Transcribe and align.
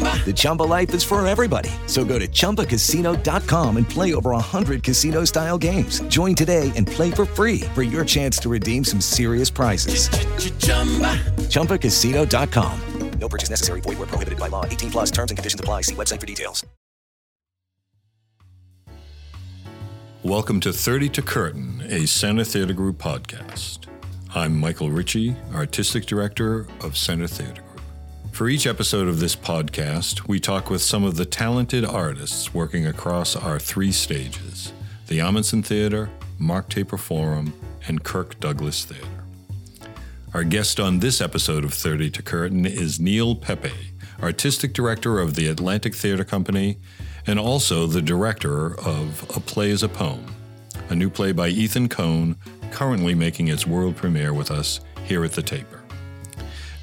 The 0.00 0.32
Chumba 0.34 0.64
life 0.64 0.92
is 0.94 1.04
for 1.04 1.24
everybody. 1.26 1.70
So 1.86 2.04
go 2.04 2.18
to 2.18 2.26
ChumbaCasino.com 2.26 3.76
and 3.76 3.88
play 3.88 4.14
over 4.14 4.30
100 4.30 4.82
casino-style 4.82 5.58
games. 5.58 6.00
Join 6.08 6.34
today 6.34 6.72
and 6.74 6.88
play 6.88 7.12
for 7.12 7.24
free 7.24 7.60
for 7.74 7.84
your 7.84 8.04
chance 8.04 8.38
to 8.38 8.48
redeem 8.48 8.82
some 8.82 9.00
serious 9.00 9.50
prizes. 9.50 10.08
ChumbaCasino.com. 11.50 12.80
No 13.18 13.28
purchase 13.28 13.50
necessary. 13.50 13.80
Void 13.80 13.98
were 13.98 14.06
prohibited 14.06 14.38
by 14.38 14.48
law. 14.48 14.66
18 14.66 14.90
plus 14.90 15.10
terms 15.10 15.30
and 15.30 15.38
conditions 15.38 15.60
apply. 15.60 15.82
See 15.82 15.94
website 15.94 16.20
for 16.20 16.26
details. 16.26 16.64
Welcome 20.22 20.60
to 20.60 20.72
30 20.72 21.08
to 21.10 21.22
Curtain, 21.22 21.82
a 21.88 22.06
Center 22.06 22.42
Theater 22.44 22.72
Group 22.72 22.98
podcast. 22.98 23.86
I'm 24.34 24.58
Michael 24.58 24.90
Ritchie, 24.90 25.36
Artistic 25.54 26.04
Director 26.04 26.66
of 26.82 26.96
Center 26.96 27.28
Theater 27.28 27.62
Group. 27.62 27.65
For 28.36 28.50
each 28.50 28.66
episode 28.66 29.08
of 29.08 29.18
this 29.18 29.34
podcast, 29.34 30.28
we 30.28 30.40
talk 30.40 30.68
with 30.68 30.82
some 30.82 31.04
of 31.04 31.16
the 31.16 31.24
talented 31.24 31.86
artists 31.86 32.52
working 32.52 32.86
across 32.86 33.34
our 33.34 33.58
three 33.58 33.90
stages 33.90 34.74
the 35.06 35.20
Ahmanson 35.20 35.64
Theater, 35.64 36.10
Mark 36.38 36.68
Taper 36.68 36.98
Forum, 36.98 37.54
and 37.88 38.04
Kirk 38.04 38.38
Douglas 38.38 38.84
Theater. 38.84 39.24
Our 40.34 40.44
guest 40.44 40.78
on 40.78 40.98
this 40.98 41.22
episode 41.22 41.64
of 41.64 41.72
30 41.72 42.10
to 42.10 42.22
Curtain 42.22 42.66
is 42.66 43.00
Neil 43.00 43.34
Pepe, 43.36 43.72
Artistic 44.22 44.74
Director 44.74 45.18
of 45.18 45.34
the 45.34 45.46
Atlantic 45.46 45.94
Theater 45.94 46.22
Company 46.22 46.76
and 47.26 47.38
also 47.38 47.86
the 47.86 48.02
director 48.02 48.78
of 48.78 49.24
A 49.34 49.40
Play 49.40 49.70
is 49.70 49.82
a 49.82 49.88
Poem, 49.88 50.26
a 50.90 50.94
new 50.94 51.08
play 51.08 51.32
by 51.32 51.48
Ethan 51.48 51.88
Coen, 51.88 52.36
currently 52.70 53.14
making 53.14 53.48
its 53.48 53.66
world 53.66 53.96
premiere 53.96 54.34
with 54.34 54.50
us 54.50 54.80
here 55.06 55.24
at 55.24 55.32
the 55.32 55.42
Taper. 55.42 55.75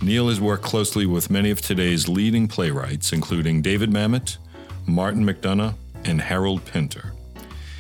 Neil 0.03 0.27
has 0.27 0.41
worked 0.41 0.63
closely 0.63 1.05
with 1.05 1.29
many 1.29 1.49
of 1.49 1.61
today's 1.61 2.09
leading 2.09 2.49
playwrights, 2.49 3.13
including 3.13 3.61
David 3.61 3.89
Mamet, 3.89 4.37
Martin 4.85 5.25
McDonagh, 5.25 5.75
and 6.03 6.19
Harold 6.19 6.65
Pinter. 6.65 7.13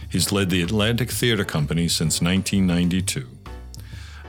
He's 0.09 0.31
led 0.31 0.49
the 0.49 0.61
Atlantic 0.61 1.11
Theater 1.11 1.43
Company 1.43 1.89
since 1.89 2.21
1992. 2.21 3.27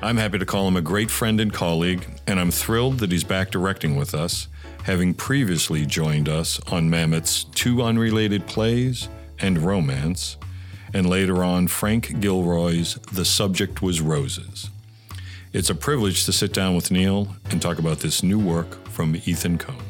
I'm 0.03 0.17
happy 0.17 0.41
to 0.41 0.45
call 0.45 0.67
him 0.67 0.77
a 0.77 0.83
great 0.83 1.09
friend 1.09 1.39
and 1.41 1.53
colleague, 1.53 2.05
and 2.27 2.41
I'm 2.41 2.51
thrilled 2.51 2.99
that 2.99 3.13
he's 3.13 3.23
back 3.23 3.53
directing 3.53 3.95
with 3.95 4.13
us, 4.13 4.49
having 4.83 5.15
previously 5.15 5.87
joined 5.87 6.29
us 6.29 6.59
on 6.67 6.91
Mamet's 6.91 7.45
two 7.45 7.81
unrelated 7.81 8.49
plays 8.49 9.09
and 9.39 9.59
Romance, 9.59 10.37
and 10.93 11.09
later 11.09 11.45
on 11.45 11.69
Frank 11.69 12.19
Gilroy's 12.19 12.95
The 13.13 13.25
Subject 13.25 13.83
Was 13.83 14.01
Roses. 14.01 14.69
It's 15.55 15.71
a 15.71 15.75
privilege 15.75 16.25
to 16.25 16.33
sit 16.33 16.53
down 16.53 16.75
with 16.75 16.91
Neil 16.91 17.29
and 17.51 17.63
talk 17.63 17.79
about 17.79 18.01
this 18.01 18.25
new 18.25 18.41
work 18.41 18.89
from 18.89 19.15
Ethan 19.15 19.59
Coen. 19.59 19.81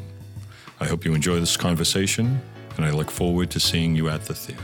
I 0.78 0.84
hope 0.84 1.06
you 1.06 1.14
enjoy 1.14 1.40
this 1.40 1.56
conversation, 1.56 2.38
and 2.76 2.84
I 2.84 2.90
look 2.90 3.10
forward 3.10 3.50
to 3.52 3.58
seeing 3.60 3.96
you 3.96 4.10
at 4.10 4.26
the 4.26 4.34
theater. 4.34 4.62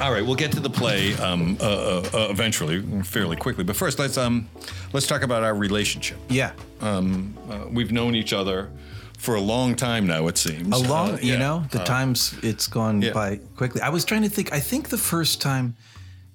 All 0.00 0.12
right, 0.12 0.24
we'll 0.24 0.36
get 0.36 0.52
to 0.52 0.60
the 0.60 0.70
play 0.70 1.14
um, 1.16 1.58
uh, 1.60 1.64
uh, 1.64 2.08
uh, 2.14 2.26
eventually, 2.30 2.80
fairly 3.02 3.34
quickly. 3.34 3.64
But 3.64 3.74
first, 3.74 3.98
let's 3.98 4.16
um, 4.16 4.48
let's 4.92 5.08
talk 5.08 5.22
about 5.22 5.42
our 5.42 5.54
relationship. 5.56 6.18
Yeah. 6.28 6.52
Um, 6.80 7.36
uh, 7.50 7.66
we've 7.68 7.90
known 7.90 8.14
each 8.14 8.32
other 8.32 8.70
for 9.18 9.34
a 9.34 9.40
long 9.40 9.74
time 9.74 10.06
now. 10.06 10.28
It 10.28 10.38
seems 10.38 10.72
A 10.72 10.78
long, 10.78 11.14
Uh, 11.14 11.18
you 11.22 11.36
know, 11.38 11.64
the 11.72 11.80
Uh, 11.82 11.84
times 11.84 12.36
it's 12.40 12.68
gone 12.68 13.02
yeah. 13.02 13.12
by 13.12 13.40
quickly. 13.56 13.80
I 13.80 13.88
was 13.88 14.04
trying 14.04 14.22
to 14.22 14.28
think. 14.30 14.52
I 14.52 14.60
think 14.60 14.90
the 14.90 14.98
first 14.98 15.40
time, 15.40 15.74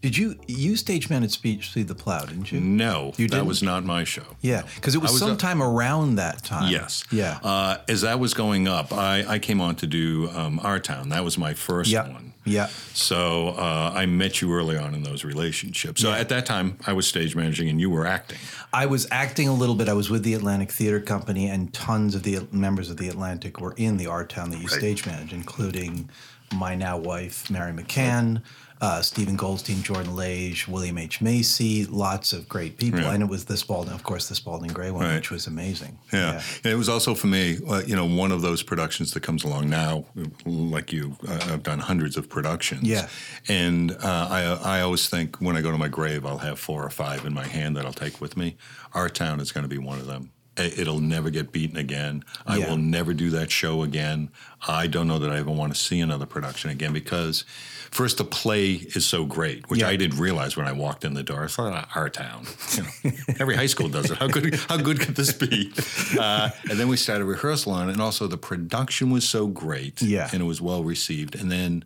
did 0.01 0.17
you 0.17 0.35
you 0.47 0.75
stage 0.77 1.09
managed 1.09 1.33
Speed 1.33 1.61
through 1.63 1.83
the 1.85 1.95
Plow, 1.95 2.25
didn't 2.25 2.51
you? 2.51 2.59
No, 2.59 3.13
You 3.17 3.27
that 3.27 3.35
didn't? 3.35 3.47
was 3.47 3.61
not 3.61 3.83
my 3.83 4.03
show. 4.03 4.23
Yeah, 4.41 4.63
because 4.75 4.95
it 4.95 5.01
was, 5.01 5.11
was, 5.11 5.21
uh, 5.21 5.27
sometime 5.27 5.61
around 5.61 6.15
that 6.15 6.43
time. 6.43 6.71
Yes. 6.71 7.03
Yeah. 7.11 7.39
Uh, 7.43 7.77
as 7.87 8.01
that 8.01 8.19
was 8.19 8.33
going 8.33 8.67
up, 8.67 8.93
I, 8.93 9.25
I 9.27 9.39
came 9.39 9.59
on 9.59 9.75
to 9.77 9.87
do 9.87 10.29
um, 10.29 10.59
Our 10.63 10.79
Town. 10.79 11.09
That 11.09 11.23
was 11.23 11.37
my 11.37 11.53
first 11.53 11.89
yeah. 11.89 12.07
one. 12.07 12.33
Yeah. 12.45 12.67
So 12.93 13.49
uh, 13.49 13.91
I 13.93 14.05
met 14.05 14.41
you 14.41 14.53
early 14.53 14.77
on 14.77 14.95
in 14.95 15.03
those 15.03 15.23
relationships. 15.23 16.01
So 16.01 16.11
at 16.11 16.29
that 16.29 16.45
time, 16.45 16.77
I 16.87 16.93
was 16.93 17.05
stage 17.05 17.35
managing 17.35 17.69
and 17.69 17.79
you 17.79 17.89
were 17.89 18.07
acting. 18.07 18.39
I 18.73 18.85
was 18.85 19.07
acting 19.11 19.47
a 19.47 19.53
little 19.53 19.75
bit. 19.75 19.89
I 19.89 19.93
was 19.93 20.09
with 20.09 20.23
the 20.23 20.33
Atlantic 20.33 20.71
Theater 20.71 20.99
Company, 20.99 21.49
and 21.49 21.73
tons 21.73 22.15
of 22.15 22.23
the 22.23 22.47
members 22.51 22.89
of 22.89 22.97
the 22.97 23.09
Atlantic 23.09 23.59
were 23.59 23.73
in 23.77 23.97
the 23.97 24.07
art 24.07 24.29
town 24.29 24.49
that 24.51 24.61
you 24.61 24.67
stage 24.67 25.05
manage, 25.05 25.33
including 25.33 26.09
my 26.53 26.75
now 26.75 26.97
wife, 26.97 27.49
Mary 27.49 27.71
McCann, 27.71 28.41
uh, 28.81 29.01
Stephen 29.01 29.35
Goldstein, 29.35 29.81
Jordan 29.83 30.15
Lage, 30.15 30.67
William 30.67 30.97
H. 30.97 31.19
Macy, 31.21 31.85
lots 31.85 32.31
of 32.31 32.47
great 32.47 32.77
people. 32.77 33.01
Yeah. 33.01 33.11
And 33.13 33.21
it 33.21 33.27
was 33.27 33.45
the 33.45 33.57
Spalding, 33.57 33.93
of 33.93 34.03
course, 34.03 34.29
the 34.29 34.35
Spalding 34.35 34.71
Gray 34.71 34.89
one, 34.91 35.03
Right. 35.05 35.15
which 35.15 35.31
was 35.31 35.47
amazing. 35.47 35.99
Yeah. 36.13 36.41
And 36.63 36.71
it 36.73 36.77
was 36.77 36.87
also 36.87 37.13
for 37.13 37.27
me, 37.27 37.57
uh, 37.67 37.81
you 37.85 37.95
know, 37.95 38.05
one 38.05 38.31
of 38.31 38.41
those 38.41 38.63
productions 38.63 39.11
that 39.13 39.21
comes 39.21 39.43
along 39.43 39.69
now, 39.69 40.05
like 40.45 40.93
you, 40.93 41.17
uh, 41.27 41.39
I've 41.51 41.63
done 41.63 41.79
hundreds 41.79 42.15
of 42.15 42.29
productions. 42.29 42.83
Yeah. 42.83 43.07
And 43.49 43.91
uh, 43.91 44.27
I, 44.29 44.77
I 44.77 44.81
always 44.81 45.09
think 45.09 45.37
when 45.41 45.57
I 45.57 45.61
go 45.61 45.71
to 45.71 45.77
my 45.77 45.89
grave, 45.89 46.25
I'll 46.25 46.37
have 46.37 46.57
four 46.59 46.83
or 46.85 46.89
five 46.89 47.25
in 47.25 47.33
my 47.33 47.45
hand 47.45 47.75
that 47.75 47.85
I'll 47.85 47.93
take 47.93 48.21
with 48.21 48.37
me. 48.37 48.55
Our 48.93 49.09
Town 49.09 49.39
is 49.39 49.51
going 49.51 49.63
to 49.63 49.69
be 49.69 49.77
one 49.77 49.99
of 49.99 50.05
them. 50.07 50.31
It'll 50.59 50.99
never 50.99 51.29
get 51.29 51.51
beaten 51.51 51.77
again. 51.77 52.23
I 52.45 52.57
Yeah. 52.57 52.69
will 52.69 52.77
never 52.77 53.13
do 53.13 53.29
that 53.31 53.49
show 53.51 53.83
again. 53.83 54.29
I 54.67 54.87
don't 54.87 55.07
know 55.07 55.19
that 55.19 55.31
I 55.31 55.37
ever 55.37 55.51
want 55.51 55.73
to 55.73 55.79
see 55.79 55.99
another 56.01 56.25
production 56.25 56.69
again 56.69 56.91
because, 56.91 57.45
first, 57.91 58.17
the 58.17 58.25
play 58.25 58.73
is 58.73 59.05
so 59.05 59.25
great, 59.25 59.69
which 59.69 59.79
Yeah. 59.79 59.87
I 59.87 59.95
didn't 59.95 60.19
realize 60.19 60.57
when 60.57 60.67
I 60.67 60.73
walked 60.73 61.05
in 61.05 61.13
the 61.13 61.23
door. 61.23 61.45
I 61.45 61.47
thought, 61.47 61.73
"Ah, 61.73 61.87
our 61.95 62.09
town. 62.09 62.45
You 62.75 62.83
know, 62.83 63.11
every 63.39 63.55
high 63.55 63.67
school 63.67 63.87
does 63.89 64.11
it. 64.11 64.17
How 64.17 64.27
good? 64.27 64.55
How 64.67 64.77
good 64.77 64.99
could 64.99 65.15
this 65.15 65.31
be? 65.31 65.71
Uh, 66.19 66.49
and 66.69 66.77
then 66.79 66.87
we 66.89 66.97
started 66.97 67.25
rehearsal 67.25 67.71
on 67.71 67.89
it, 67.89 67.93
and 67.93 68.01
also 68.01 68.27
the 68.27 68.37
production 68.37 69.09
was 69.11 69.27
so 69.27 69.47
great, 69.47 70.01
Yeah. 70.01 70.29
and 70.33 70.41
it 70.41 70.45
was 70.45 70.59
well 70.61 70.83
received. 70.83 71.35
And 71.35 71.49
then 71.51 71.85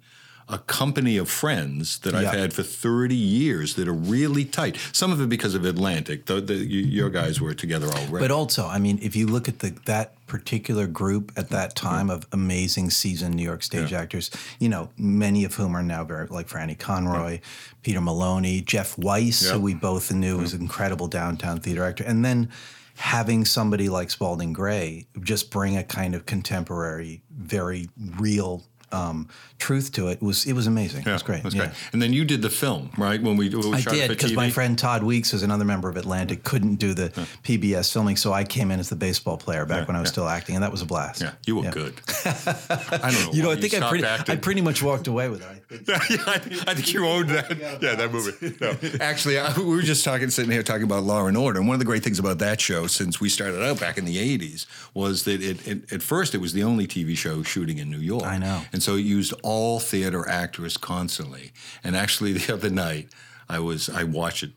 a 0.49 0.57
company 0.57 1.17
of 1.17 1.29
friends 1.29 1.99
that 1.99 2.13
I've 2.13 2.23
Yeah. 2.23 2.35
had 2.35 2.53
for 2.53 2.63
30 2.63 3.15
years 3.15 3.75
that 3.75 3.87
are 3.87 3.93
really 3.93 4.43
tight. 4.45 4.77
Some 4.91 5.11
of 5.11 5.21
it 5.21 5.29
because 5.29 5.55
of 5.55 5.65
Atlantic. 5.65 6.25
The, 6.25 6.41
the, 6.41 6.55
you, 6.55 6.81
your 6.81 7.09
guys 7.09 7.39
were 7.39 7.53
together 7.53 7.87
already. 7.87 8.19
But 8.23 8.31
also, 8.31 8.67
I 8.67 8.77
mean, 8.79 8.99
if 9.01 9.15
you 9.15 9.25
look 9.27 9.47
at 9.47 9.59
the 9.59 9.69
that 9.85 10.15
particular 10.27 10.87
group 10.87 11.31
at 11.37 11.49
that 11.49 11.75
time 11.75 12.09
of 12.09 12.25
amazing 12.31 12.89
seasoned 12.89 13.35
New 13.35 13.43
York 13.43 13.63
stage 13.63 13.93
actors, 13.93 14.31
you 14.59 14.67
know, 14.69 14.89
many 14.97 15.43
of 15.45 15.53
whom 15.55 15.75
are 15.75 15.83
now 15.83 16.03
very 16.03 16.27
like 16.27 16.47
Franny 16.47 16.77
Conroy, 16.77 17.39
Peter 17.83 18.01
Maloney, 18.01 18.61
Jeff 18.61 18.97
Weiss, 18.97 19.43
Yeah. 19.45 19.53
who 19.53 19.59
we 19.61 19.73
both 19.73 20.11
knew 20.11 20.37
was 20.39 20.53
an 20.53 20.61
incredible 20.61 21.07
downtown 21.07 21.59
theater 21.59 21.83
actor, 21.83 22.03
and 22.03 22.23
then 22.25 22.49
having 22.95 23.43
somebody 23.45 23.89
like 23.89 24.09
Spalding 24.11 24.53
Gray 24.53 25.07
just 25.21 25.49
bring 25.51 25.77
a 25.77 25.83
kind 25.83 26.13
of 26.15 26.25
contemporary, 26.25 27.21
very 27.31 27.89
real 28.19 28.63
um, 28.91 29.27
truth 29.63 29.91
to 29.93 30.09
it 30.09 30.21
was 30.21 30.45
it 30.45 30.53
was 30.53 30.67
amazing. 30.67 31.01
it 31.07 31.11
was 31.11 31.23
great. 31.23 31.41
That's 31.43 31.55
yeah. 31.55 31.67
great. 31.67 31.77
And 31.93 32.01
then 32.01 32.11
you 32.11 32.25
did 32.25 32.41
the 32.41 32.49
film, 32.49 32.89
right? 32.97 33.21
When 33.21 33.37
we, 33.37 33.49
when 33.49 33.71
we 33.71 33.77
I 33.77 33.81
did 33.81 34.09
because 34.09 34.33
my 34.33 34.49
friend 34.49 34.77
Todd 34.77 35.03
Weeks, 35.03 35.31
who's 35.31 35.43
another 35.43 35.63
member 35.65 35.87
of 35.89 35.95
Atlantic, 35.95 36.43
couldn't 36.43 36.75
do 36.75 36.93
the 36.93 37.09
PBS 37.43 37.91
filming, 37.93 38.17
so 38.17 38.33
I 38.33 38.43
came 38.43 38.71
in 38.71 38.79
as 38.79 38.89
the 38.89 38.95
baseball 38.97 39.37
player 39.37 39.65
back 39.65 39.81
Yeah, 39.81 39.85
when 39.85 39.95
I 39.95 40.01
was 40.01 40.09
yeah. 40.09 40.11
still 40.11 40.27
acting, 40.27 40.55
and 40.55 40.63
that 40.63 40.71
was 40.71 40.81
a 40.81 40.85
blast. 40.85 41.21
Yeah, 41.21 41.31
you 41.45 41.55
were 41.55 41.71
good. 41.71 41.93
I 42.25 43.09
don't 43.11 43.25
know. 43.25 43.31
You 43.33 43.41
know, 43.43 43.47
why 43.49 43.55
I 43.55 43.61
think 43.61 43.73
I 43.73 43.89
pretty, 43.89 44.05
acting. 44.05 44.33
I 44.33 44.37
pretty 44.39 44.61
much 44.61 44.83
walked 44.83 45.07
away 45.07 45.29
with 45.29 45.41
it. 45.41 45.47
I 45.47 45.55
think. 45.75 45.87
yeah, 45.87 46.23
I, 46.27 46.37
think- 46.39 46.67
I 46.69 46.73
think 46.73 46.93
you 46.93 47.05
owned 47.07 47.29
that. 47.29 47.57
Yeah, 47.81 47.95
that 47.95 48.11
movie. 48.11 48.55
No, 48.59 48.75
actually, 49.01 49.39
I, 49.39 49.57
we 49.57 49.63
were 49.65 49.81
just 49.81 50.03
talking, 50.03 50.29
sitting 50.29 50.51
here 50.51 50.63
talking 50.63 50.83
about 50.83 51.03
Law 51.03 51.25
and 51.27 51.37
Order, 51.37 51.59
and 51.59 51.67
one 51.67 51.75
of 51.75 51.79
the 51.79 51.85
great 51.85 52.03
things 52.03 52.19
about 52.19 52.39
that 52.39 52.59
show, 52.59 52.87
since 52.87 53.21
we 53.21 53.29
started 53.29 53.63
out 53.63 53.79
back 53.79 53.97
in 53.97 54.05
the 54.05 54.17
'80s, 54.37 54.65
was 54.93 55.23
that 55.23 55.41
it, 55.41 55.65
it 55.67 55.93
at 55.93 56.01
first 56.01 56.35
it 56.35 56.41
was 56.41 56.53
the 56.53 56.63
only 56.63 56.87
TV 56.87 57.15
show 57.15 57.43
shooting 57.43 57.77
in 57.77 57.89
New 57.89 57.99
York. 57.99 58.23
I 58.25 58.37
know. 58.37 58.61
and 58.73 58.81
so 58.83 58.95
it 58.95 59.01
used 59.05 59.33
all 59.43 59.52
theater 59.79 60.27
actors 60.27 60.77
constantly. 60.77 61.51
And 61.83 61.95
actually, 61.95 62.33
the 62.33 62.53
other 62.53 62.69
night, 62.69 63.09
I 63.49 63.59
was 63.59 63.89
I 63.89 64.03
watch 64.03 64.43
it 64.43 64.51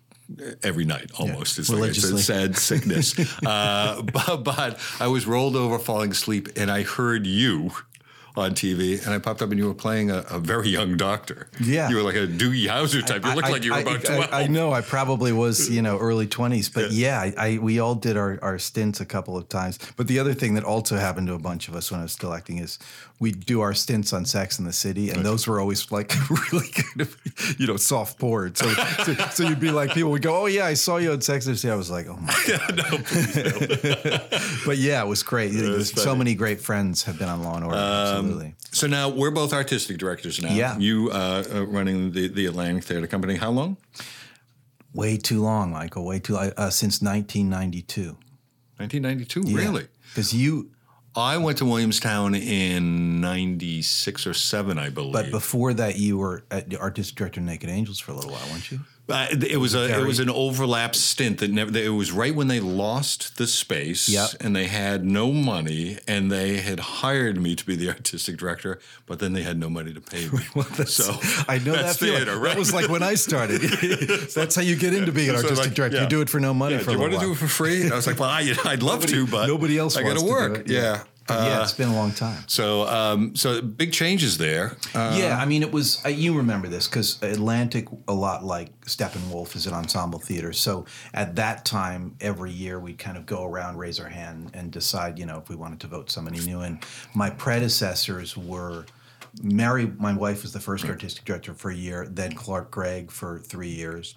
every 0.63 0.85
night 0.85 1.11
almost. 1.19 1.59
It's 1.59 1.71
like 1.71 1.91
it's 1.91 2.05
a 2.05 2.19
sad 2.19 2.57
sickness. 2.69 3.19
uh, 3.45 4.03
but, 4.13 4.37
but 4.39 4.81
I 5.01 5.07
was 5.07 5.27
rolled 5.27 5.57
over, 5.57 5.79
falling 5.79 6.11
asleep, 6.11 6.49
and 6.57 6.71
I 6.71 6.83
heard 6.83 7.27
you 7.27 7.71
on 8.37 8.53
TV, 8.55 9.03
and 9.05 9.15
I 9.15 9.19
popped 9.19 9.41
up, 9.43 9.51
and 9.51 9.59
you 9.59 9.67
were 9.67 9.75
playing 9.75 10.11
a, 10.11 10.19
a 10.31 10.39
very 10.39 10.69
young 10.69 10.97
doctor. 10.97 11.49
Yeah. 11.61 11.89
you 11.89 11.97
were 11.97 12.03
like 12.03 12.17
a 12.17 12.27
Doogie 12.27 12.67
Howser 12.67 13.05
type. 13.05 13.25
You 13.25 13.35
looked 13.35 13.49
I- 13.49 13.51
like 13.51 13.65
you 13.65 13.71
were 13.73 13.79
I- 13.79 13.81
about 13.81 13.97
I- 13.97 13.99
twelve. 14.17 14.29
I, 14.33 14.47
know. 14.47 14.73
I 14.73 14.81
probably 14.83 15.33
was, 15.33 15.71
you 15.71 15.81
know, 15.83 15.99
early 15.99 16.27
twenties, 16.27 16.69
but 16.69 16.91
yeah, 16.93 17.19
I, 17.21 17.35
I 17.39 17.59
we 17.59 17.79
all 17.81 17.95
did 17.95 18.17
our, 18.17 18.39
our 18.43 18.59
stints 18.59 19.01
a 19.01 19.07
couple 19.07 19.37
of 19.37 19.49
times. 19.49 19.79
But 19.97 20.07
the 20.09 20.19
other 20.19 20.35
thing 20.35 20.55
that 20.55 20.65
also 20.65 20.97
happened 20.97 21.29
to 21.29 21.35
a 21.35 21.39
bunch 21.39 21.69
of 21.69 21.75
us 21.75 21.91
when 21.91 22.01
I 22.01 22.03
was 22.03 22.13
still 22.13 22.35
acting 22.35 22.59
is 22.59 22.79
we 23.19 23.33
do 23.33 23.63
our 23.63 23.73
stints 23.73 24.13
on 24.13 24.27
Sex 24.27 24.59
in 24.59 24.67
the 24.67 24.73
City, 24.75 25.09
and 25.09 25.25
those 25.25 25.47
were 25.47 25.59
always 25.59 25.91
like 25.91 26.13
really 26.53 26.69
kind 26.69 27.01
of, 27.01 27.17
you 27.59 27.67
know, 27.67 27.77
soft 27.79 28.19
board. 28.19 28.59
So, 28.59 28.69
so, 29.05 29.15
so 29.15 29.43
you'd 29.49 29.61
be 29.61 29.71
like, 29.71 29.93
people 29.95 30.11
would 30.11 30.21
go, 30.21 30.43
"Oh 30.43 30.47
yeah, 30.47 30.67
I 30.67 30.75
saw 30.75 30.99
you 30.99 31.13
on 31.13 31.23
Sex 31.23 31.47
in 31.47 31.53
the 31.53 31.59
City." 31.59 31.73
I 31.73 31.77
was 31.77 31.91
like, 31.91 32.07
"Oh 32.09 32.17
my 32.17 32.35
god!" 32.47 32.77
no 32.77 32.99
but 34.67 34.77
yeah, 34.79 35.03
it 35.03 35.07
was 35.07 35.23
great. 35.23 35.55
was 35.55 35.91
so. 35.91 36.13
Um, 36.13 36.19
many 36.19 36.35
great 36.35 36.61
friends 36.61 37.05
have 37.05 37.19
been 37.19 37.29
on 37.29 37.43
Law 37.43 37.57
and 37.57 37.65
Order. 37.65 37.77
Absolutely. 38.27 38.55
So 38.73 38.87
now 38.87 39.09
we're 39.09 39.31
both 39.31 39.53
artistic 39.53 39.99
directors 39.99 40.43
now. 40.43 40.53
Yeah. 40.53 40.79
You 40.79 41.11
uh, 41.11 41.45
uh, 41.53 41.67
running 41.67 42.13
the, 42.13 42.29
the 42.29 42.47
Atlantic 42.47 42.85
Theater 42.85 43.07
Company. 43.07 43.37
How 43.37 43.51
long? 43.51 43.77
Way 44.93 45.17
too 45.17 45.43
long, 45.43 45.73
Michael. 45.73 46.05
Way 46.05 46.19
too 46.19 46.35
long. 46.35 46.53
Uh, 46.57 46.71
since 46.71 47.03
1992. 47.03 48.17
1992. 48.79 49.57
Really? 49.57 49.87
Because 50.11 50.33
you 50.33 50.71
I 51.17 51.39
went 51.39 51.59
to 51.59 51.65
Williamstown 51.65 52.35
in 52.35 53.23
96 53.23 54.27
or 54.27 54.35
7, 54.35 54.79
I 54.79 54.91
believe. 54.91 55.15
But 55.15 55.31
before 55.31 55.73
that, 55.73 55.97
you 55.97 56.19
were 56.19 56.45
at 56.51 56.69
the 56.69 56.79
artistic 56.79 57.17
director 57.17 57.41
of 57.41 57.47
Naked 57.47 57.71
Angels 57.71 57.99
for 57.99 58.13
a 58.13 58.15
little 58.15 58.33
while, 58.33 58.47
weren't 58.51 58.71
you? 58.71 58.81
Uh, 59.09 59.29
it 59.31 59.59
was 59.59 59.73
a 59.75 60.01
it 60.01 60.05
was 60.05 60.19
an 60.19 60.29
overlap 60.29 60.95
stint 60.97 61.39
that 61.39 61.53
never. 61.53 61.77
It 61.79 61.91
was 61.91 62.11
right 62.11 62.35
when 62.35 62.49
they 62.49 62.59
lost 62.59 63.37
the 63.37 63.47
space, 63.47 64.09
Yep. 64.09 64.31
and 64.41 64.57
they 64.57 64.67
had 64.67 65.05
no 65.05 65.31
money, 65.33 65.99
and 66.09 66.31
they 66.33 66.57
had 66.57 66.81
hired 66.81 67.41
me 67.41 67.55
to 67.55 67.65
be 67.65 67.77
the 67.77 67.89
artistic 67.97 68.37
director, 68.37 68.81
but 69.07 69.21
then 69.21 69.33
they 69.33 69.43
had 69.43 69.59
no 69.59 69.71
money 69.71 69.95
to 69.95 70.01
pay 70.01 70.27
me. 70.29 70.41
so 70.87 71.15
I 71.49 71.59
know 71.59 71.73
that's 71.73 71.99
that 71.99 72.05
feeling. 72.05 72.17
theater, 72.25 72.37
right? 72.37 72.49
That 72.55 72.59
was 72.59 72.75
like 72.75 72.89
when 72.89 73.05
I 73.05 73.15
started. 73.15 73.61
that's 74.35 74.57
how 74.57 74.63
you 74.63 74.75
get 74.75 74.93
into 74.93 75.13
being 75.13 75.31
an 75.31 75.37
So, 75.37 75.43
artistic 75.43 75.67
like, 75.67 75.75
director. 75.75 75.97
yeah. 75.99 76.03
You 76.03 76.09
do 76.09 76.21
it 76.21 76.29
for 76.29 76.41
no 76.41 76.53
money 76.53 76.75
Yeah, 76.75 76.81
for 76.81 76.87
do 76.87 76.93
you 76.93 76.99
want 76.99 77.13
to 77.13 77.21
do 77.21 77.31
it 77.33 77.37
for 77.37 77.47
free? 77.49 77.83
And 77.83 77.93
I 77.93 77.97
was 77.97 78.09
like, 78.09 78.19
well, 78.19 78.29
I, 78.31 78.41
I'd 78.65 78.83
love 78.83 79.03
Nobody- 79.03 79.13
to, 79.13 79.27
but 79.29 79.47
nobody 79.47 79.79
else 79.79 79.97
I 79.97 80.03
got 80.03 80.19
to 80.19 80.25
work. 80.25 80.59
it. 80.59 80.69
Yeah. 80.71 81.05
Yeah. 81.29 81.45
yeah, 81.47 81.59
Uh, 81.59 81.63
it's 81.63 81.73
been 81.73 81.89
a 81.89 81.95
long 81.95 82.13
time. 82.13 82.45
so, 82.47 82.87
um, 82.87 83.35
so 83.35 83.61
big 83.61 83.93
changes 83.93 84.39
there. 84.39 84.77
Uh, 84.95 85.17
yeah, 85.19 85.37
I 85.39 85.45
mean, 85.45 85.63
it 85.63 85.73
was. 85.73 86.05
Uh, 86.05 86.09
you 86.09 86.37
remember 86.37 86.69
this 86.69 86.87
because 86.87 87.21
Atlantic, 87.23 87.89
a 88.07 88.13
lot 88.15 88.45
like 88.45 88.79
Steppenwolf, 88.83 89.57
is 89.57 89.67
an 89.67 89.73
ensemble 89.75 90.19
theater. 90.19 90.53
So 90.53 90.87
at 91.13 91.35
that 91.37 91.65
time, 91.65 92.15
every 92.21 92.53
year 92.53 92.79
we'd 92.79 92.99
kind 92.99 93.17
of 93.17 93.27
go 93.27 93.45
around, 93.45 93.77
raise 93.77 93.99
our 93.99 94.09
hand, 94.09 94.51
and 94.55 94.71
decide, 94.71 95.19
you 95.19 95.27
know, 95.27 95.39
if 95.39 95.49
we 95.49 95.57
wanted 95.57 95.81
to 95.81 95.87
vote 95.89 96.11
somebody 96.11 96.39
new 96.41 96.63
in. 96.63 96.79
My 97.15 97.31
predecessors 97.31 98.37
were. 98.37 98.87
Mary, 99.43 99.87
my 99.99 100.15
wife, 100.15 100.43
was 100.43 100.53
the 100.55 100.61
first 100.61 100.87
artistic 100.87 101.25
director 101.27 101.53
for 101.53 101.71
a 101.71 101.75
year. 101.75 102.07
Then 102.09 102.33
Clark 102.33 102.71
Gregg 102.71 103.11
for 103.11 103.39
three 103.41 103.69
years, 103.69 104.17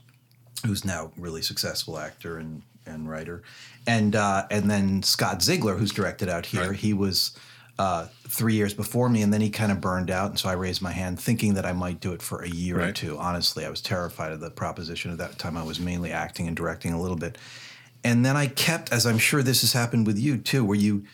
who's 0.66 0.86
now 0.86 1.12
a 1.18 1.22
really 1.22 1.42
successful 1.42 1.98
actor 2.00 2.38
and, 2.38 2.62
and 2.90 3.10
writer, 3.10 3.44
and 3.88 4.16
uh, 4.16 4.46
and 4.52 4.70
then 4.70 5.04
Scott 5.04 5.40
Zigler, 5.40 5.78
who's 5.78 5.92
directed 5.92 6.30
out 6.30 6.46
here. 6.46 6.70
Right. 6.70 6.76
He 6.76 6.94
was 6.94 7.38
uh, 7.78 8.08
three 8.28 8.56
years 8.56 8.74
before 8.74 9.10
me, 9.10 9.22
and 9.22 9.34
then 9.34 9.42
he 9.42 9.50
kind 9.50 9.72
of 9.72 9.80
burned 9.80 10.12
out, 10.12 10.32
and 10.32 10.40
so 10.40 10.50
I 10.50 10.54
raised 10.54 10.82
my 10.82 10.92
hand, 10.92 11.20
thinking 11.20 11.54
that 11.54 11.66
I 11.66 11.74
might 11.74 12.00
do 12.00 12.12
it 12.12 12.22
for 12.22 12.42
a 12.42 12.50
year 12.50 12.82
or 12.82 12.92
two. 12.92 13.18
Honestly, 13.18 13.66
I 13.66 13.70
was 13.70 13.82
terrified 13.82 14.32
of 14.32 14.40
the 14.40 14.50
proposition. 14.50 15.12
At 15.12 15.18
that 15.20 15.38
time, 15.38 15.56
I 15.56 15.64
was 15.64 15.80
mainly 15.80 16.12
acting 16.12 16.48
and 16.48 16.58
directing 16.58 16.94
a 16.94 17.02
little 17.02 17.18
bit, 17.18 17.38
and 18.04 18.26
then 18.26 18.36
I 18.36 18.48
kept, 18.48 18.92
as 18.92 19.06
I'm 19.06 19.18
sure 19.18 19.42
this 19.42 19.62
has 19.62 19.74
happened 19.74 20.08
with 20.08 20.20
you 20.20 20.38
too, 20.38 20.66
where 20.66 20.78
you 20.78 21.06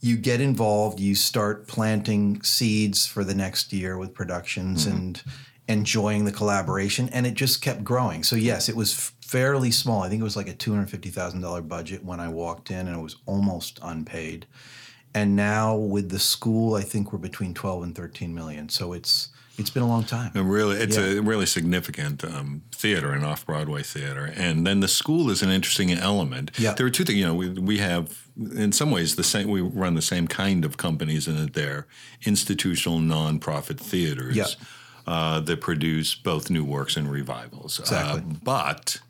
you 0.00 0.16
get 0.16 0.40
involved, 0.40 0.98
you 0.98 1.14
start 1.14 1.68
planting 1.68 2.42
seeds 2.42 3.06
for 3.06 3.22
the 3.22 3.34
next 3.34 3.72
year 3.72 3.98
with 3.98 4.14
productions 4.14 4.86
and 4.86 5.22
enjoying 5.70 6.24
the 6.24 6.32
collaboration, 6.32 7.08
and 7.12 7.26
it 7.26 7.34
just 7.34 7.62
kept 7.62 7.82
growing. 7.84 8.22
So 8.24 8.36
yes, 8.36 8.68
it 8.68 8.76
was 8.76 9.12
fairly 9.24 9.70
small. 9.70 10.02
I 10.02 10.08
think 10.08 10.20
it 10.20 10.24
was 10.24 10.36
like 10.36 10.48
a 10.48 10.54
two 10.54 10.72
hundred 10.72 10.90
fifty 10.90 11.10
thousand 11.10 11.40
dollar 11.40 11.62
budget 11.62 12.04
when 12.04 12.20
I 12.20 12.28
walked 12.28 12.70
in, 12.70 12.88
and 12.88 12.96
it 12.98 13.02
was 13.02 13.16
almost 13.26 13.78
unpaid. 13.82 14.46
And 15.14 15.34
now 15.34 15.76
with 15.76 16.10
the 16.10 16.18
school, 16.18 16.74
I 16.76 16.82
think 16.82 17.12
we're 17.12 17.18
between 17.18 17.54
twelve 17.54 17.82
and 17.82 17.94
thirteen 17.94 18.34
million. 18.34 18.68
So 18.68 18.92
it's 18.92 19.28
it's 19.58 19.70
been 19.70 19.82
a 19.82 19.88
long 19.88 20.04
time. 20.04 20.30
And 20.34 20.50
really, 20.50 20.76
it's 20.78 20.96
Yeah. 20.96 21.18
a 21.18 21.20
really 21.22 21.46
significant 21.46 22.24
um, 22.24 22.62
theater 22.72 23.12
an 23.12 23.24
off 23.24 23.44
Broadway 23.44 23.82
theater. 23.82 24.32
And 24.34 24.66
then 24.66 24.80
the 24.80 24.88
school 24.88 25.28
is 25.30 25.42
an 25.42 25.50
interesting 25.50 25.92
element. 25.92 26.52
Yeah. 26.58 26.72
There 26.74 26.86
are 26.86 26.90
two 26.90 27.04
things. 27.04 27.18
You 27.18 27.26
know, 27.26 27.34
we, 27.34 27.48
we 27.50 27.78
have, 27.78 28.26
in 28.38 28.72
some 28.72 28.90
ways, 28.90 29.16
the 29.16 29.24
same. 29.24 29.48
We 29.50 29.60
run 29.60 29.94
the 29.96 30.02
same 30.02 30.26
kind 30.28 30.64
of 30.64 30.76
companies 30.78 31.28
in 31.28 31.36
that 31.36 31.52
they're 31.52 31.86
institutional, 32.24 32.98
nonprofit 33.00 33.78
theaters 33.78 34.36
Yeah. 34.36 34.44
Uh, 35.06 35.40
that 35.40 35.60
produce 35.60 36.14
both 36.14 36.50
new 36.50 36.64
works 36.64 36.96
and 36.96 37.10
revivals. 37.10 37.78
Exactly. 37.78 38.20
Uh, 38.20 38.34
but 38.42 39.00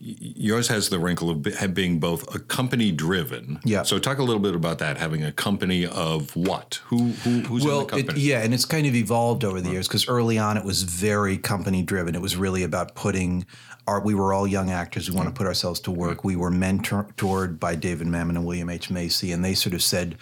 yours 0.00 0.68
has 0.68 0.88
the 0.88 0.98
wrinkle 0.98 1.28
of 1.28 1.74
being 1.74 2.00
both 2.00 2.34
a 2.34 2.38
company 2.38 2.90
driven. 2.90 3.60
Yeah. 3.64 3.82
So 3.82 3.98
talk 3.98 4.18
a 4.18 4.22
little 4.22 4.40
bit 4.40 4.54
about 4.54 4.78
that. 4.78 4.96
Having 4.96 5.24
a 5.24 5.32
company 5.32 5.86
of 5.86 6.34
what? 6.34 6.80
Who? 6.86 7.10
who 7.10 7.40
who's 7.40 7.64
well, 7.64 7.80
in 7.80 7.86
the 7.86 7.90
company? 7.90 8.20
It, 8.20 8.24
yeah, 8.24 8.42
and 8.42 8.54
it's 8.54 8.64
kind 8.64 8.86
of 8.86 8.94
evolved 8.94 9.44
over 9.44 9.60
the 9.60 9.70
years 9.70 9.86
because 9.86 10.08
early 10.08 10.38
on 10.38 10.56
it 10.56 10.64
was 10.64 10.82
very 10.82 11.36
company 11.36 11.82
driven. 11.82 12.14
It 12.14 12.22
was 12.22 12.36
really 12.36 12.62
about 12.62 12.94
putting 12.94 13.44
our. 13.86 14.00
We 14.00 14.14
were 14.14 14.32
all 14.32 14.46
young 14.46 14.70
actors. 14.70 15.10
We 15.10 15.16
want 15.16 15.28
to 15.28 15.34
put 15.34 15.46
ourselves 15.46 15.80
to 15.80 15.90
work. 15.90 16.24
We 16.24 16.34
were 16.34 16.50
mentored 16.50 17.60
by 17.60 17.74
David 17.74 18.06
Mamet 18.06 18.30
and 18.30 18.46
William 18.46 18.70
H 18.70 18.90
Macy, 18.90 19.32
and 19.32 19.44
they 19.44 19.54
sort 19.54 19.74
of 19.74 19.82
said. 19.82 20.16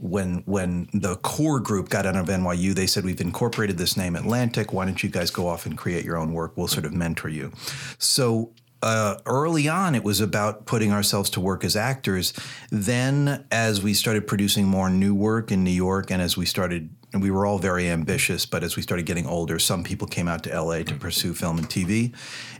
When 0.00 0.42
when 0.46 0.88
the 0.94 1.16
core 1.16 1.60
group 1.60 1.90
got 1.90 2.06
out 2.06 2.16
of 2.16 2.26
NYU, 2.26 2.74
they 2.74 2.86
said 2.86 3.04
we've 3.04 3.20
incorporated 3.20 3.76
this 3.76 3.96
name 3.96 4.16
Atlantic. 4.16 4.72
Why 4.72 4.86
don't 4.86 5.02
you 5.02 5.10
guys 5.10 5.30
go 5.30 5.46
off 5.46 5.66
and 5.66 5.76
create 5.76 6.04
your 6.04 6.16
own 6.16 6.32
work? 6.32 6.56
We'll 6.56 6.68
sort 6.68 6.86
of 6.86 6.92
mentor 6.92 7.28
you. 7.28 7.52
So 7.98 8.52
uh, 8.82 9.16
early 9.26 9.68
on, 9.68 9.94
it 9.94 10.04
was 10.04 10.20
about 10.20 10.64
putting 10.64 10.92
ourselves 10.92 11.28
to 11.30 11.40
work 11.40 11.64
as 11.64 11.76
actors. 11.76 12.32
Then, 12.70 13.44
as 13.50 13.82
we 13.82 13.92
started 13.92 14.26
producing 14.26 14.66
more 14.66 14.88
new 14.88 15.14
work 15.14 15.52
in 15.52 15.64
New 15.64 15.70
York, 15.70 16.10
and 16.10 16.22
as 16.22 16.36
we 16.36 16.46
started, 16.46 16.88
and 17.12 17.22
we 17.22 17.30
were 17.30 17.44
all 17.44 17.58
very 17.58 17.88
ambitious, 17.88 18.46
but 18.46 18.62
as 18.62 18.76
we 18.76 18.82
started 18.82 19.06
getting 19.06 19.26
older, 19.26 19.58
some 19.58 19.82
people 19.82 20.06
came 20.06 20.28
out 20.28 20.44
to 20.44 20.62
LA 20.62 20.82
to 20.82 20.94
pursue 20.94 21.34
film 21.34 21.58
and 21.58 21.68
TV. 21.68 22.14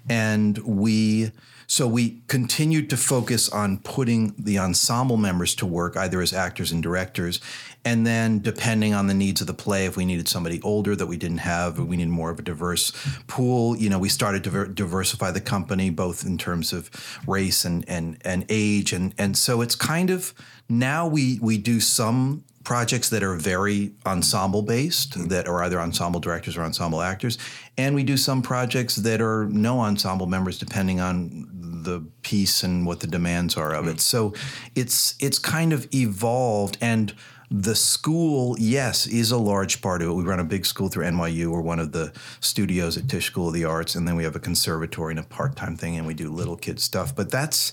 And 0.08 0.58
we, 0.58 1.30
so 1.68 1.86
we 1.86 2.22
continued 2.26 2.90
to 2.90 2.96
focus 2.96 3.48
on 3.48 3.78
putting 3.78 4.34
the 4.36 4.58
ensemble 4.58 5.16
members 5.16 5.54
to 5.56 5.66
work, 5.66 5.96
either 5.96 6.20
as 6.20 6.32
actors 6.32 6.72
and 6.72 6.82
directors. 6.82 7.40
And 7.84 8.04
then, 8.04 8.40
depending 8.40 8.92
on 8.92 9.06
the 9.06 9.14
needs 9.14 9.40
of 9.40 9.46
the 9.46 9.54
play, 9.54 9.86
if 9.86 9.96
we 9.96 10.04
needed 10.04 10.26
somebody 10.26 10.60
older 10.62 10.96
that 10.96 11.06
we 11.06 11.16
didn't 11.16 11.38
have, 11.38 11.78
or 11.78 11.84
we 11.84 11.96
needed 11.96 12.10
more 12.10 12.30
of 12.30 12.38
a 12.38 12.42
diverse 12.42 12.92
pool, 13.28 13.76
you 13.76 13.88
know, 13.88 13.98
we 13.98 14.08
started 14.08 14.42
to 14.44 14.66
diversify 14.66 15.30
the 15.30 15.40
company 15.40 15.90
both 15.90 16.26
in 16.26 16.36
terms 16.36 16.72
of 16.72 16.90
race 17.26 17.64
and 17.64 17.88
and 17.88 18.18
and 18.22 18.44
age, 18.48 18.92
and 18.92 19.14
and 19.16 19.38
so 19.38 19.62
it's 19.62 19.76
kind 19.76 20.10
of 20.10 20.34
now 20.68 21.06
we 21.06 21.38
we 21.40 21.56
do 21.56 21.80
some 21.80 22.44
projects 22.64 23.08
that 23.08 23.22
are 23.22 23.36
very 23.36 23.92
ensemble 24.04 24.62
based 24.62 25.12
mm-hmm. 25.12 25.28
that 25.28 25.48
are 25.48 25.62
either 25.64 25.80
ensemble 25.80 26.20
directors 26.20 26.56
or 26.56 26.62
ensemble 26.62 27.00
actors 27.00 27.38
and 27.78 27.94
we 27.94 28.02
do 28.02 28.16
some 28.16 28.42
projects 28.42 28.96
that 28.96 29.20
are 29.20 29.46
no 29.46 29.80
ensemble 29.80 30.26
members 30.26 30.58
depending 30.58 31.00
on 31.00 31.48
the 31.82 32.00
piece 32.22 32.62
and 32.62 32.86
what 32.86 33.00
the 33.00 33.06
demands 33.06 33.56
are 33.56 33.74
of 33.74 33.86
it 33.86 33.92
mm-hmm. 33.92 33.98
so 33.98 34.34
it's 34.74 35.14
it's 35.20 35.38
kind 35.38 35.72
of 35.72 35.88
evolved 35.94 36.76
and 36.80 37.14
the 37.52 37.74
school, 37.74 38.56
yes, 38.60 39.08
is 39.08 39.32
a 39.32 39.36
large 39.36 39.82
part 39.82 40.02
of 40.02 40.08
it. 40.08 40.12
We 40.12 40.22
run 40.22 40.38
a 40.38 40.44
big 40.44 40.64
school 40.64 40.88
through 40.88 41.06
NYU. 41.06 41.50
We're 41.50 41.60
one 41.60 41.80
of 41.80 41.90
the 41.90 42.12
studios 42.38 42.96
at 42.96 43.08
Tisch 43.08 43.26
School 43.26 43.48
of 43.48 43.54
the 43.54 43.64
Arts, 43.64 43.96
and 43.96 44.06
then 44.06 44.14
we 44.14 44.22
have 44.22 44.36
a 44.36 44.40
conservatory 44.40 45.12
and 45.12 45.18
a 45.18 45.24
part-time 45.24 45.76
thing, 45.76 45.96
and 45.96 46.06
we 46.06 46.14
do 46.14 46.30
little 46.30 46.56
kid 46.56 46.78
stuff. 46.78 47.14
But 47.14 47.32
that's 47.32 47.72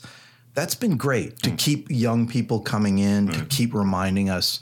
that's 0.58 0.74
been 0.74 0.98
great 0.98 1.38
to 1.44 1.52
keep 1.52 1.86
young 1.88 2.28
people 2.28 2.60
coming 2.60 2.98
in, 2.98 3.28
to 3.28 3.46
keep 3.46 3.76
reminding 3.76 4.28
us 4.28 4.60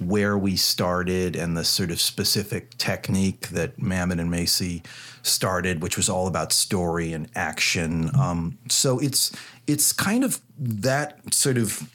where 0.00 0.36
we 0.36 0.56
started 0.56 1.36
and 1.36 1.56
the 1.56 1.62
sort 1.62 1.92
of 1.92 2.00
specific 2.00 2.76
technique 2.78 3.46
that 3.50 3.78
Mamet 3.78 4.18
and 4.20 4.28
Macy 4.28 4.82
started, 5.22 5.82
which 5.84 5.96
was 5.96 6.08
all 6.08 6.26
about 6.26 6.52
story 6.52 7.12
and 7.12 7.28
action. 7.36 8.10
Um, 8.18 8.58
so 8.68 8.98
it's 8.98 9.30
it's 9.68 9.92
kind 9.92 10.24
of 10.24 10.40
that 10.58 11.32
sort 11.32 11.58
of 11.58 11.88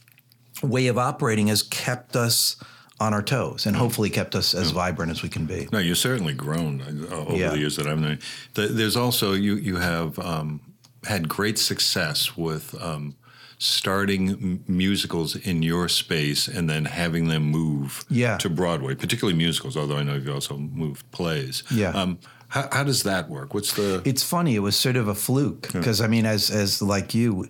way 0.64 0.88
of 0.88 0.98
operating 0.98 1.48
has 1.48 1.62
kept 1.62 2.16
us 2.16 2.56
on 3.02 3.14
our 3.14 3.22
toes 3.22 3.66
and 3.66 3.76
hopefully 3.76 4.10
kept 4.10 4.34
us 4.34 4.54
as 4.54 4.72
vibrant 4.72 5.12
as 5.12 5.22
we 5.24 5.28
can 5.28 5.46
be. 5.46 5.68
No, 5.74 5.80
you've 5.80 5.98
certainly 5.98 6.34
grown 6.34 6.80
uh, 7.12 7.16
over 7.16 7.36
Yeah. 7.36 7.50
the 7.50 7.60
years 7.60 7.76
that 7.76 7.86
I've 7.86 8.00
known. 8.00 8.20
There's 8.54 8.96
also 8.96 9.34
you 9.34 9.56
you 9.56 9.76
have 9.76 10.18
um, 10.20 10.62
had 11.04 11.28
great 11.28 11.60
success 11.60 12.38
with 12.38 12.74
um, 12.82 13.16
starting 13.66 14.30
m- 14.30 14.64
musicals 14.68 15.36
in 15.36 15.62
your 15.62 15.88
space 15.88 16.48
and 16.48 16.68
then 16.68 16.86
having 16.86 17.28
them 17.28 17.44
move 17.44 18.04
Yeah. 18.10 18.38
to 18.38 18.50
Broadway, 18.50 18.96
particularly 18.96 19.38
musicals. 19.38 19.78
Although 19.78 19.98
I 19.98 20.04
know 20.04 20.16
you've 20.16 20.30
also 20.34 20.58
moved 20.58 21.10
plays. 21.12 21.64
Yeah. 21.70 21.90
Um, 21.92 22.18
How, 22.48 22.68
how 22.72 22.84
does 22.84 23.04
that 23.04 23.30
work? 23.30 23.54
What's 23.54 23.74
the? 23.76 24.02
It's 24.04 24.24
funny. 24.24 24.56
It 24.56 24.60
was 24.60 24.76
sort 24.76 24.98
of 24.98 25.08
a 25.08 25.16
fluke 25.16 25.72
because 25.72 26.02
I 26.02 26.08
mean, 26.08 26.26
as 26.26 26.50
as 26.50 26.82
like 26.82 27.14
you, 27.14 27.48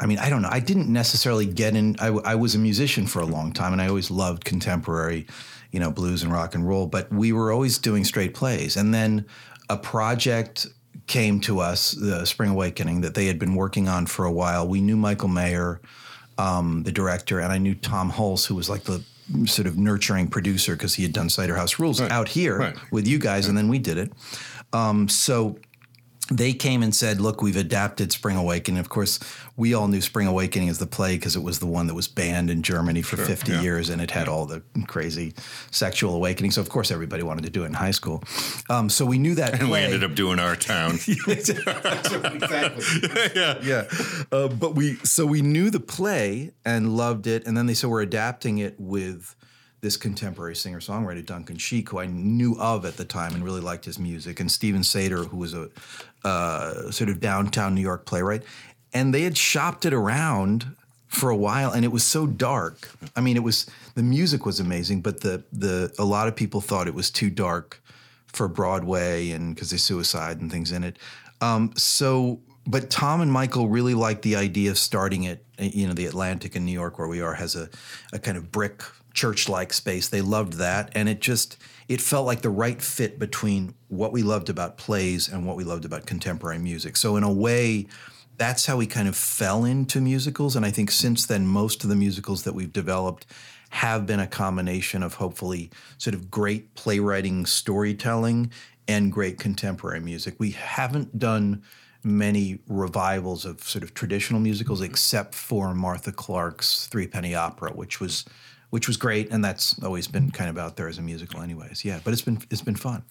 I 0.00 0.06
mean, 0.06 0.18
I 0.18 0.28
don't 0.28 0.42
know. 0.42 0.50
I 0.52 0.60
didn't 0.60 0.88
necessarily 0.92 1.46
get 1.46 1.74
in. 1.76 1.96
I, 1.98 2.06
w- 2.06 2.22
I 2.26 2.34
was 2.34 2.54
a 2.54 2.58
musician 2.58 3.06
for 3.06 3.20
a 3.22 3.26
long 3.26 3.52
time, 3.52 3.72
and 3.72 3.80
I 3.80 3.88
always 3.88 4.10
loved 4.10 4.44
contemporary, 4.44 5.26
you 5.72 5.80
know, 5.80 5.90
blues 5.90 6.22
and 6.22 6.30
rock 6.32 6.54
and 6.54 6.68
roll. 6.68 6.86
But 6.86 7.10
we 7.10 7.32
were 7.32 7.50
always 7.52 7.78
doing 7.78 8.04
straight 8.04 8.34
plays, 8.34 8.76
and 8.76 8.92
then 8.92 9.24
a 9.70 9.76
project 9.78 10.66
came 11.08 11.40
to 11.40 11.58
us, 11.60 11.92
the 11.92 12.24
Spring 12.24 12.50
Awakening, 12.50 13.00
that 13.00 13.14
they 13.14 13.26
had 13.26 13.38
been 13.38 13.54
working 13.54 13.88
on 13.88 14.06
for 14.06 14.24
a 14.24 14.30
while. 14.32 14.68
We 14.68 14.80
knew 14.80 14.96
Michael 14.96 15.28
Mayer, 15.28 15.80
um, 16.38 16.84
the 16.84 16.92
director, 16.92 17.40
and 17.40 17.52
I 17.52 17.58
knew 17.58 17.74
Tom 17.74 18.12
Hulce, 18.12 18.46
who 18.46 18.54
was 18.54 18.70
like 18.70 18.84
the 18.84 19.02
sort 19.46 19.66
of 19.66 19.76
nurturing 19.76 20.28
producer 20.28 20.74
because 20.74 20.94
he 20.94 21.02
had 21.02 21.12
done 21.12 21.28
Cider 21.28 21.56
House 21.56 21.78
Rules 21.78 22.00
Right. 22.00 22.10
out 22.12 22.28
here 22.28 22.58
Right. 22.58 22.76
with 22.92 23.06
you 23.08 23.18
guys, 23.18 23.48
and 23.48 23.58
then 23.58 23.68
we 23.68 23.78
did 23.78 23.98
it. 23.98 24.12
Um, 24.72 25.08
so 25.08 25.58
they 26.30 26.52
came 26.52 26.82
and 26.82 26.94
said, 26.94 27.20
"Look, 27.20 27.40
we've 27.40 27.56
adapted 27.56 28.12
Spring 28.12 28.36
Awakening." 28.36 28.78
Of 28.78 28.88
course, 28.88 29.18
we 29.56 29.72
all 29.74 29.88
knew 29.88 30.00
Spring 30.00 30.26
Awakening 30.26 30.68
as 30.68 30.78
the 30.78 30.86
play 30.86 31.16
because 31.16 31.36
it 31.36 31.42
was 31.42 31.58
the 31.58 31.66
one 31.66 31.86
that 31.86 31.94
was 31.94 32.06
banned 32.06 32.50
in 32.50 32.62
Germany 32.62 33.02
for 33.02 33.16
50 33.16 33.52
yeah. 33.52 33.60
years, 33.62 33.88
and 33.88 34.02
it 34.02 34.10
had 34.10 34.28
all 34.28 34.44
the 34.46 34.62
crazy 34.86 35.34
sexual 35.70 36.14
awakening. 36.14 36.50
So, 36.50 36.60
of 36.60 36.68
course, 36.68 36.90
everybody 36.90 37.22
wanted 37.22 37.44
to 37.44 37.50
do 37.50 37.62
it 37.62 37.66
in 37.66 37.74
high 37.74 37.92
school. 37.92 38.22
Um, 38.68 38.90
so 38.90 39.06
we 39.06 39.18
knew 39.18 39.34
that. 39.36 39.60
and 39.60 39.70
we 39.70 39.78
ended 39.78 40.04
up 40.04 40.14
doing 40.14 40.38
our 40.38 40.56
town. 40.56 40.98
Exactly. 41.28 42.84
yeah, 43.34 43.58
yeah. 43.62 43.84
Uh, 44.32 44.48
but 44.48 44.74
we 44.74 44.96
so 44.96 45.26
we 45.26 45.42
knew 45.42 45.70
the 45.70 45.80
play 45.80 46.52
and 46.64 46.96
loved 46.96 47.26
it, 47.26 47.46
and 47.46 47.56
then 47.56 47.66
they 47.66 47.74
said 47.74 47.90
we're 47.90 48.02
adapting 48.02 48.58
it 48.58 48.74
with 48.78 49.34
this 49.80 49.96
contemporary 49.96 50.56
singer 50.56 50.80
songwriter 50.80 51.24
Duncan 51.24 51.56
Sheik, 51.56 51.90
who 51.90 51.98
I 51.98 52.06
knew 52.06 52.56
of 52.58 52.84
at 52.84 52.96
the 52.96 53.04
time 53.04 53.34
and 53.34 53.44
really 53.44 53.60
liked 53.60 53.84
his 53.84 53.98
music, 53.98 54.40
and 54.40 54.50
Steven 54.50 54.82
Sater, 54.82 55.26
who 55.28 55.36
was 55.36 55.54
a 55.54 55.70
uh, 56.24 56.90
sort 56.90 57.10
of 57.10 57.20
downtown 57.20 57.74
New 57.74 57.80
York 57.80 58.04
playwright, 58.04 58.42
and 58.92 59.14
they 59.14 59.22
had 59.22 59.36
shopped 59.36 59.84
it 59.84 59.92
around 59.92 60.74
for 61.06 61.30
a 61.30 61.36
while, 61.36 61.72
and 61.72 61.84
it 61.84 61.88
was 61.88 62.04
so 62.04 62.26
dark. 62.26 62.90
I 63.16 63.20
mean, 63.20 63.36
it 63.36 63.42
was 63.42 63.66
the 63.94 64.02
music 64.02 64.44
was 64.44 64.60
amazing, 64.60 65.00
but 65.00 65.20
the 65.20 65.44
the 65.52 65.92
a 65.98 66.04
lot 66.04 66.28
of 66.28 66.36
people 66.36 66.60
thought 66.60 66.86
it 66.88 66.94
was 66.94 67.10
too 67.10 67.30
dark 67.30 67.82
for 68.26 68.46
Broadway 68.46 69.30
and 69.30 69.54
because 69.54 69.70
there's 69.70 69.82
suicide 69.82 70.40
and 70.40 70.50
things 70.50 70.70
in 70.70 70.84
it. 70.84 70.98
Um, 71.40 71.72
so, 71.76 72.40
but 72.66 72.90
Tom 72.90 73.20
and 73.20 73.32
Michael 73.32 73.68
really 73.68 73.94
liked 73.94 74.22
the 74.22 74.36
idea 74.36 74.70
of 74.70 74.78
starting 74.78 75.24
it. 75.24 75.44
You 75.58 75.86
know, 75.86 75.94
the 75.94 76.06
Atlantic 76.06 76.54
in 76.54 76.64
New 76.64 76.72
York, 76.72 76.98
where 76.98 77.08
we 77.08 77.20
are, 77.20 77.34
has 77.34 77.56
a, 77.56 77.68
a 78.12 78.18
kind 78.18 78.36
of 78.36 78.52
brick 78.52 78.82
church-like 79.18 79.72
space. 79.72 80.08
They 80.08 80.20
loved 80.20 80.54
that, 80.54 80.90
and 80.94 81.08
it 81.08 81.20
just 81.20 81.56
it 81.88 82.00
felt 82.00 82.26
like 82.26 82.42
the 82.42 82.50
right 82.50 82.80
fit 82.80 83.18
between 83.18 83.74
what 83.88 84.12
we 84.12 84.22
loved 84.22 84.48
about 84.48 84.78
plays 84.78 85.28
and 85.28 85.46
what 85.46 85.56
we 85.56 85.64
loved 85.64 85.84
about 85.84 86.06
contemporary 86.06 86.58
music. 86.58 86.96
So, 86.96 87.16
in 87.16 87.24
a 87.24 87.32
way. 87.32 87.86
That's 88.36 88.66
how 88.66 88.76
we 88.76 88.86
kind 88.86 89.08
of 89.08 89.16
fell 89.16 89.64
into 89.64 90.00
musicals. 90.00 90.54
And 90.54 90.64
I 90.64 90.70
think 90.70 90.92
since 90.92 91.26
then, 91.26 91.44
most 91.44 91.82
of 91.82 91.90
the 91.90 91.96
musicals 91.96 92.44
that 92.44 92.54
we've 92.54 92.72
developed 92.72 93.26
have 93.70 94.06
been 94.06 94.20
a 94.20 94.28
combination 94.28 95.02
of 95.02 95.14
hopefully 95.14 95.72
sort 95.98 96.14
of 96.14 96.30
great 96.30 96.72
playwriting, 96.76 97.46
storytelling, 97.46 98.52
and 98.86 99.12
great 99.12 99.38
contemporary 99.38 99.98
music. 99.98 100.36
We 100.38 100.52
haven't 100.52 101.18
done 101.18 101.62
many 102.02 102.60
revivals 102.68 103.44
of 103.44 103.62
sort 103.62 103.82
of 103.82 103.92
traditional 103.92 104.40
musicals 104.40 104.80
mm-hmm. 104.80 104.92
except 104.92 105.34
for 105.34 105.74
Martha 105.74 106.12
Clarke's 106.12 106.86
Three 106.86 107.06
Penny 107.06 107.34
Opera, 107.34 107.72
which 107.72 108.00
was 108.00 108.24
which 108.70 108.86
was 108.86 108.96
great, 108.96 109.30
and 109.30 109.44
that's 109.44 109.82
always 109.82 110.08
been 110.08 110.30
kind 110.30 110.50
of 110.50 110.58
out 110.58 110.76
there 110.76 110.88
as 110.88 110.98
a 110.98 111.02
musical, 111.02 111.40
anyways. 111.40 111.84
Yeah, 111.84 112.00
but 112.04 112.12
it's 112.12 112.22
been 112.22 112.38
it's 112.50 112.62
been 112.62 112.76
fun. 112.76 113.02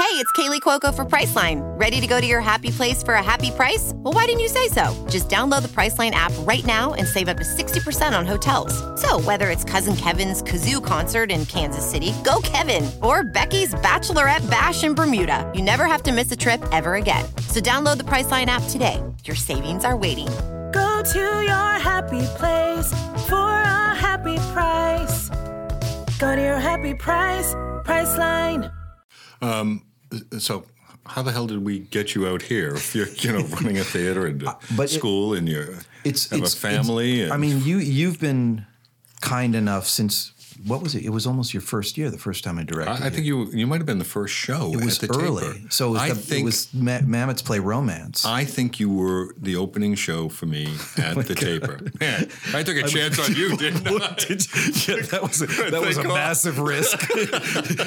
Hey, 0.00 0.16
it's 0.16 0.32
Kaley 0.32 0.60
Cuoco 0.60 0.94
for 0.94 1.04
Priceline. 1.04 1.60
Ready 1.78 2.00
to 2.00 2.06
go 2.06 2.22
to 2.22 2.26
your 2.26 2.40
happy 2.40 2.70
place 2.70 3.02
for 3.02 3.14
a 3.14 3.22
happy 3.22 3.50
price? 3.50 3.92
Well, 3.96 4.14
why 4.14 4.24
didn't 4.24 4.40
you 4.40 4.48
say 4.48 4.68
so? 4.68 5.06
Just 5.10 5.28
download 5.28 5.60
the 5.60 5.68
Priceline 5.68 6.12
app 6.12 6.32
right 6.40 6.64
now 6.64 6.94
and 6.94 7.06
save 7.06 7.28
up 7.28 7.36
to 7.36 7.44
60% 7.44 8.18
on 8.18 8.24
hotels. 8.24 8.72
So, 9.00 9.20
whether 9.20 9.50
it's 9.50 9.62
Cousin 9.62 9.94
Kevin's 9.94 10.42
Kazoo 10.42 10.82
concert 10.82 11.30
in 11.30 11.44
Kansas 11.44 11.88
City, 11.88 12.14
go 12.24 12.40
Kevin, 12.42 12.90
or 13.02 13.24
Becky's 13.24 13.74
Bachelorette 13.74 14.48
Bash 14.50 14.84
in 14.84 14.94
Bermuda, 14.94 15.48
you 15.54 15.60
never 15.60 15.84
have 15.84 16.02
to 16.04 16.12
miss 16.12 16.32
a 16.32 16.36
trip 16.36 16.64
ever 16.72 16.94
again. 16.94 17.24
So, 17.48 17.60
download 17.60 17.98
the 17.98 18.04
Priceline 18.04 18.46
app 18.46 18.62
today. 18.70 19.00
Your 19.24 19.36
savings 19.36 19.84
are 19.84 19.98
waiting. 19.98 20.28
Go 20.72 21.02
to 21.12 21.42
your 21.42 21.72
happy 21.78 22.22
place 22.38 22.88
for 23.28 23.34
a 23.34 23.79
happy 24.00 24.36
price. 24.52 25.28
Go 26.18 26.34
to 26.36 26.42
your 26.42 26.58
happy 26.58 26.94
price, 26.94 27.54
Priceline. 27.84 28.72
Um, 29.42 29.84
so, 30.38 30.64
how 31.06 31.22
the 31.22 31.32
hell 31.32 31.46
did 31.46 31.64
we 31.64 31.78
get 31.80 32.14
you 32.14 32.26
out 32.26 32.42
here? 32.42 32.74
If 32.74 32.94
you're, 32.94 33.08
you 33.08 33.32
know, 33.32 33.44
running 33.56 33.78
a 33.78 33.84
theater 33.84 34.26
and 34.26 34.42
a 34.42 34.50
Uh, 34.50 34.54
but 34.76 34.84
it- 34.84 34.88
school 34.98 35.34
and 35.34 35.48
you 35.48 35.78
It's 36.04 36.28
have 36.30 36.40
it's, 36.40 36.54
a 36.54 36.56
family. 36.56 37.20
it's- 37.22 37.32
I 37.32 37.36
mean, 37.36 37.62
you 37.64 37.78
you've 37.78 38.18
been 38.20 38.66
kind 39.20 39.54
enough 39.54 39.86
since 39.86 40.32
what 40.66 40.82
was 40.82 40.94
it? 40.94 41.04
It 41.04 41.10
was 41.10 41.26
almost 41.26 41.54
your 41.54 41.60
first 41.60 41.96
year, 41.98 42.10
the 42.10 42.18
first 42.18 42.44
time 42.44 42.58
I 42.58 42.64
directed. 42.64 43.02
I, 43.02 43.06
I 43.06 43.10
think 43.10 43.26
you 43.26 43.46
you 43.52 43.66
might 43.66 43.78
have 43.78 43.86
been 43.86 43.98
the 43.98 44.04
first 44.04 44.34
show. 44.34 44.72
it 44.72 44.84
was 44.84 45.02
at 45.02 45.10
the 45.10 45.18
early, 45.18 45.44
Taper. 45.54 45.70
so 45.70 45.88
it 45.88 45.92
was, 45.92 46.02
I 46.02 46.08
the, 46.10 46.14
think 46.14 46.42
it 46.42 46.44
was 46.44 46.74
Ma- 46.74 47.00
Mamet's 47.00 47.42
play 47.42 47.58
Romance. 47.58 48.24
I 48.24 48.44
think 48.44 48.78
you 48.80 48.90
were 48.90 49.34
the 49.38 49.56
opening 49.56 49.94
show 49.94 50.28
for 50.28 50.46
me 50.46 50.66
at 50.98 51.16
Oh 51.16 51.22
the 51.22 51.34
Taper. 51.34 51.80
Man, 52.00 52.28
I 52.54 52.62
took 52.62 52.76
a 52.76 52.86
chance 52.86 53.18
on 53.18 53.34
you, 53.34 53.56
didn't 53.56 53.86
I? 53.86 53.90
yeah, 53.90 55.02
that 55.06 55.20
was 55.22 55.42
a, 55.42 55.46
that 55.70 55.80
was 55.84 55.96
a 55.96 56.04
massive 56.04 56.58
risk. 56.58 56.98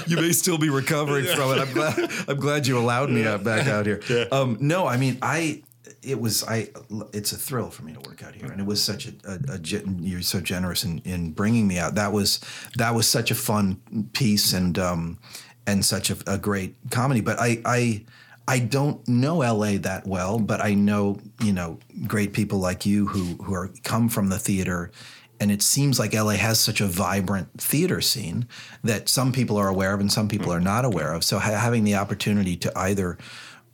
you 0.08 0.18
may 0.18 0.32
still 0.32 0.58
be 0.58 0.70
recovering 0.70 1.26
from 1.26 1.52
it. 1.52 1.60
I'm 1.62 1.74
glad. 1.74 2.12
I'm 2.28 2.38
glad 2.40 2.68
you 2.68 2.78
allowed 2.78 3.10
me 3.10 3.26
out, 3.26 3.44
back 3.44 3.68
out 3.68 3.86
here. 3.86 4.02
Um, 4.32 4.58
no, 4.60 4.86
I 4.88 4.98
mean, 4.98 5.18
I. 5.22 5.62
It 6.04 6.20
was 6.20 6.44
I. 6.44 6.70
It's 7.14 7.32
a 7.32 7.38
thrill 7.38 7.70
for 7.70 7.84
me 7.84 7.94
to 7.94 8.00
work 8.02 8.24
out 8.24 8.36
here, 8.36 8.52
and 8.52 8.60
it 8.60 8.66
was 8.66 8.84
such 8.84 9.08
a. 9.08 9.14
a, 9.26 9.56
a 9.56 9.60
you're 10.00 10.22
so 10.22 10.42
generous 10.42 10.84
in, 10.84 11.00
in 11.00 11.32
bringing 11.32 11.68
me 11.68 11.78
out. 11.78 11.96
That 11.96 12.12
was 12.12 12.40
that 12.76 12.94
was 12.94 13.08
such 13.08 13.32
a 13.32 13.36
fun 13.36 14.10
piece, 14.14 14.54
and 14.54 14.78
um, 14.78 15.20
and 15.66 15.86
such 15.86 16.10
a, 16.10 16.18
a 16.28 16.38
great 16.38 16.76
comedy. 16.92 17.22
But 17.22 17.40
I 17.40 17.62
I. 17.66 18.06
I 18.46 18.60
don't 18.60 19.08
know 19.08 19.38
LA 19.38 19.78
that 19.78 20.06
well, 20.06 20.38
but 20.38 20.60
I 20.60 20.74
know 20.74 21.18
you 21.42 21.54
know 21.54 21.80
great 22.06 22.34
people 22.34 22.60
like 22.60 22.86
you 22.86 23.08
who 23.08 23.42
who 23.42 23.54
are 23.54 23.72
come 23.86 24.10
from 24.10 24.28
the 24.28 24.38
theater, 24.38 24.92
and 25.40 25.52
it 25.52 25.62
seems 25.62 26.00
like 26.00 26.14
LA 26.14 26.34
has 26.34 26.60
such 26.60 26.82
a 26.82 26.88
vibrant 26.88 27.50
theater 27.58 28.02
scene 28.02 28.48
that 28.84 29.10
some 29.10 29.32
people 29.32 29.58
are 29.58 29.68
aware 29.68 29.94
of 29.94 30.00
and 30.00 30.12
some 30.12 30.28
people 30.28 30.54
are 30.54 30.60
not 30.60 30.86
aware 30.86 31.14
of. 31.14 31.24
So 31.24 31.40
ha- 31.40 31.58
having 31.58 31.84
the 31.84 31.96
opportunity 31.96 32.56
to 32.58 32.78
either 32.78 33.18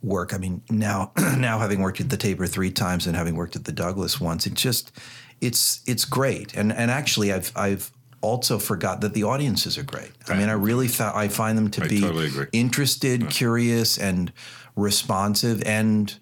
work, 0.02 0.32
I 0.34 0.38
mean, 0.38 0.62
now 0.70 1.12
now 1.36 1.58
having 1.58 1.80
worked 1.80 2.00
at 2.00 2.10
the 2.10 2.16
Taper 2.16 2.46
three 2.46 2.70
times 2.70 3.06
and 3.06 3.16
having 3.16 3.36
worked 3.36 3.56
at 3.56 3.64
the 3.64 3.72
Douglas 3.72 4.20
once, 4.20 4.46
it 4.46 4.54
just 4.54 4.92
it's 5.40 5.80
it's 5.86 6.04
great. 6.04 6.54
And 6.54 6.72
and 6.72 6.90
actually, 6.90 7.32
I've 7.32 7.52
I've 7.56 7.90
also 8.20 8.58
forgot 8.58 9.00
that 9.00 9.14
the 9.14 9.24
audiences 9.24 9.78
are 9.78 9.82
great. 9.82 10.12
I 10.28 10.36
mean, 10.36 10.48
I 10.48 10.52
really 10.52 10.88
thought 10.88 11.14
I 11.14 11.28
find 11.28 11.56
them 11.56 11.70
to 11.70 11.84
I 11.84 11.88
be 11.88 12.00
totally 12.00 12.48
interested, 12.52 13.30
curious, 13.30 13.98
and 13.98 14.32
responsive, 14.76 15.62
and 15.64 16.14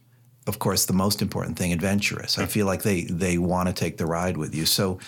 of 0.46 0.58
course, 0.58 0.86
the 0.86 0.92
most 0.92 1.20
important 1.20 1.58
thing, 1.58 1.72
adventurous. 1.72 2.38
I 2.38 2.46
feel 2.46 2.66
like 2.66 2.82
they 2.82 3.02
they 3.02 3.38
want 3.38 3.68
to 3.68 3.74
take 3.74 3.96
the 3.96 4.06
ride 4.06 4.36
with 4.36 4.54
you. 4.54 4.66
So 4.66 4.98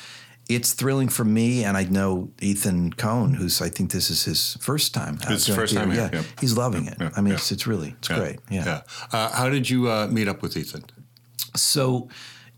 it's 0.57 0.73
thrilling 0.75 1.09
for 1.11 1.25
me, 1.25 1.65
and 1.65 1.77
I 1.77 1.85
know 1.85 2.31
Ethan 2.41 2.93
Coen, 2.95 3.37
who's 3.37 3.61
I 3.63 3.69
think 3.71 3.91
this 3.93 4.11
is 4.11 4.25
his 4.25 4.57
first 4.61 4.93
time. 4.95 5.15
It's 5.23 5.47
his 5.47 5.57
first 5.57 5.75
time 5.75 5.91
theater. 5.91 6.11
Yeah, 6.17 6.23
he's 6.41 6.57
loving 6.57 6.87
it. 6.87 6.99
I 7.17 7.21
mean, 7.21 7.35
it's 7.35 7.51
it's 7.53 7.67
really 7.67 7.95
it's 7.99 8.09
great. 8.09 8.39
Yeah. 8.51 8.83
Uh, 9.13 9.31
how 9.31 9.49
did 9.49 9.69
you 9.71 9.89
uh, 9.91 10.07
meet 10.11 10.29
up 10.29 10.43
with 10.43 10.57
Ethan? 10.57 10.85
So 11.57 12.09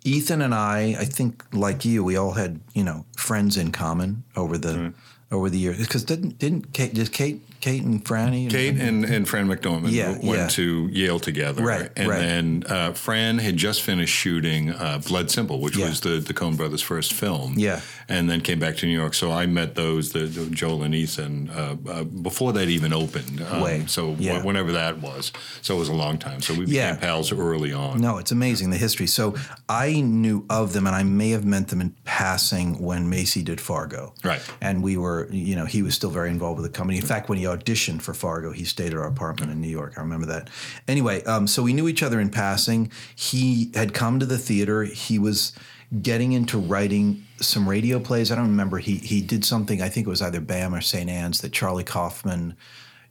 Ethan 0.04 0.42
and 0.42 0.54
I, 0.54 0.96
I 0.98 1.04
think 1.04 1.44
like 1.52 1.84
you, 1.84 2.02
we 2.04 2.16
all 2.16 2.32
had 2.32 2.60
you 2.74 2.84
know 2.84 3.04
friends 3.16 3.56
in 3.56 3.72
common 3.72 4.24
over 4.36 4.58
the 4.58 4.72
Mm. 4.72 4.94
over 5.30 5.48
the 5.50 5.58
years. 5.58 5.78
Because 5.78 6.04
didn't 6.04 6.38
didn't 6.38 6.72
Kate 6.72 6.94
just 6.94 7.12
Kate 7.12 7.40
Kate 7.62 7.82
and 7.84 8.04
Franny 8.04 8.50
Kate 8.50 8.76
and, 8.78 9.04
and 9.04 9.26
Fran 9.28 9.46
McDormand 9.48 9.92
Yeah, 9.92 10.10
went 10.18 10.24
yeah. 10.24 10.46
to 10.48 10.88
Yale 10.92 11.20
together. 11.20 11.62
Right, 11.62 11.90
And 11.96 12.08
right. 12.08 12.18
then 12.18 12.64
uh, 12.68 12.92
Fran 12.92 13.38
had 13.38 13.56
just 13.56 13.82
finished 13.82 14.12
shooting 14.14 14.70
uh, 14.70 15.00
Blood 15.06 15.30
Simple, 15.30 15.60
which 15.60 15.76
Yeah. 15.76 15.88
was 15.88 16.00
the, 16.00 16.18
the 16.18 16.34
Coen 16.34 16.56
brothers' 16.56 16.82
first 16.82 17.12
film. 17.12 17.54
Yeah. 17.56 17.80
And 18.08 18.28
then 18.28 18.40
came 18.40 18.58
back 18.58 18.76
to 18.78 18.86
New 18.86 18.98
York. 18.98 19.14
So 19.14 19.30
I 19.30 19.46
met 19.46 19.76
those, 19.76 20.12
the, 20.12 20.24
the 20.26 20.50
Joel 20.50 20.82
and 20.82 20.92
Ethan, 20.94 21.50
uh, 21.50 21.76
uh, 21.88 22.02
before 22.04 22.52
that 22.54 22.68
even 22.68 22.92
opened. 22.92 23.40
Um, 23.40 23.60
Way, 23.62 23.84
So 23.86 24.12
wh- 24.14 24.44
whenever 24.44 24.72
that 24.72 24.98
was. 24.98 25.30
So 25.62 25.76
it 25.76 25.78
was 25.78 25.88
a 25.88 25.94
long 25.94 26.18
time. 26.18 26.42
So 26.42 26.52
we 26.54 26.66
became 26.66 26.96
pals 26.96 27.30
early 27.32 27.72
on. 27.72 28.00
No, 28.00 28.18
it's 28.18 28.32
amazing 28.32 28.70
the 28.70 28.76
history. 28.76 29.06
So 29.06 29.36
I 29.68 30.00
knew 30.00 30.44
of 30.50 30.72
them, 30.72 30.86
and 30.88 30.96
I 30.96 31.04
may 31.04 31.30
have 31.30 31.44
met 31.44 31.68
them 31.68 31.80
in 31.80 31.94
passing 32.04 32.82
when 32.82 33.08
Macy 33.08 33.42
did 33.44 33.60
Fargo. 33.60 34.14
Right. 34.24 34.42
And 34.60 34.82
we 34.82 34.96
were, 34.96 35.28
you 35.30 35.54
know, 35.54 35.64
he 35.64 35.82
was 35.82 35.94
still 35.94 36.10
very 36.10 36.30
involved 36.30 36.60
with 36.60 36.70
the 36.70 36.76
company. 36.76 36.98
In 36.98 37.06
fact, 37.06 37.28
when 37.28 37.38
he 37.38 37.46
auditioned 37.56 38.02
for 38.02 38.14
Fargo, 38.14 38.52
he 38.52 38.64
stayed 38.64 38.92
at 38.92 38.98
our 38.98 39.06
apartment 39.06 39.50
in 39.52 39.60
New 39.60 39.68
York. 39.68 39.94
I 39.96 40.00
remember 40.00 40.26
that. 40.26 40.50
Anyway, 40.88 41.22
um, 41.24 41.46
so 41.46 41.62
we 41.62 41.72
knew 41.72 41.88
each 41.88 42.02
other 42.02 42.20
in 42.20 42.30
passing. 42.30 42.90
He 43.14 43.70
had 43.74 43.94
come 43.94 44.18
to 44.20 44.26
the 44.26 44.38
theater. 44.38 44.84
He 44.84 45.18
was 45.18 45.52
getting 46.00 46.32
into 46.32 46.58
writing 46.58 47.24
some 47.38 47.68
radio 47.68 47.98
plays. 48.00 48.32
I 48.32 48.34
don't 48.36 48.48
remember. 48.48 48.78
He 48.78 48.96
he 48.96 49.20
did 49.20 49.44
something. 49.44 49.82
I 49.82 49.88
think 49.88 50.06
it 50.06 50.10
was 50.10 50.22
either 50.22 50.40
Bam 50.40 50.74
or 50.74 50.80
St. 50.80 51.10
Ann's 51.10 51.40
that 51.42 51.52
Charlie 51.52 51.84
Kaufman 51.84 52.56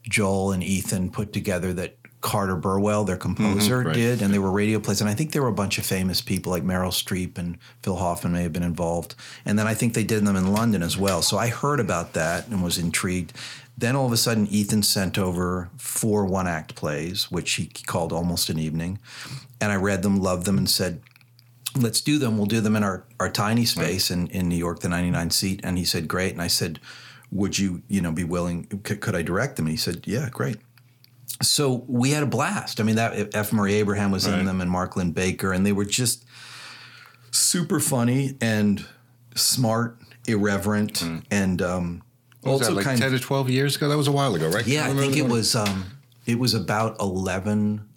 Joel 0.10 0.52
and 0.52 0.64
Ethan 0.64 1.12
put 1.12 1.32
together 1.32 1.74
that 1.74 1.98
Carter 2.22 2.56
Burwell, 2.56 3.04
their 3.04 3.18
composer, 3.18 3.82
Mhm, 3.82 3.86
right. 3.86 3.96
did, 3.96 4.22
and 4.22 4.32
they 4.32 4.38
were 4.38 4.52
radio 4.52 4.80
plays. 4.80 5.02
And 5.02 5.10
I 5.10 5.16
think 5.16 5.32
there 5.32 5.42
were 5.42 5.48
a 5.48 5.54
bunch 5.54 5.80
of 5.80 5.86
famous 5.86 6.22
people 6.22 6.52
like 6.52 6.64
Meryl 6.64 6.92
Streep 6.92 7.38
and 7.40 7.58
Phil 7.82 7.96
Hoffman 7.96 8.34
may 8.34 8.44
have 8.44 8.54
been 8.54 8.62
involved. 8.62 9.16
And 9.44 9.58
then 9.58 9.66
I 9.66 9.74
think 9.74 9.96
they 9.96 10.04
did 10.04 10.24
them 10.26 10.36
in 10.36 10.52
London 10.54 10.84
as 10.84 10.98
well. 10.98 11.24
So 11.24 11.40
I 11.40 11.48
heard 11.48 11.80
about 11.80 12.14
that 12.14 12.48
and 12.48 12.64
was 12.64 12.78
intrigued. 12.78 13.34
Then 13.78 13.96
all 13.96 14.06
of 14.06 14.12
a 14.12 14.18
sudden, 14.18 14.48
Ethan 14.48 14.84
sent 14.84 15.18
over 15.18 15.70
four 15.78 16.26
one 16.26 16.48
act 16.48 16.76
plays, 16.76 17.32
which 17.32 17.54
he 17.54 17.68
called 17.68 18.14
Almost 18.14 18.50
an 18.50 18.60
Evening. 18.60 19.00
And 19.60 19.72
I 19.72 19.76
read 19.76 20.04
them, 20.04 20.22
loved 20.22 20.46
them, 20.46 20.58
and 20.58 20.70
said, 20.70 21.02
let's 21.76 22.02
do 22.02 22.20
them. 22.20 22.38
We'll 22.38 22.48
do 22.48 22.62
them 22.62 22.76
in 22.76 22.84
our, 22.84 23.06
our 23.20 23.30
tiny 23.30 23.66
space 23.66 24.12
in, 24.12 24.28
in 24.28 24.50
New 24.50 24.56
York, 24.56 24.80
the 24.80 24.90
99 24.90 25.30
seat. 25.32 25.62
And 25.64 25.78
he 25.78 25.86
said, 25.86 26.08
great. 26.08 26.34
And 26.34 26.42
I 26.42 26.48
said, 26.48 26.80
would 27.32 27.58
you, 27.58 27.82
you 27.88 28.02
know, 28.02 28.12
be 28.12 28.24
willing, 28.24 28.66
could, 28.84 29.02
could 29.02 29.16
I 29.16 29.22
direct 29.22 29.56
them? 29.56 29.66
And 29.66 29.72
he 29.72 29.78
said, 29.78 30.06
yeah, 30.06 30.30
great. 30.30 30.58
So 31.42 31.86
we 31.88 32.12
had 32.12 32.24
a 32.24 32.28
blast. 32.28 32.80
I 32.80 32.84
mean, 32.84 32.98
that 32.98 33.34
F. 33.34 33.52
Murray 33.54 33.76
Abraham 33.76 34.12
was 34.12 34.28
in 34.28 34.46
them 34.46 34.62
and 34.62 34.70
Mark 34.70 34.96
Linn-Baker, 34.96 35.54
and 35.54 35.66
they 35.66 35.72
were 35.72 35.86
just 35.86 36.26
super 37.32 37.80
funny 37.80 38.38
and 38.42 38.86
smart, 39.34 39.98
irreverent, 40.28 41.02
and 41.32 41.62
um, 41.62 42.04
What 42.42 42.54
was 42.54 42.62
also 42.64 42.74
that, 42.76 42.86
like 42.86 42.98
10 43.00 43.12
to 43.12 43.20
12 43.20 43.50
years 43.50 43.76
ago? 43.76 43.88
That 43.90 43.98
was 43.98 44.08
a 44.08 44.12
while 44.12 44.34
ago, 44.36 44.50
right? 44.50 44.66
yeah, 44.66 44.86
I 44.86 44.90
Remember 44.90 45.04
think 45.04 45.18
it 45.18 45.30
was 45.32 45.56
um, 45.56 45.86
it 46.26 46.40
was 46.40 46.54
about 46.54 47.00
eleven, 47.00 47.88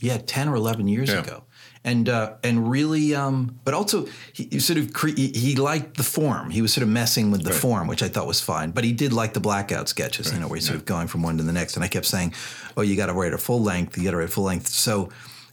yeah, 0.00 0.18
ten 0.18 0.48
or 0.48 0.56
eleven 0.56 0.88
years 0.88 1.08
Yeah. 1.08 1.20
ago, 1.20 1.44
and 1.84 2.08
uh, 2.08 2.34
and 2.44 2.70
really, 2.70 3.14
um, 3.14 3.58
but 3.64 3.72
also 3.72 4.06
he, 4.34 4.48
he 4.50 4.58
sort 4.60 4.78
of 4.78 4.92
cre- 4.92 5.08
he, 5.16 5.28
he 5.28 5.56
liked 5.56 5.96
the 5.96 6.02
form. 6.02 6.50
He 6.50 6.60
was 6.60 6.74
sort 6.74 6.82
of 6.82 6.88
messing 6.90 7.30
with 7.30 7.44
the 7.44 7.50
Right. 7.52 7.58
form, 7.60 7.86
which 7.88 8.02
I 8.02 8.08
thought 8.08 8.26
was 8.26 8.40
fine. 8.40 8.72
But 8.72 8.84
he 8.84 8.92
did 8.92 9.12
like 9.14 9.32
the 9.32 9.40
blackout 9.40 9.88
sketches, 9.88 10.32
you 10.32 10.38
know, 10.40 10.48
where 10.48 10.56
he's 10.56 10.66
sort 10.66 10.76
of 10.76 10.84
going 10.84 11.08
from 11.08 11.22
one 11.22 11.38
to 11.38 11.42
the 11.42 11.52
next. 11.52 11.76
And 11.76 11.84
I 11.84 11.88
kept 11.88 12.04
saying, 12.06 12.34
"Oh, 12.76 12.82
you 12.82 12.94
got 12.96 13.06
to 13.06 13.14
write 13.14 13.32
a 13.32 13.38
full 13.38 13.62
length. 13.62 13.96
You 13.96 14.04
got 14.04 14.10
to 14.10 14.16
write 14.18 14.28
a 14.28 14.32
full 14.32 14.44
length." 14.44 14.68
So. 14.68 15.08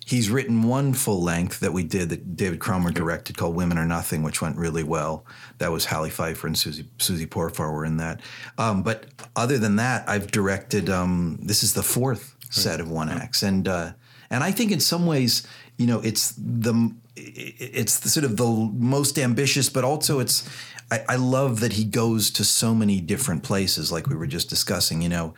He's 0.06 0.30
written 0.30 0.64
one 0.64 0.94
full 0.94 1.22
length 1.22 1.62
that 1.62 1.72
we 1.72 1.84
did 1.84 2.10
that 2.10 2.36
David 2.36 2.60
Cromer 2.60 2.92
directed 2.92 3.38
called 3.38 3.56
Women 3.56 3.78
Are 3.78 3.86
Nothing, 3.86 4.22
which 4.22 4.42
went 4.42 4.58
really 4.58 4.84
well. 4.84 5.26
That 5.60 5.72
was 5.72 5.86
Halley 5.86 6.10
Feiffer 6.10 6.46
and 6.46 6.58
Susie 6.58 6.86
Susie 6.98 7.26
Pourfar 7.26 7.72
were 7.72 7.86
in 7.86 7.98
that. 7.98 8.22
Um, 8.58 8.84
but 8.84 9.06
other 9.36 9.58
than 9.58 9.78
that, 9.78 10.08
I've 10.10 10.30
directed. 10.30 10.90
Um, 10.90 11.40
this 11.42 11.64
is 11.64 11.74
the 11.74 11.84
fourth 11.84 12.36
set 12.50 12.80
of 12.80 12.90
one 12.90 13.10
acts, 13.10 13.44
and 13.44 13.68
uh, 13.68 13.94
and 14.30 14.44
I 14.44 14.52
think 14.52 14.72
in 14.72 14.80
some 14.80 15.06
ways, 15.06 15.48
you 15.78 15.88
know, 15.88 16.02
it's 16.02 16.34
the 16.38 16.94
it's 17.16 18.00
the 18.00 18.10
sort 18.10 18.26
of 18.26 18.36
the 18.36 18.46
most 18.46 19.18
ambitious, 19.18 19.70
but 19.70 19.84
also 19.84 20.20
it's. 20.20 20.50
I, 20.92 21.06
I 21.08 21.16
love 21.16 21.62
that 21.62 21.74
he 21.74 21.86
goes 21.86 22.30
to 22.32 22.44
so 22.44 22.76
many 22.76 23.00
different 23.00 23.42
places, 23.42 23.92
like 23.92 24.08
we 24.08 24.16
were 24.16 24.28
just 24.28 24.50
discussing. 24.50 25.02
You 25.02 25.10
know, 25.10 25.34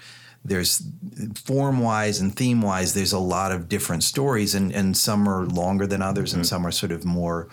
there's 0.45 0.87
form 1.43 1.79
wise 1.79 2.19
and 2.21 2.35
theme 2.35 2.61
wise, 2.61 2.93
there's 2.93 3.13
a 3.13 3.19
lot 3.19 3.51
of 3.51 3.67
different 3.67 4.03
stories, 4.03 4.55
and 4.55 4.71
and 4.71 4.95
some 4.95 5.27
are 5.27 5.45
longer 5.45 5.87
than 5.87 6.01
others, 6.01 6.33
and 6.33 6.43
mm-hmm. 6.43 6.47
some 6.47 6.65
are 6.65 6.71
sort 6.71 6.91
of 6.91 7.03
more 7.03 7.49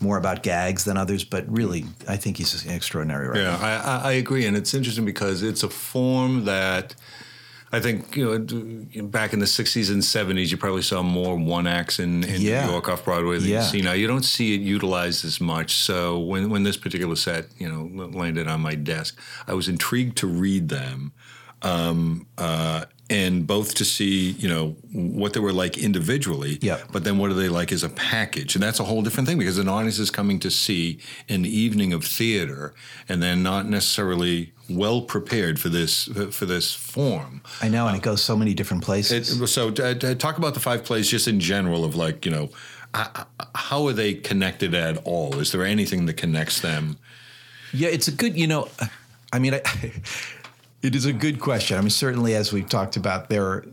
more 0.00 0.16
about 0.16 0.42
gags 0.42 0.84
than 0.84 0.96
others. 0.96 1.24
But 1.24 1.44
really, 1.50 1.84
I 2.08 2.16
think 2.16 2.36
he's 2.36 2.64
an 2.64 2.70
extraordinary 2.70 3.28
writer. 3.28 3.42
Yeah, 3.42 3.58
I, 3.60 3.74
I, 3.74 4.10
I 4.10 4.12
agree, 4.12 4.46
and 4.46 4.56
it's 4.56 4.72
interesting 4.74 5.04
because 5.04 5.42
it's 5.42 5.62
a 5.62 5.68
form 5.68 6.44
that 6.44 6.94
I 7.72 7.80
think 7.80 8.16
you 8.16 8.24
know 8.24 9.02
back 9.08 9.32
in 9.32 9.40
the 9.40 9.46
'60s 9.46 9.90
and 9.90 10.00
'70s, 10.00 10.50
you 10.50 10.56
probably 10.56 10.82
saw 10.82 11.02
more 11.02 11.36
one 11.36 11.66
acts 11.66 11.98
in, 11.98 12.22
in 12.24 12.40
Yeah. 12.40 12.66
New 12.66 12.72
York 12.72 12.88
off 12.88 13.04
Broadway 13.04 13.38
than 13.38 13.48
Yeah. 13.48 13.64
you 13.64 13.68
see 13.68 13.80
now. 13.82 13.92
You 13.92 14.06
don't 14.06 14.24
see 14.24 14.54
it 14.54 14.60
utilized 14.60 15.24
as 15.24 15.40
much. 15.40 15.74
So 15.74 16.18
when 16.18 16.48
when 16.48 16.62
this 16.62 16.76
particular 16.76 17.16
set 17.16 17.46
you 17.58 17.68
know 17.68 18.06
landed 18.06 18.46
on 18.46 18.60
my 18.60 18.76
desk, 18.76 19.18
I 19.48 19.54
was 19.54 19.68
intrigued 19.68 20.16
to 20.18 20.26
read 20.26 20.68
them. 20.68 21.12
Um, 21.62 22.26
uh, 22.38 22.84
and 23.08 23.46
both 23.46 23.74
to 23.76 23.84
see, 23.84 24.30
you 24.32 24.48
know, 24.48 24.70
what 24.92 25.32
they 25.32 25.38
were 25.38 25.52
like 25.52 25.78
individually, 25.78 26.58
Yeah. 26.60 26.80
but 26.90 27.04
then 27.04 27.18
what 27.18 27.30
are 27.30 27.34
they 27.34 27.48
like 27.48 27.70
as 27.70 27.84
a 27.84 27.88
package? 27.88 28.56
And 28.56 28.62
that's 28.64 28.80
a 28.80 28.84
whole 28.84 29.00
different 29.02 29.28
thing 29.28 29.38
because 29.38 29.58
an 29.58 29.68
audience 29.68 30.00
is 30.00 30.10
coming 30.10 30.40
to 30.40 30.50
see 30.50 30.98
an 31.28 31.44
evening 31.46 31.92
of 31.92 32.04
theater 32.04 32.74
and 33.08 33.22
they're 33.22 33.36
not 33.36 33.68
necessarily 33.68 34.52
well 34.68 35.02
prepared 35.02 35.60
for 35.60 35.68
this 35.68 36.08
for 36.32 36.46
this 36.46 36.74
form. 36.74 37.42
I 37.62 37.68
know, 37.68 37.86
and 37.86 37.96
it 37.96 38.02
goes 38.02 38.22
so 38.22 38.36
many 38.36 38.54
different 38.54 38.82
It, 38.82 38.86
places. 38.86 39.50
so 39.52 39.68
uh, 39.68 39.94
uh, 40.02 40.14
talk 40.16 40.36
about 40.38 40.54
the 40.54 40.60
five 40.60 40.84
plays 40.84 41.08
just 41.08 41.28
in 41.28 41.38
general 41.38 41.84
of 41.84 41.94
like, 41.94 42.26
you 42.26 42.32
know, 42.32 42.50
uh, 42.92 43.06
uh, 43.14 43.44
how 43.54 43.86
are 43.86 43.92
they 43.92 44.14
connected 44.14 44.74
at 44.74 44.96
all? 45.04 45.38
Is 45.38 45.52
there 45.52 45.64
anything 45.64 46.06
that 46.06 46.14
connects 46.14 46.60
them? 46.60 46.96
Yeah, 47.72 47.88
it's 47.90 48.08
a 48.08 48.12
good, 48.12 48.36
you 48.36 48.48
know, 48.48 48.68
I 49.32 49.38
mean, 49.38 49.54
I, 49.54 49.60
it 50.86 50.94
is 50.94 51.04
a 51.04 51.12
good 51.12 51.40
question. 51.40 51.76
I 51.76 51.80
mean, 51.80 51.90
certainly 51.90 52.34
as 52.34 52.52
we've 52.52 52.68
talked 52.68 52.96
about, 52.96 53.28
there 53.28 53.44
are, 53.44 53.66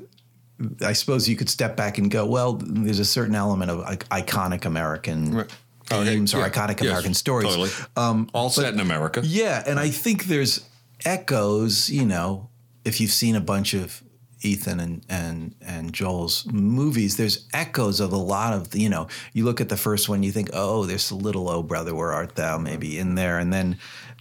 I 0.81 0.93
suppose 0.93 1.29
you 1.29 1.35
could 1.35 1.49
step 1.49 1.75
back 1.75 1.97
and 1.99 2.09
go, 2.09 2.25
well, 2.25 2.53
there's 2.53 2.99
a 2.99 3.05
certain 3.05 3.35
element 3.35 3.69
of 3.69 3.79
like 3.79 4.07
iconic 4.09 4.65
American 4.65 5.35
Right. 5.35 5.51
Okay, 5.91 6.15
or 6.15 6.21
yeah, 6.21 6.49
iconic 6.49 6.79
yes, 6.79 6.81
American 6.81 7.13
stories. 7.13 7.49
Totally. 7.49 7.69
Um, 7.97 8.29
all 8.33 8.49
set 8.49 8.73
in 8.73 8.79
America. 8.79 9.21
yeah, 9.23 9.63
and 9.67 9.79
I 9.79 9.89
think 9.89 10.25
there's 10.25 10.65
echoes, 11.05 11.89
you 11.89 12.05
know, 12.05 12.49
if 12.85 13.01
you've 13.01 13.11
seen 13.11 13.35
a 13.35 13.41
bunch 13.41 13.73
of 13.73 14.01
Ethan 14.41 14.79
and 14.79 15.05
and 15.09 15.55
and 15.61 15.93
Joel's 15.93 16.45
movies, 16.51 17.17
there's 17.17 17.47
echoes 17.53 17.99
of 17.99 18.13
a 18.13 18.17
lot 18.17 18.53
of 18.53 18.73
you 18.73 18.89
know. 18.89 19.07
You 19.33 19.43
look 19.43 19.61
at 19.61 19.69
the 19.69 19.77
first 19.77 20.07
one, 20.09 20.23
you 20.23 20.31
think, 20.31 20.49
oh, 20.53 20.85
there's 20.85 21.11
a 21.11 21.15
little 21.15 21.49
oh 21.49 21.61
brother, 21.61 21.93
where 21.93 22.13
art 22.13 22.35
thou? 22.35 22.57
Maybe 22.57 22.97
in 22.97 23.15
there, 23.15 23.37
and 23.37 23.51
then 23.51 23.77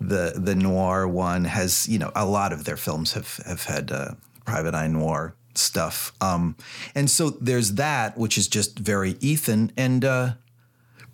the 0.09 0.35
the 0.37 0.55
noir 0.55 1.07
one 1.09 1.45
has 1.45 1.89
you 1.89 1.99
know 1.99 2.11
a 2.15 2.25
lot 2.27 2.53
of 2.53 2.65
their 2.65 2.77
films 2.77 3.13
have 3.13 3.37
have 3.47 3.65
had 3.65 3.91
uh, 3.93 4.13
private 4.45 4.75
eye 4.75 4.89
noir 4.89 5.35
stuff, 5.55 6.13
um, 6.21 6.57
and 6.95 7.11
so 7.11 7.31
there's 7.31 7.75
that 7.75 8.17
which 8.19 8.37
is 8.39 8.49
just 8.49 8.79
very 8.79 9.17
Ethan 9.21 9.73
and. 9.77 10.05
Uh, 10.05 10.33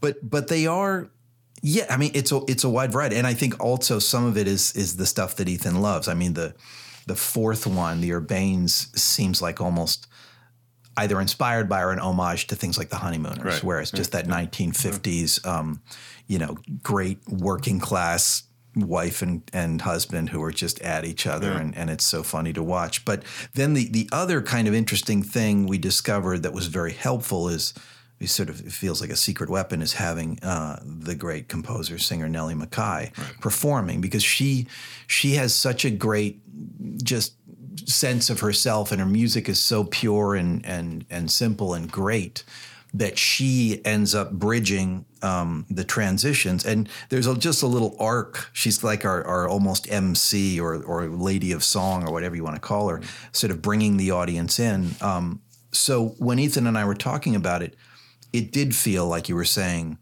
but 0.00 0.16
but 0.30 0.46
they 0.46 0.64
are 0.64 1.08
yeah 1.60 1.84
i 1.90 1.96
mean 1.96 2.12
it's 2.14 2.30
a 2.30 2.40
it's 2.46 2.62
a 2.62 2.70
wide 2.70 2.92
variety 2.92 3.16
and 3.16 3.26
i 3.26 3.34
think 3.34 3.58
also 3.58 3.98
some 3.98 4.24
of 4.24 4.36
it 4.38 4.46
is 4.46 4.70
is 4.76 4.96
the 4.96 5.04
stuff 5.04 5.34
that 5.34 5.48
ethan 5.48 5.80
loves 5.80 6.06
i 6.06 6.14
mean 6.14 6.34
the 6.34 6.54
the 7.08 7.16
fourth 7.16 7.66
one 7.66 8.00
the 8.00 8.10
urbanes 8.10 8.96
seems 8.96 9.42
like 9.42 9.60
almost 9.60 10.06
either 10.98 11.20
inspired 11.20 11.68
by 11.68 11.82
or 11.82 11.90
an 11.90 11.98
homage 11.98 12.46
to 12.46 12.54
things 12.54 12.78
like 12.78 12.90
the 12.90 12.96
honeymooners 12.96 13.44
Right. 13.44 13.64
where 13.64 13.80
it's 13.80 13.90
just 13.90 14.12
that 14.12 14.28
1950s 14.28 15.44
um, 15.44 15.82
you 16.28 16.38
know 16.38 16.56
great 16.84 17.18
working 17.28 17.80
class 17.80 18.44
wife 18.76 19.22
and, 19.22 19.42
and 19.52 19.82
husband 19.82 20.30
who 20.30 20.42
are 20.42 20.52
just 20.52 20.80
at 20.82 21.04
each 21.04 21.26
other 21.26 21.52
and, 21.52 21.76
and 21.76 21.90
it's 21.90 22.04
so 22.04 22.22
funny 22.22 22.52
to 22.52 22.62
watch. 22.62 23.04
But 23.04 23.22
then 23.54 23.74
the 23.74 23.88
the 23.88 24.08
other 24.12 24.42
kind 24.42 24.68
of 24.68 24.74
interesting 24.74 25.22
thing 25.22 25.66
we 25.66 25.78
discovered 25.78 26.42
that 26.42 26.52
was 26.52 26.66
very 26.66 26.92
helpful 26.92 27.48
is 27.48 27.74
we 28.20 28.26
sort 28.26 28.48
of 28.48 28.64
it 28.66 28.72
feels 28.72 29.00
like 29.00 29.10
a 29.10 29.16
secret 29.16 29.48
weapon 29.48 29.80
is 29.82 29.94
having 29.94 30.38
uh, 30.42 30.80
the 30.84 31.14
great 31.14 31.48
composer 31.48 31.98
singer 31.98 32.28
Nellie 32.28 32.54
McKay 32.54 33.12
performing 33.40 34.00
because 34.00 34.24
she 34.24 34.66
she 35.06 35.34
has 35.34 35.54
such 35.54 35.84
a 35.84 35.90
great 35.90 36.40
just 37.02 37.34
sense 37.86 38.28
of 38.28 38.40
herself 38.40 38.90
and 38.90 39.00
her 39.00 39.06
music 39.06 39.48
is 39.48 39.62
so 39.62 39.84
pure 39.84 40.34
and 40.34 40.64
and 40.66 41.04
and 41.10 41.30
simple 41.30 41.74
and 41.74 41.90
great 41.90 42.44
that 42.94 43.18
she 43.18 43.80
ends 43.84 44.14
up 44.14 44.32
bridging 44.32 45.04
um, 45.22 45.66
the 45.68 45.84
transitions. 45.84 46.64
And 46.64 46.88
there's 47.08 47.26
a, 47.26 47.36
just 47.36 47.62
a 47.62 47.66
little 47.66 47.96
arc. 48.00 48.50
She's 48.52 48.82
like 48.82 49.04
our, 49.04 49.24
our 49.24 49.48
almost 49.48 49.90
mc 49.90 50.58
or, 50.60 50.82
or 50.82 51.06
lady 51.06 51.52
of 51.52 51.62
song 51.62 52.06
or 52.06 52.12
whatever 52.12 52.34
you 52.34 52.44
want 52.44 52.56
to 52.56 52.60
call 52.60 52.88
her 52.88 53.00
sort 53.32 53.50
of 53.50 53.60
bringing 53.60 53.96
the 53.96 54.10
audience 54.10 54.58
in. 54.58 54.90
Um, 55.00 55.42
so 55.70 56.14
when 56.18 56.38
ethan 56.38 56.66
and 56.66 56.78
i 56.78 56.84
were 56.84 56.94
talking 56.94 57.36
about 57.36 57.62
it 57.62 57.76
it 58.32 58.52
did 58.52 58.74
feel 58.74 59.06
like 59.06 59.28
you 59.28 59.34
were 59.34 59.44
saying, 59.44 59.98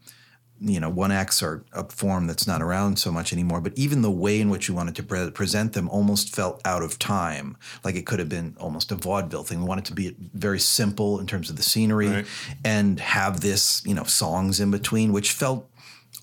you 0.59 0.79
know, 0.79 0.89
one 0.89 1.11
acts 1.11 1.43
are 1.43 1.63
a 1.73 1.83
form 1.89 2.27
that's 2.27 2.47
not 2.47 2.61
around 2.61 2.97
so 2.97 3.11
much 3.11 3.31
anymore. 3.31 3.61
But 3.61 3.73
even 3.75 4.01
the 4.01 4.11
way 4.11 4.39
in 4.41 4.49
which 4.49 4.67
you 4.67 4.73
wanted 4.75 4.95
to 4.95 5.03
pre- 5.03 5.29
present 5.31 5.73
them 5.73 5.87
almost 5.89 6.35
felt 6.35 6.61
out 6.65 6.81
of 6.83 6.97
time. 6.97 7.57
Like 7.83 7.95
it 7.95 8.05
could 8.05 8.19
have 8.19 8.29
been 8.29 8.55
almost 8.59 8.91
a 8.91 8.95
vaudeville 8.95 9.43
thing. 9.43 9.59
We 9.61 9.67
wanted 9.67 9.85
to 9.85 9.93
be 9.93 10.15
very 10.33 10.59
simple 10.59 11.19
in 11.19 11.27
terms 11.27 11.49
of 11.49 11.55
the 11.57 11.63
scenery 11.63 12.09
Right. 12.09 12.25
and 12.65 12.99
have 12.99 13.41
this, 13.41 13.83
you 13.85 13.93
know, 13.93 14.03
songs 14.03 14.59
in 14.59 14.71
between, 14.71 15.11
which 15.13 15.31
felt 15.31 15.69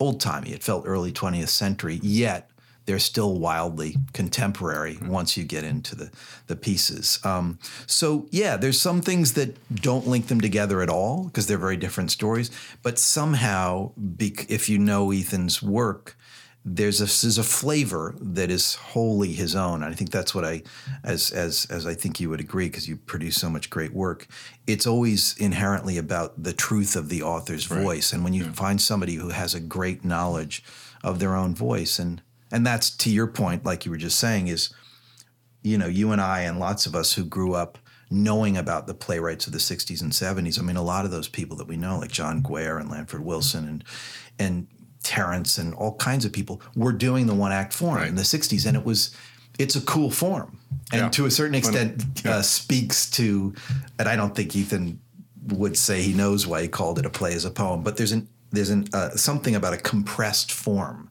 old 0.01 0.21
timey. 0.21 0.53
It 0.53 0.63
felt 0.63 0.85
early 0.87 1.13
20th 1.13 1.49
century. 1.51 2.01
Yet 2.03 2.51
they're 2.87 2.99
still 2.99 3.39
wildly 3.39 3.97
contemporary 4.13 4.99
once 5.03 5.37
you 5.37 5.45
get 5.45 5.65
into 5.65 5.95
the 5.95 6.11
the 6.47 6.57
pieces. 6.57 7.19
Um, 7.25 7.59
so 7.87 8.27
yeah, 8.31 8.57
there's 8.57 8.81
some 8.81 9.01
things 9.01 9.33
that 9.35 9.57
don't 9.75 10.07
link 10.07 10.27
them 10.29 10.41
together 10.41 10.83
at 10.83 10.89
all 10.89 11.25
because 11.25 11.47
they're 11.47 11.59
very 11.59 11.77
different 11.77 12.11
stories. 12.11 12.51
But 12.83 12.99
somehow, 12.99 13.93
bec- 13.97 14.51
if 14.51 14.69
you 14.69 14.79
know 14.79 15.11
Ethan's 15.11 15.63
work, 15.63 16.17
there's 16.65 17.01
a 17.01 17.05
there's 17.05 17.39
a 17.39 17.43
flavor 17.43 18.15
that 18.21 18.51
is 18.51 18.75
wholly 18.75 19.33
his 19.33 19.55
own. 19.55 19.83
And 19.83 19.93
I 19.93 19.97
think 19.97 20.11
that's 20.11 20.35
what 20.35 20.45
I, 20.45 20.63
as 21.03 21.31
as 21.31 21.67
as 21.71 21.87
I 21.87 21.95
think 21.95 22.21
you 22.21 22.31
would 22.31 22.41
agree 22.41 22.69
because 22.69 22.89
you 22.89 22.97
produce 22.97 23.37
so 23.37 23.51
much 23.51 23.69
great 23.69 23.93
work. 23.93 24.27
It's 24.67 24.87
always 24.87 25.37
inherently 25.39 25.99
about 25.99 26.43
the 26.43 26.55
truth 26.55 26.97
of 26.97 27.11
the 27.11 27.23
author's 27.23 27.65
voice. 27.65 28.13
And 28.13 28.25
when 28.25 28.33
you 28.33 28.45
find 28.53 28.81
somebody 28.81 29.17
who 29.17 29.29
has 29.29 29.55
a 29.55 29.61
great 29.61 30.05
knowledge 30.05 30.65
of 31.03 31.19
their 31.19 31.37
own 31.37 31.55
voice, 31.55 31.99
and 31.99 32.23
and 32.55 32.67
that's 32.67 32.89
to 32.99 33.11
your 33.11 33.27
point, 33.27 33.65
like 33.65 33.85
you 33.85 33.91
were 33.91 33.97
just 33.99 34.19
saying, 34.19 34.49
is 34.49 34.71
you 35.63 35.79
know, 35.79 35.87
you 35.87 36.13
and 36.13 36.21
I 36.21 36.41
and 36.43 36.59
lots 36.61 36.87
of 36.87 36.95
us 36.95 37.15
who 37.15 37.25
grew 37.25 37.55
up 37.55 37.79
knowing 38.11 38.57
about 38.57 38.87
the 38.87 38.93
playwrights 38.95 39.47
of 39.47 39.53
the 39.55 39.59
60s 39.59 40.03
and 40.03 40.13
70s. 40.13 40.59
I 40.59 40.63
mean, 40.63 40.77
a 40.77 40.83
lot 40.83 41.05
of 41.07 41.11
those 41.11 41.27
people 41.27 41.57
that 41.57 41.67
we 41.67 41.77
know, 41.79 41.99
like 41.99 42.11
John 42.13 42.43
Guare 42.43 42.79
and 42.81 42.91
Lanford 42.91 43.25
Wilson 43.25 43.67
and 43.69 43.85
and 44.39 44.67
Terrence 45.03 45.59
and 45.59 45.75
all 45.75 45.97
kinds 45.97 46.25
of 46.25 46.33
people, 46.33 46.61
were 46.77 46.93
doing 46.93 47.27
the 47.27 47.35
one 47.35 47.53
act 47.53 47.73
form 47.75 48.03
in 48.05 48.15
the 48.15 48.23
60s, 48.23 48.67
and 48.67 48.77
it 48.77 48.85
was 48.85 49.15
it's 49.59 49.77
a 49.77 49.81
cool 49.83 50.11
form, 50.11 50.59
and 50.93 51.01
Yeah. 51.03 51.09
to 51.11 51.27
a 51.27 51.31
certain 51.31 51.55
extent 51.55 52.05
Yeah. 52.25 52.37
uh, 52.37 52.43
speaks 52.43 53.09
to. 53.13 53.55
And 53.99 54.09
I 54.09 54.17
don't 54.17 54.35
think 54.35 54.55
Ethan 54.57 54.99
would 55.49 55.77
say 55.77 56.03
he 56.03 56.13
knows 56.13 56.47
why 56.47 56.63
he 56.63 56.69
called 56.69 56.99
it 56.99 57.07
a 57.07 57.11
play 57.11 57.35
as 57.35 57.45
a 57.45 57.51
poem, 57.51 57.83
but 57.83 57.97
there's 57.97 58.13
an 58.13 58.29
there's 58.53 58.71
an 58.71 58.87
uh, 58.93 59.11
something 59.17 59.55
about 59.57 59.73
a 59.75 59.77
compressed 59.79 60.53
form 60.53 61.11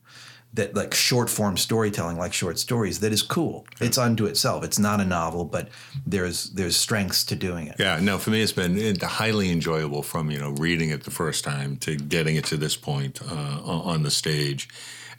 that 0.54 0.76
like 0.76 0.94
short 0.94 1.30
form 1.30 1.58
storytelling 1.58 2.18
like 2.18 2.34
short 2.34 2.60
stories 2.60 3.00
that 3.00 3.12
is 3.12 3.22
cool 3.22 3.66
it's 3.82 3.98
unto 3.98 4.26
itself 4.26 4.63
it's 4.63 4.80
not 4.80 5.00
a 5.00 5.06
novel 5.06 5.44
but 5.46 5.68
there's 6.06 6.50
there's 6.52 6.76
strengths 6.76 7.24
to 7.24 7.36
doing 7.36 7.68
it 7.68 7.76
Yeah, 7.80 8.00
no, 8.00 8.18
for 8.18 8.30
me, 8.30 8.42
it's 8.42 8.52
been 8.52 9.00
highly 9.02 9.52
enjoyable 9.52 10.04
from, 10.04 10.32
you 10.32 10.39
know, 10.39 10.52
reading 10.52 10.89
it 10.89 11.04
the 11.04 11.12
first 11.12 11.44
time 11.44 11.78
to 11.78 11.96
getting 11.98 12.36
it 12.36 12.46
to 12.46 12.58
this 12.58 12.76
point 12.78 13.22
uh, 13.22 13.60
on 13.63 13.82
on 13.94 14.04
the 14.04 14.12
stage. 14.12 14.70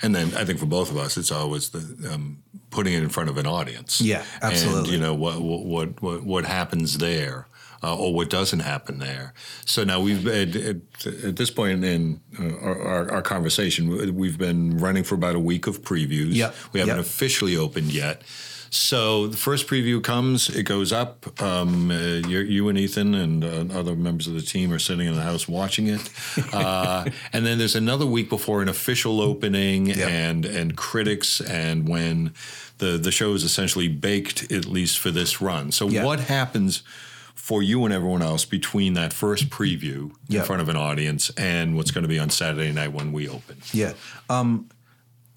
And 0.03 0.15
then 0.15 0.35
I 0.37 0.45
think 0.45 0.59
for 0.59 0.67
both 0.67 0.91
of 0.91 0.97
us, 0.97 1.17
it's 1.17 1.31
always 1.33 1.71
the 1.71 2.13
um, 2.13 2.43
putting 2.71 2.95
it 2.95 3.03
in 3.03 3.09
front 3.09 3.31
of 3.31 3.37
an 3.39 3.47
audience. 3.47 4.01
Yeah, 4.01 4.25
absolutely. 4.43 4.79
And, 4.81 4.89
you 4.89 4.99
know, 4.99 5.15
what, 5.15 5.41
what, 5.41 6.03
what, 6.03 6.25
what 6.25 6.45
happens 6.45 6.99
there. 6.99 7.47
Uh, 7.83 7.95
or 7.95 8.15
what 8.15 8.31
doesn't 8.31 8.61
happen 8.61 8.99
there. 8.99 9.35
So 9.67 9.85
now 9.85 10.01
we've 10.01 10.27
at, 10.27 10.57
at, 10.57 11.07
at 11.07 11.37
this 11.37 11.51
point 11.51 11.85
in 11.85 12.21
uh, 12.39 12.57
our, 12.63 13.11
our, 13.11 13.23
conversation, 13.23 14.17
we've 14.17 14.39
been 14.39 14.79
running 14.79 15.05
for 15.05 15.17
about 15.17 15.35
a 15.35 15.39
week 15.39 15.67
of 15.67 15.83
previews. 15.83 16.35
Yep, 16.35 16.55
We 16.73 16.81
haven't 16.81 16.97
yep. 16.97 17.05
officially 17.05 17.57
opened 17.57 17.93
yet. 17.93 18.23
So 18.75 19.29
the 19.29 19.37
first 19.37 19.69
preview 19.69 20.03
comes, 20.03 20.49
it 20.49 20.65
goes 20.65 20.93
up. 20.93 21.41
Um, 21.41 21.93
uh, 21.93 21.95
you 21.95 22.41
you 22.41 22.69
and 22.69 22.77
Ethan 22.77 23.15
and 23.15 23.45
uh, 23.45 23.79
other 23.79 23.95
members 23.95 24.27
of 24.27 24.35
the 24.35 24.43
team 24.43 24.73
are 24.73 24.81
sitting 24.81 25.07
in 25.07 25.15
the 25.15 25.23
house 25.23 25.47
watching 25.47 25.87
it, 25.87 26.11
uh, 26.53 27.09
and 27.33 27.47
then 27.47 27.59
there's 27.59 27.77
another 27.77 28.05
week 28.05 28.29
before 28.29 28.63
an 28.63 28.69
official 28.69 29.21
opening 29.21 29.93
and 29.93 30.45
and 30.45 30.77
critics 30.77 31.41
and 31.41 31.89
when 31.89 32.35
the 32.79 32.99
the 32.99 33.13
show 33.13 33.33
is 33.35 33.45
essentially 33.45 33.87
baked 33.87 34.51
at 34.51 34.67
least 34.67 34.99
for 34.99 35.13
this 35.13 35.41
run. 35.41 35.71
So 35.71 35.89
Yeah. 35.89 36.05
what 36.05 36.19
happens? 36.19 36.83
For 37.35 37.63
you 37.63 37.85
and 37.85 37.93
everyone 37.93 38.23
else, 38.23 38.47
between 38.47 38.95
that 38.95 39.13
first 39.13 39.51
preview 39.51 40.13
in 40.31 40.43
front 40.45 40.63
of 40.63 40.69
an 40.71 40.77
audience 40.77 41.31
and 41.37 41.77
what's 41.77 41.91
going 41.91 42.03
to 42.03 42.09
be 42.09 42.19
on 42.19 42.31
Saturday 42.31 42.73
night 42.73 42.93
when 42.93 43.13
we 43.13 43.29
open, 43.29 43.59
Yeah, 43.73 43.93
um, 44.31 44.71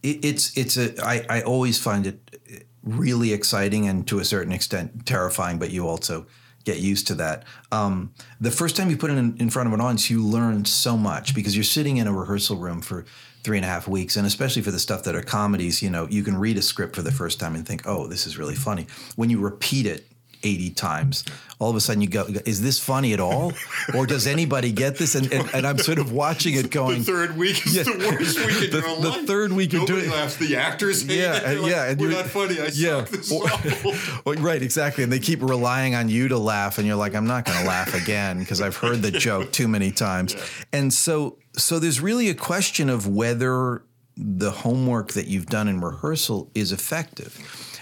it, 0.04 0.24
it's 0.24 0.58
it's 0.58 0.78
a. 0.78 1.04
I, 1.04 1.26
I 1.30 1.42
always 1.42 1.78
find 1.78 2.08
it 2.08 2.66
really 2.84 3.34
exciting 3.34 3.88
and 3.88 4.08
to 4.08 4.20
a 4.20 4.26
certain 4.26 4.54
extent 4.54 5.06
terrifying, 5.06 5.60
but 5.60 5.72
you 5.72 5.88
also 5.88 6.26
get 6.64 6.80
used 6.80 7.08
to 7.08 7.16
that. 7.16 7.46
Um, 7.72 8.14
the 8.42 8.52
first 8.52 8.76
time 8.76 8.90
you 8.90 8.98
put 8.98 9.10
it 9.10 9.18
in, 9.18 9.38
in 9.38 9.50
front 9.50 9.68
of 9.68 9.74
an 9.74 9.82
audience, 9.82 10.10
you 10.10 10.24
learn 10.24 10.66
so 10.66 10.98
much 10.98 11.34
because 11.34 11.56
you're 11.56 11.64
sitting 11.64 11.98
in 11.98 12.08
a 12.08 12.14
rehearsal 12.14 12.58
room 12.58 12.82
for 12.82 13.06
three 13.44 13.58
and 13.58 13.66
a 13.66 13.70
half 13.70 13.88
weeks, 13.88 14.18
and 14.18 14.28
especially 14.28 14.62
for 14.62 14.72
the 14.72 14.80
stuff 14.80 15.04
that 15.04 15.16
are 15.16 15.22
comedies, 15.22 15.82
you 15.82 15.90
know, 15.90 16.08
you 16.10 16.24
can 16.24 16.38
read 16.38 16.58
a 16.58 16.62
script 16.62 16.96
for 16.96 17.02
the 17.02 17.12
first 17.12 17.40
time 17.40 17.56
and 17.56 17.66
think, 17.66 17.84
"Oh, 17.86 18.08
this 18.08 18.28
is 18.28 18.38
really 18.38 18.56
funny." 18.56 18.88
When 19.16 19.30
you 19.30 19.40
repeat 19.40 19.86
it. 19.86 20.08
80 20.44 20.70
times 20.72 21.24
all 21.60 21.70
of 21.72 21.76
a 21.76 21.82
sudden 21.82 22.02
you 22.02 22.08
go 22.08 22.26
is 22.46 22.62
this 22.62 22.80
funny 22.80 23.14
at 23.14 23.20
all 23.20 23.54
or 23.96 24.06
does 24.06 24.28
anybody 24.28 24.72
get 24.72 24.98
this 24.98 25.16
and, 25.16 25.32
and, 25.34 25.50
and 25.54 25.66
i'm 25.66 25.78
sort 25.80 25.98
of 26.00 26.12
watching 26.12 26.54
it 26.56 26.70
going 26.70 27.00
The 27.04 27.12
third 27.12 27.38
week 27.38 27.66
is 27.66 27.76
Yeah. 27.76 27.84
the 27.84 27.98
worst 27.98 28.38
week 28.46 28.64
in 28.66 28.72
The- 28.72 28.78
your 28.88 28.96
the 29.02 29.10
life. 29.10 29.26
third 29.28 29.52
week 29.54 29.74
you're 29.74 29.86
doing- 29.86 30.10
laughs. 30.10 30.36
The 30.38 30.56
actors 30.58 31.04
yeah, 31.06 31.38
it. 31.38 31.44
They're 31.44 31.60
like, 31.60 31.72
yeah, 31.72 31.84
and 31.90 32.00
we're 32.00 32.10
you're- 32.12 32.22
not 32.22 32.30
funny. 32.32 32.60
I 32.60 32.66
yeah. 32.74 33.04
suck 33.06 33.10
this 33.10 33.32
Or- 33.32 34.22
Well, 34.26 34.36
right, 34.44 34.62
exactly, 34.62 35.04
and 35.04 35.12
they 35.12 35.20
keep 35.20 35.42
relying 35.42 35.96
on 35.96 36.10
you 36.10 36.28
to 36.28 36.38
laugh, 36.38 36.78
and 36.78 36.86
you're 36.88 36.96
like, 36.96 37.16
I'm 37.16 37.28
not 37.28 37.46
going 37.46 37.58
to 37.60 37.66
laugh 37.66 37.94
again 37.94 38.40
because 38.40 38.62
I've 38.62 38.76
heard 38.78 39.02
the 39.02 39.12
joke 39.12 39.52
too 39.52 39.68
many 39.68 39.92
times, 39.92 40.36
and 40.72 40.94
so 40.94 41.38
so 41.56 41.80
there's 41.80 42.00
really 42.00 42.30
a 42.30 42.36
question 42.36 42.90
of 42.90 43.08
whether 43.08 43.84
the 44.16 44.52
homework 44.52 45.14
that 45.14 45.28
you've 45.28 45.48
done 45.48 45.68
in 45.68 45.80
rehearsal 45.82 46.52
is 46.56 46.72
effective, 46.72 47.38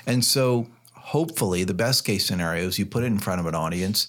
and 0.07 0.23
so 0.23 0.67
hopefully 1.05 1.63
the 1.63 1.73
best 1.73 2.03
case 2.05 2.25
scenario 2.25 2.65
is 2.67 2.79
you 2.79 2.85
put 2.85 3.03
it 3.03 3.07
in 3.07 3.19
front 3.19 3.39
of 3.39 3.45
an 3.45 3.55
audience, 3.55 4.07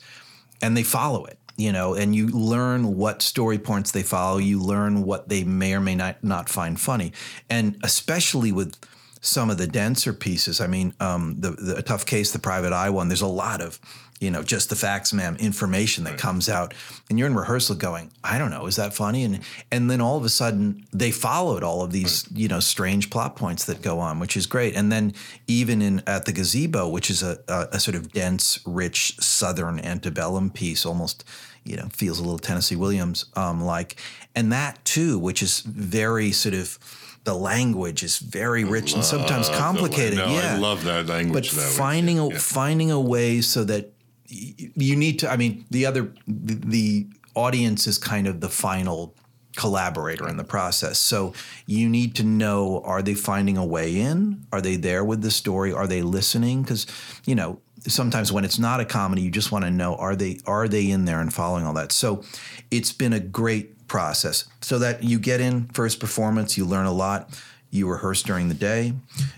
and 0.62 0.76
they 0.76 0.82
follow 0.82 1.24
it. 1.26 1.38
You 1.59 1.72
know, 1.72 1.94
and 1.94 2.14
you 2.14 2.28
learn 2.28 2.96
what 2.98 3.22
story 3.22 3.59
points 3.59 3.90
they 3.90 4.02
follow. 4.02 4.37
You 4.37 4.61
learn 4.61 5.04
what 5.04 5.30
they 5.30 5.42
may 5.42 5.72
or 5.72 5.80
may 5.80 5.94
not 5.94 6.22
not 6.22 6.48
find 6.50 6.78
funny, 6.78 7.12
and 7.48 7.78
especially 7.82 8.52
with 8.52 8.76
some 9.20 9.50
of 9.50 9.59
the 9.59 9.66
denser 9.66 10.12
pieces. 10.12 10.61
I 10.61 10.66
mean, 10.66 10.94
um, 11.00 11.37
the, 11.40 11.50
the 11.50 11.82
tough 11.82 12.06
case, 12.06 12.32
the 12.32 12.38
private 12.38 12.72
eye 12.72 12.90
one. 12.90 13.09
There's 13.09 13.22
a 13.22 13.26
lot 13.26 13.61
of, 13.61 13.80
you 14.20 14.31
know, 14.31 14.42
just 14.42 14.70
the 14.70 14.76
facts, 14.76 15.12
ma'am, 15.12 15.37
information 15.37 16.05
that 16.05 16.16
comes 16.18 16.48
out, 16.48 16.72
and 17.11 17.18
you're 17.18 17.29
in 17.29 17.35
rehearsal 17.35 17.74
going, 17.76 18.11
I 18.24 18.38
don't 18.38 18.50
know, 18.50 18.66
is 18.66 18.76
that 18.76 18.94
funny? 18.94 19.24
And 19.24 19.40
and 19.70 19.90
then 19.90 20.00
all 20.00 20.16
of 20.16 20.24
a 20.24 20.29
sudden 20.29 20.87
they 20.92 21.11
followed 21.11 21.62
all 21.62 21.83
of 21.83 21.92
these, 21.92 22.26
you 22.33 22.48
know, 22.48 22.61
strange 22.61 23.11
plot 23.11 23.37
points 23.37 23.64
that 23.66 23.83
go 23.83 23.98
on, 24.00 24.18
which 24.18 24.37
is 24.37 24.46
great. 24.46 24.74
And 24.74 24.90
then 24.90 25.12
even 25.46 25.83
in 25.83 26.02
at 26.07 26.24
the 26.24 26.33
gazebo, 26.33 26.88
which 26.88 27.11
is 27.11 27.22
a, 27.22 27.38
a, 27.48 27.68
a 27.72 27.81
sort 27.81 27.94
of 27.94 28.12
dense, 28.12 28.59
rich 28.66 29.16
Southern 29.20 29.79
antebellum 29.81 30.50
piece, 30.50 30.87
almost. 30.87 31.24
You 31.64 31.76
know, 31.76 31.88
feels 31.92 32.20
a 32.20 32.22
little 32.22 32.38
Tennessee 32.38 32.76
Williams 32.76 33.24
um, 33.35 33.61
like, 33.61 33.96
and 34.37 34.52
that 34.52 34.85
too, 34.85 35.18
which 35.18 35.42
is 35.42 35.62
very 35.62 36.31
sort 36.31 36.55
of 36.55 36.79
the 37.24 37.35
language 37.35 38.05
is 38.05 38.18
very 38.18 38.62
rich 38.62 38.94
and 38.94 39.05
sometimes 39.05 39.48
complicated. 39.48 40.16
no, 40.18 40.29
yeah, 40.29 40.55
I 40.55 40.59
love 40.59 40.85
that 40.85 41.09
language. 41.09 41.50
but 41.50 41.59
way. 41.59 41.70
finding 41.70 42.18
a 42.20 42.29
Yeah. 42.29 42.38
finding 42.38 42.92
a 42.92 43.00
way 43.00 43.40
so 43.40 43.64
that 43.64 43.92
you 44.28 44.96
need 44.96 45.18
to. 45.20 45.30
I 45.30 45.36
mean, 45.36 45.64
the 45.70 45.86
other 45.86 46.12
the, 46.26 46.54
the 46.54 47.06
audience 47.34 47.86
is 47.86 47.98
kind 47.98 48.26
of 48.26 48.40
the 48.40 48.48
final 48.48 49.14
collaborator 49.56 50.28
in 50.28 50.36
the 50.36 50.44
process. 50.44 50.98
So 50.98 51.34
you 51.66 51.88
need 51.88 52.14
to 52.16 52.22
know: 52.22 52.82
are 52.84 53.02
they 53.02 53.14
finding 53.14 53.56
a 53.56 53.64
way 53.64 54.00
in? 54.00 54.46
Are 54.52 54.60
they 54.60 54.76
there 54.76 55.04
with 55.04 55.22
the 55.22 55.30
story? 55.30 55.72
Are 55.72 55.86
they 55.86 56.02
listening? 56.02 56.62
Because 56.62 56.86
you 57.24 57.34
know. 57.34 57.60
Sometimes 57.88 58.32
when 58.32 58.44
it's 58.44 58.58
not 58.58 58.80
a 58.80 58.84
comedy, 58.84 59.22
you 59.22 59.30
just 59.30 59.52
want 59.52 59.64
to 59.64 59.70
know 59.70 59.94
are 59.94 60.16
they 60.16 60.40
are 60.44 60.66
they 60.66 60.90
in 60.90 61.04
there 61.04 61.20
and 61.20 61.32
following 61.32 61.64
all 61.64 61.74
that. 61.74 61.92
So 61.92 62.24
it's 62.72 62.90
been 62.90 63.12
a 63.12 63.20
great 63.20 63.86
process. 63.86 64.44
So 64.60 64.80
that 64.80 65.04
you 65.04 65.20
get 65.20 65.40
in 65.40 65.68
first 65.68 66.00
performance, 66.00 66.58
you 66.58 66.64
learn 66.64 66.86
a 66.86 66.92
lot. 66.92 67.40
You 67.76 67.88
rehearse 67.88 68.22
during 68.22 68.48
the 68.48 68.54
day. 68.54 68.94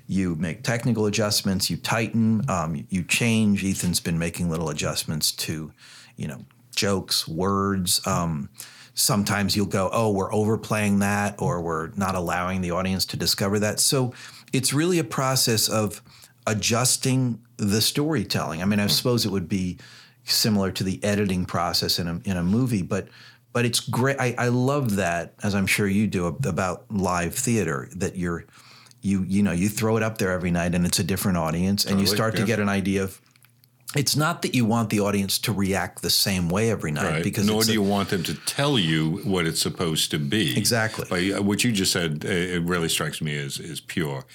You 0.06 0.34
make 0.36 0.62
technical 0.62 1.06
adjustments. 1.06 1.68
You 1.68 1.76
tighten. 1.76 2.48
Um, 2.48 2.86
you 2.88 3.02
change. 3.02 3.64
Ethan's 3.64 4.00
been 4.00 4.18
making 4.18 4.48
little 4.48 4.70
adjustments 4.70 5.32
to, 5.32 5.72
you 6.16 6.28
know, 6.28 6.44
jokes, 6.74 7.26
words. 7.26 8.00
Um, 8.06 8.48
sometimes 8.94 9.56
you'll 9.56 9.66
go, 9.66 9.90
"Oh, 9.92 10.10
we're 10.10 10.32
overplaying 10.32 11.00
that," 11.00 11.34
or 11.38 11.60
"We're 11.60 11.88
not 11.96 12.14
allowing 12.14 12.60
the 12.60 12.70
audience 12.70 13.04
to 13.06 13.16
discover 13.16 13.58
that." 13.58 13.80
So 13.80 14.12
it's 14.52 14.72
really 14.72 14.98
a 14.98 15.04
process 15.04 15.68
of 15.68 16.00
adjusting 16.46 17.40
the 17.56 17.80
storytelling. 17.80 18.62
I 18.62 18.64
mean, 18.64 18.80
I 18.80 18.86
suppose 18.86 19.26
it 19.26 19.32
would 19.32 19.48
be 19.48 19.78
similar 20.24 20.70
to 20.72 20.84
the 20.84 21.02
editing 21.02 21.44
process 21.44 21.98
in 21.98 22.06
a 22.06 22.20
in 22.24 22.36
a 22.36 22.42
movie, 22.42 22.82
but 22.82 23.08
but 23.52 23.64
it's 23.64 23.80
great. 23.80 24.16
I, 24.20 24.34
I 24.38 24.48
love 24.48 24.96
that, 24.96 25.34
as 25.42 25.54
I'm 25.54 25.66
sure 25.66 25.86
you 25.86 26.06
do, 26.06 26.26
about 26.26 26.84
live 26.90 27.34
theater. 27.34 27.88
That 27.96 28.16
you're 28.16 28.44
you 29.00 29.24
you 29.24 29.42
know 29.42 29.52
you 29.52 29.68
throw 29.68 29.96
it 29.96 30.02
up 30.02 30.18
there 30.18 30.32
every 30.32 30.50
night, 30.50 30.74
and 30.74 30.84
it's 30.86 30.98
a 30.98 31.04
different 31.04 31.38
audience, 31.38 31.84
and 31.84 32.00
you 32.00 32.06
start 32.06 32.36
to 32.36 32.44
get 32.44 32.58
an 32.60 32.68
idea 32.68 33.04
of. 33.04 33.20
It's 33.96 34.16
not 34.16 34.42
that 34.42 34.54
you 34.54 34.66
want 34.66 34.90
the 34.90 35.00
audience 35.00 35.38
to 35.38 35.52
react 35.52 36.02
the 36.02 36.10
same 36.10 36.50
way 36.50 36.70
every 36.70 36.90
night, 36.90 37.10
Right. 37.10 37.24
because 37.24 37.46
Nor 37.46 37.62
do 37.62 37.70
a- 37.70 37.72
you 37.72 37.82
want 37.82 38.10
them 38.10 38.22
to 38.24 38.34
tell 38.34 38.78
you 38.78 39.22
what 39.24 39.46
it's 39.46 39.62
supposed 39.62 40.10
to 40.10 40.18
be. 40.18 40.58
Exactly. 40.58 41.06
But 41.08 41.38
uh, 41.38 41.42
what 41.42 41.64
you 41.64 41.72
just 41.72 41.90
said, 41.92 42.22
uh, 42.22 42.28
it 42.28 42.62
really 42.64 42.90
strikes 42.90 43.22
me 43.22 43.34
as 43.38 43.58
is 43.58 43.80
pure. 43.80 44.26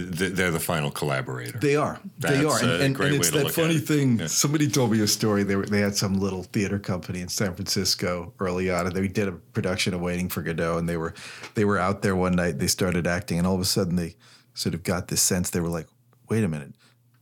Th- 0.00 0.32
They're 0.32 0.50
the 0.50 0.58
final 0.60 0.90
collaborator. 0.90 1.58
They 1.58 1.76
are. 1.76 2.00
they 2.18 2.40
That's 2.42 2.62
are. 2.62 2.68
a 2.68 2.72
And, 2.74 2.82
and, 2.96 3.00
and 3.00 3.14
it's 3.16 3.30
that 3.30 3.50
funny 3.52 3.76
it. 3.76 3.80
thing. 3.86 4.18
Yeah. 4.18 4.26
Somebody 4.26 4.68
told 4.68 4.90
me 4.92 5.00
a 5.00 5.06
story. 5.06 5.42
They, 5.42 5.56
were, 5.56 5.66
they 5.66 5.80
had 5.80 5.94
some 5.96 6.18
little 6.18 6.42
theater 6.44 6.78
company 6.78 7.20
in 7.20 7.28
San 7.28 7.54
Francisco 7.54 8.32
early 8.40 8.70
on, 8.70 8.86
and 8.86 8.94
they 8.96 9.06
did 9.08 9.28
a 9.28 9.32
production 9.32 9.94
of 9.94 10.00
Waiting 10.00 10.28
for 10.28 10.42
Godot, 10.42 10.78
and 10.78 10.88
they 10.88 10.96
were 10.96 11.14
they 11.54 11.64
were 11.64 11.78
out 11.78 12.02
there 12.02 12.16
one 12.16 12.32
night. 12.34 12.58
They 12.58 12.66
started 12.68 13.06
acting, 13.06 13.38
and 13.38 13.46
all 13.46 13.54
of 13.54 13.60
a 13.60 13.64
sudden 13.64 13.96
they 13.96 14.16
sort 14.54 14.74
of 14.74 14.82
got 14.82 15.08
this 15.08 15.22
sense. 15.22 15.50
They 15.50 15.60
were 15.60 15.68
like, 15.68 15.86
"Wait 16.28 16.42
a 16.44 16.48
minute." 16.48 16.72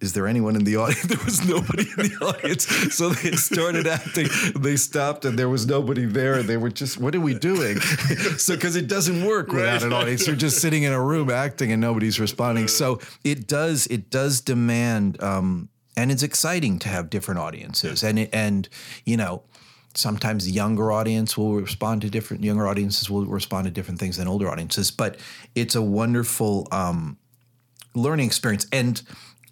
Is 0.00 0.14
there 0.14 0.26
anyone 0.26 0.56
in 0.56 0.64
the 0.64 0.76
audience? 0.76 1.04
There 1.10 1.24
was 1.24 1.46
nobody 1.46 1.82
in 1.82 2.08
the 2.08 2.16
audience. 2.24 2.66
So 2.94 3.10
they 3.10 3.32
started 3.32 3.86
acting. 3.86 4.28
They 4.56 4.76
stopped 4.76 5.24
and 5.24 5.38
there 5.38 5.48
was 5.48 5.66
nobody 5.66 6.06
there. 6.06 6.34
And 6.34 6.48
they 6.48 6.56
were 6.56 6.70
just, 6.70 6.98
what 6.98 7.14
are 7.14 7.20
we 7.20 7.34
doing? 7.34 7.80
so, 8.38 8.54
because 8.54 8.76
it 8.76 8.86
doesn't 8.86 9.24
work 9.24 9.52
without 9.52 9.82
an 9.82 9.92
audience. 9.92 10.26
You're 10.26 10.36
just 10.36 10.60
sitting 10.60 10.84
in 10.84 10.92
a 10.92 11.02
room 11.02 11.30
acting 11.30 11.72
and 11.72 11.80
nobody's 11.80 12.18
responding. 12.18 12.68
So 12.68 13.00
it 13.24 13.46
does, 13.46 13.86
it 13.88 14.10
does 14.10 14.40
demand, 14.40 15.22
um, 15.22 15.68
and 15.96 16.10
it's 16.10 16.22
exciting 16.22 16.78
to 16.80 16.88
have 16.88 17.10
different 17.10 17.40
audiences. 17.40 18.02
And, 18.02 18.20
it, 18.20 18.30
and, 18.32 18.68
you 19.04 19.16
know, 19.16 19.42
sometimes 19.94 20.46
the 20.46 20.52
younger 20.52 20.92
audience 20.92 21.36
will 21.36 21.54
respond 21.56 22.02
to 22.02 22.10
different, 22.10 22.44
younger 22.44 22.66
audiences 22.66 23.10
will 23.10 23.26
respond 23.26 23.64
to 23.64 23.70
different 23.70 24.00
things 24.00 24.16
than 24.16 24.28
older 24.28 24.48
audiences. 24.48 24.90
But 24.90 25.18
it's 25.54 25.74
a 25.74 25.82
wonderful, 25.82 26.68
um, 26.70 27.18
learning 27.94 28.26
experience. 28.26 28.66
And 28.72 29.02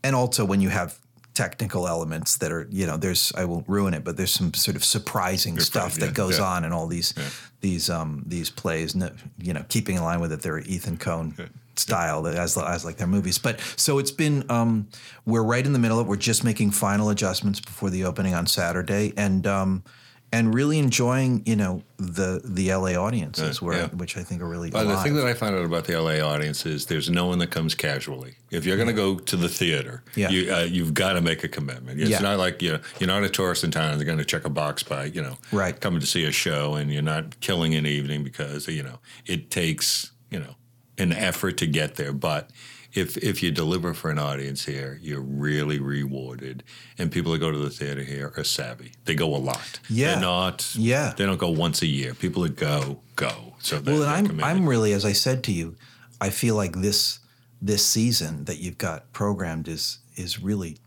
and 0.03 0.15
also 0.15 0.45
when 0.45 0.61
you 0.61 0.69
have 0.69 0.99
technical 1.39 1.87
elements 1.87 2.39
that 2.39 2.51
are 2.51 2.67
you 2.69 2.85
know 2.85 2.97
there's 2.97 3.33
I 3.37 3.45
won't 3.45 3.69
ruin 3.69 3.95
it, 3.95 4.03
but 4.03 4.17
there's 4.17 4.33
some 4.33 4.53
sort 4.55 4.77
of 4.77 4.85
surprising 4.85 5.61
stuff 5.61 5.97
yeah, 5.97 6.07
that 6.07 6.15
goes 6.15 6.39
yeah. 6.39 6.45
on 6.45 6.65
in 6.65 6.73
all 6.73 6.89
these 6.89 7.15
these 7.61 7.89
um 7.89 8.25
these 8.27 8.51
plays. 8.51 8.97
You 9.39 9.53
know, 9.53 9.65
keeping 9.69 9.97
in 9.97 10.03
line 10.03 10.21
with 10.21 10.33
it, 10.33 10.43
they're 10.43 10.59
Ethan 10.59 10.97
Coen. 10.99 11.49
Style 11.77 12.23
that 12.23 12.35
as, 12.35 12.59
as 12.59 12.85
like 12.85 12.97
their 12.97 13.07
movies, 13.07 13.39
but 13.39 13.61
so 13.77 14.01
it's 14.01 14.11
been. 14.11 14.45
Um, 14.51 14.89
we're 15.27 15.45
right 15.45 15.65
in 15.65 15.73
the 15.73 15.79
middle 15.79 16.01
of. 16.01 16.09
it. 16.09 16.11
We're 16.11 16.17
just 16.17 16.43
making 16.43 16.73
final 16.73 17.09
adjustments 17.09 17.61
before 17.61 17.89
the 17.89 18.03
opening 18.03 18.35
on 18.35 18.49
Saturday, 18.49 19.13
and 19.17 19.47
um, 19.47 19.85
and 20.31 20.55
really 20.55 20.79
enjoying 20.79 21.43
you 21.47 21.57
know 21.57 21.83
the 21.97 22.41
the 22.45 22.73
LA 22.75 22.93
audiences, 22.93 23.63
where 23.63 23.79
yeah. 23.79 23.87
which 23.89 24.17
I 24.17 24.23
think 24.23 24.43
are 24.43 24.49
really. 24.49 24.71
Well, 24.71 24.87
the 24.87 24.97
thing 24.99 25.15
that 25.15 25.27
I 25.27 25.35
found 25.35 25.57
out 25.57 25.65
about 25.65 25.85
the 25.85 25.99
LA 26.01 26.21
audience 26.21 26.67
is 26.67 26.87
there's 26.87 27.09
no 27.09 27.27
one 27.27 27.39
that 27.39 27.51
comes 27.51 27.75
casually. 27.75 28.35
If 28.51 28.67
you're 28.67 28.77
going 28.77 28.89
to 28.89 28.95
go 28.95 29.19
to 29.19 29.37
the 29.37 29.49
theater, 29.49 30.03
Yeah. 30.15 30.31
you, 30.31 30.53
uh, 30.53 30.61
you've 30.61 30.95
got 30.95 31.15
to 31.15 31.21
make 31.21 31.45
a 31.45 31.49
commitment. 31.49 32.01
It's 32.01 32.11
Yeah. 32.11 32.21
not 32.21 32.39
like 32.39 32.61
you 32.63 32.73
know, 32.73 32.81
you're 32.99 33.09
not 33.09 33.23
a 33.25 33.29
tourist 33.29 33.65
in 33.65 33.71
town 33.71 33.91
and 33.91 34.01
they're 34.01 34.07
going 34.07 34.19
to 34.19 34.25
check 34.25 34.45
a 34.45 34.51
box 34.51 34.83
by 34.83 35.07
you 35.07 35.23
know 35.23 35.37
Right. 35.53 35.79
coming 35.81 36.01
to 36.01 36.07
see 36.07 36.25
a 36.25 36.33
show 36.33 36.75
and 36.75 36.93
you're 36.93 37.03
not 37.03 37.41
killing 37.41 37.75
an 37.75 37.87
evening 37.87 38.23
because 38.25 38.69
you 38.69 38.83
know 38.83 38.99
it 39.27 39.51
takes 39.51 40.11
you 40.31 40.39
know 40.39 40.57
an 40.99 41.13
effort 41.13 41.57
to 41.59 41.67
get 41.67 41.95
there. 41.97 42.13
But 42.13 42.51
if 42.99 43.17
if 43.19 43.43
you 43.43 43.51
deliver 43.51 43.95
for 43.95 44.11
an 44.11 44.19
audience 44.19 44.65
here, 44.65 44.99
you're 45.01 45.21
really 45.21 45.79
rewarded. 45.79 46.65
And 46.99 47.11
people 47.11 47.33
that 47.33 47.39
go 47.39 47.51
to 47.51 47.59
the 47.59 47.71
theater 47.71 48.03
here 48.03 48.33
are 48.37 48.45
savvy. 48.45 48.93
They 49.05 49.15
go 49.15 49.35
a 49.35 49.39
lot. 49.39 49.81
Yeah. 49.89 50.13
they're 50.13 50.21
not. 50.21 50.75
Yeah. 50.75 51.15
they 51.17 51.25
don't 51.25 51.39
go 51.39 51.51
once 51.51 51.83
a 51.83 51.87
year. 51.87 52.15
People 52.15 52.43
that 52.43 52.57
go 52.57 53.01
go. 53.17 53.55
So 53.61 53.81
Well, 53.85 54.03
and 54.03 54.11
I'm 54.11 54.27
committed. 54.27 54.51
I'm 54.51 54.69
really, 54.69 54.93
as 54.93 55.05
I 55.05 55.13
said 55.13 55.43
to 55.45 55.53
you, 55.53 55.77
I 56.21 56.31
feel 56.31 56.57
like 56.57 56.77
this 56.77 57.21
this 57.63 57.85
season 57.85 58.45
that 58.45 58.59
you've 58.59 58.79
got 58.79 59.13
programmed 59.13 59.69
is 59.69 59.99
is 60.17 60.43
really. 60.43 60.79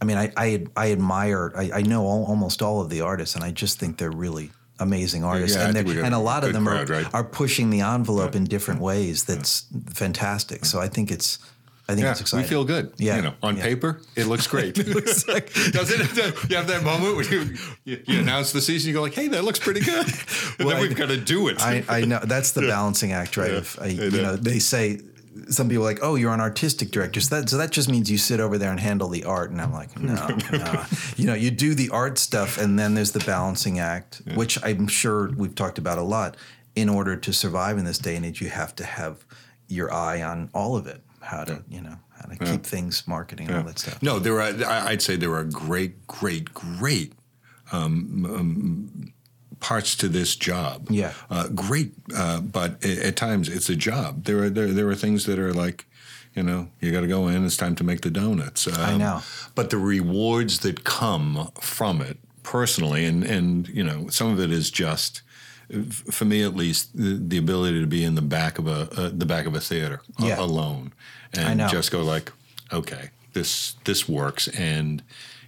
I 0.00 0.04
mean, 0.04 0.16
I 0.16 0.32
I, 0.36 0.66
I 0.76 0.92
admire. 0.92 1.52
I, 1.56 1.70
I 1.74 1.82
know 1.82 2.04
all, 2.06 2.24
almost 2.24 2.62
all 2.62 2.80
of 2.80 2.88
the 2.88 3.00
artists, 3.00 3.34
and 3.34 3.42
I 3.42 3.50
just 3.50 3.80
think 3.80 3.98
they're 3.98 4.10
really 4.10 4.52
amazing 4.78 5.24
artists, 5.24 5.56
yeah, 5.56 5.64
and 5.66 5.74
think 5.74 5.88
we 5.88 5.94
got 5.94 6.04
and 6.04 6.14
a 6.14 6.18
lot 6.18 6.44
of 6.44 6.52
them 6.52 6.64
crowd, 6.66 6.90
are 6.90 6.92
right? 7.02 7.14
are 7.14 7.24
pushing 7.24 7.70
the 7.70 7.80
envelope 7.80 8.34
in 8.34 8.44
different 8.44 8.80
ways. 8.80 9.24
That's 9.24 9.66
fantastic. 9.90 10.64
So 10.64 10.80
I 10.80 10.88
think 10.88 11.10
it's 11.10 11.38
I 11.90 11.94
think 11.94 12.04
Yeah, 12.04 12.10
it's 12.10 12.20
exciting. 12.20 12.44
we 12.44 12.48
feel 12.48 12.64
good. 12.64 12.92
Yeah, 12.98 13.16
you 13.16 13.22
know, 13.22 13.34
on 13.42 13.56
yeah. 13.56 13.62
paper, 13.62 14.00
it 14.14 14.26
looks 14.26 14.46
great. 14.54 14.74
Doesn't 14.74 15.30
it? 15.30 16.50
You 16.50 16.56
have 16.56 16.66
that 16.66 16.82
moment 16.84 17.16
when 17.16 17.26
you, 17.28 17.56
you, 17.84 18.02
you 18.06 18.20
announce 18.20 18.52
the 18.52 18.60
season, 18.60 18.88
you 18.88 18.94
go 18.94 19.00
like, 19.02 19.14
"Hey, 19.14 19.28
that 19.28 19.42
looks 19.44 19.58
pretty 19.58 19.80
good," 19.80 20.06
and 20.58 20.66
Well, 20.66 20.68
then 20.68 20.80
we've 20.82 20.94
got 20.94 21.08
to 21.08 21.16
do 21.16 21.48
it. 21.48 21.62
I, 21.62 21.82
I 21.88 22.04
know 22.04 22.20
that's 22.22 22.52
the 22.52 22.60
balancing 22.62 23.12
act, 23.12 23.36
right? 23.38 23.52
Yeah, 23.52 23.56
Of, 23.58 23.78
uh, 23.78 23.84
I, 23.84 23.86
you 23.88 24.10
know, 24.10 24.36
they 24.36 24.58
say 24.58 25.00
some 25.48 25.68
people 25.68 25.82
are 25.84 25.86
like, 25.86 26.00
"Oh, 26.02 26.14
you're 26.14 26.32
an 26.32 26.40
artistic 26.40 26.90
director," 26.90 27.20
so 27.20 27.36
that 27.40 27.48
so 27.48 27.56
that 27.58 27.70
just 27.70 27.88
means 27.88 28.10
you 28.10 28.18
sit 28.18 28.40
over 28.40 28.58
there 28.58 28.70
and 28.70 28.80
handle 28.80 29.08
the 29.08 29.24
art. 29.24 29.50
And 29.50 29.60
I'm 29.60 29.72
like, 29.72 29.98
no, 30.00 30.14
no. 30.52 30.84
You 31.16 31.26
know, 31.26 31.34
you 31.34 31.50
do 31.50 31.74
the 31.74 31.90
art 31.90 32.18
stuff, 32.18 32.58
and 32.58 32.78
then 32.78 32.94
there's 32.94 33.12
the 33.12 33.20
balancing 33.20 33.78
act, 33.78 34.22
which 34.34 34.58
I'm 34.64 34.86
sure 34.88 35.30
we've 35.36 35.54
talked 35.54 35.78
about 35.78 35.98
a 35.98 36.02
lot. 36.02 36.36
In 36.76 36.88
order 36.88 37.16
to 37.16 37.32
survive 37.32 37.76
in 37.78 37.84
this 37.84 37.98
day 37.98 38.14
and 38.14 38.24
age, 38.24 38.40
you 38.40 38.50
have 38.50 38.74
to 38.76 38.84
have 38.84 39.24
your 39.66 39.92
eye 39.92 40.22
on 40.22 40.48
all 40.54 40.76
of 40.76 40.86
it. 40.86 41.02
How 41.20 41.42
to, 41.44 41.62
you 41.68 41.80
know, 41.82 41.96
how 42.16 42.28
to 42.28 42.36
keep 42.36 42.62
things 42.64 43.02
marketing 43.08 43.48
and 43.48 43.56
all 43.56 43.64
that 43.64 43.78
stuff. 43.80 44.00
No, 44.02 44.18
there 44.20 44.34
are. 44.40 44.52
I- 44.64 44.90
I'd 44.90 45.02
say 45.02 45.16
there 45.16 45.34
are 45.34 45.44
great, 45.44 46.06
great, 46.06 46.54
great 46.54 47.14
um, 47.72 48.24
um, 48.24 49.12
parts 49.60 49.94
to 49.96 50.08
this 50.08 50.36
job. 50.36 50.88
Yeah. 50.90 51.12
uh, 51.30 51.48
great. 51.48 51.92
Uh, 52.14 52.40
but 52.40 52.84
at 52.84 53.16
times 53.16 53.48
it's 53.48 53.68
a 53.68 53.76
job. 53.76 54.24
There 54.24 54.42
are 54.44 54.50
there, 54.50 54.68
there 54.68 54.88
are 54.88 54.94
things 54.96 55.24
that 55.26 55.38
are 55.38 55.52
like. 55.52 55.84
You 56.34 56.44
know, 56.44 56.68
you 56.80 56.92
got 56.92 57.00
to 57.00 57.08
go 57.08 57.26
in. 57.26 57.44
It's 57.44 57.56
time 57.56 57.74
to 57.76 57.84
make 57.84 58.02
the 58.02 58.10
donuts. 58.10 58.68
Um, 58.68 58.74
I 58.78 58.96
know. 58.96 59.22
but 59.56 59.70
the 59.70 59.78
rewards 59.78 60.60
that 60.60 60.84
come 60.84 61.50
from 61.60 62.00
it, 62.00 62.16
personally, 62.44 63.06
and 63.06 63.24
and 63.24 63.66
you 63.68 63.82
know, 63.82 64.06
some 64.08 64.30
of 64.30 64.38
it 64.38 64.52
is 64.52 64.70
just, 64.70 65.22
for 66.12 66.26
me 66.26 66.44
at 66.44 66.54
least, 66.54 66.96
the, 66.96 67.14
the 67.20 67.38
ability 67.38 67.80
to 67.80 67.86
be 67.88 68.04
in 68.04 68.14
the 68.14 68.22
back 68.22 68.58
of 68.60 68.68
a 68.68 68.88
uh, 68.96 69.10
the 69.12 69.26
back 69.26 69.46
of 69.46 69.54
a 69.56 69.60
theater 69.60 70.00
a- 70.20 70.26
alone, 70.38 70.92
and 71.32 71.58
just 71.68 71.90
go 71.90 72.04
like, 72.04 72.30
okay, 72.72 73.10
this 73.32 73.74
this 73.84 74.08
works, 74.08 74.46
and 74.48 75.02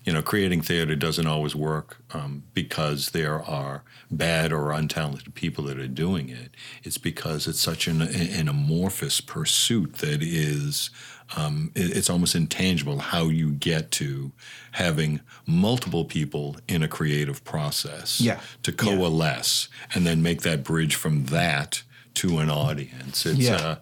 you 0.05 0.13
know, 0.13 0.23
creating 0.23 0.63
theater 0.63 0.97
doesn't 0.97 1.27
always 1.27 1.55
work 1.55 1.99
um, 2.15 2.43
because 2.55 3.11
there 3.11 3.43
are 3.43 3.83
bad 4.11 4.53
or 4.53 4.69
untalented 4.71 5.35
people 5.35 5.65
that 5.65 5.79
are 5.79 5.87
doing 5.87 6.31
it. 6.31 6.51
It's 6.83 6.97
because 6.99 7.47
it's 7.47 7.61
such 7.61 7.87
an, 7.87 8.01
an 8.03 8.49
amorphous 8.49 9.21
pursuit 9.21 9.97
that 9.97 10.23
is, 10.23 10.89
um, 11.37 11.71
it's 11.75 12.09
almost 12.09 12.35
intangible 12.35 12.99
how 12.99 13.25
you 13.25 13.53
get 13.53 13.91
to 13.93 14.33
having 14.73 15.21
multiple 15.47 16.05
people 16.07 16.57
in 16.67 16.83
a 16.83 16.89
creative 16.89 17.45
process 17.45 18.21
Yeah. 18.21 18.41
to 18.63 18.73
coalesce 18.73 19.69
and 19.95 20.07
then 20.07 20.23
make 20.23 20.41
that 20.43 20.65
bridge 20.65 20.95
from 20.95 21.27
that 21.27 21.83
to 22.15 22.39
an 22.39 22.51
audience. 22.51 23.27
It's, 23.27 23.39
Yeah. 23.39 23.57
uh, 23.57 23.77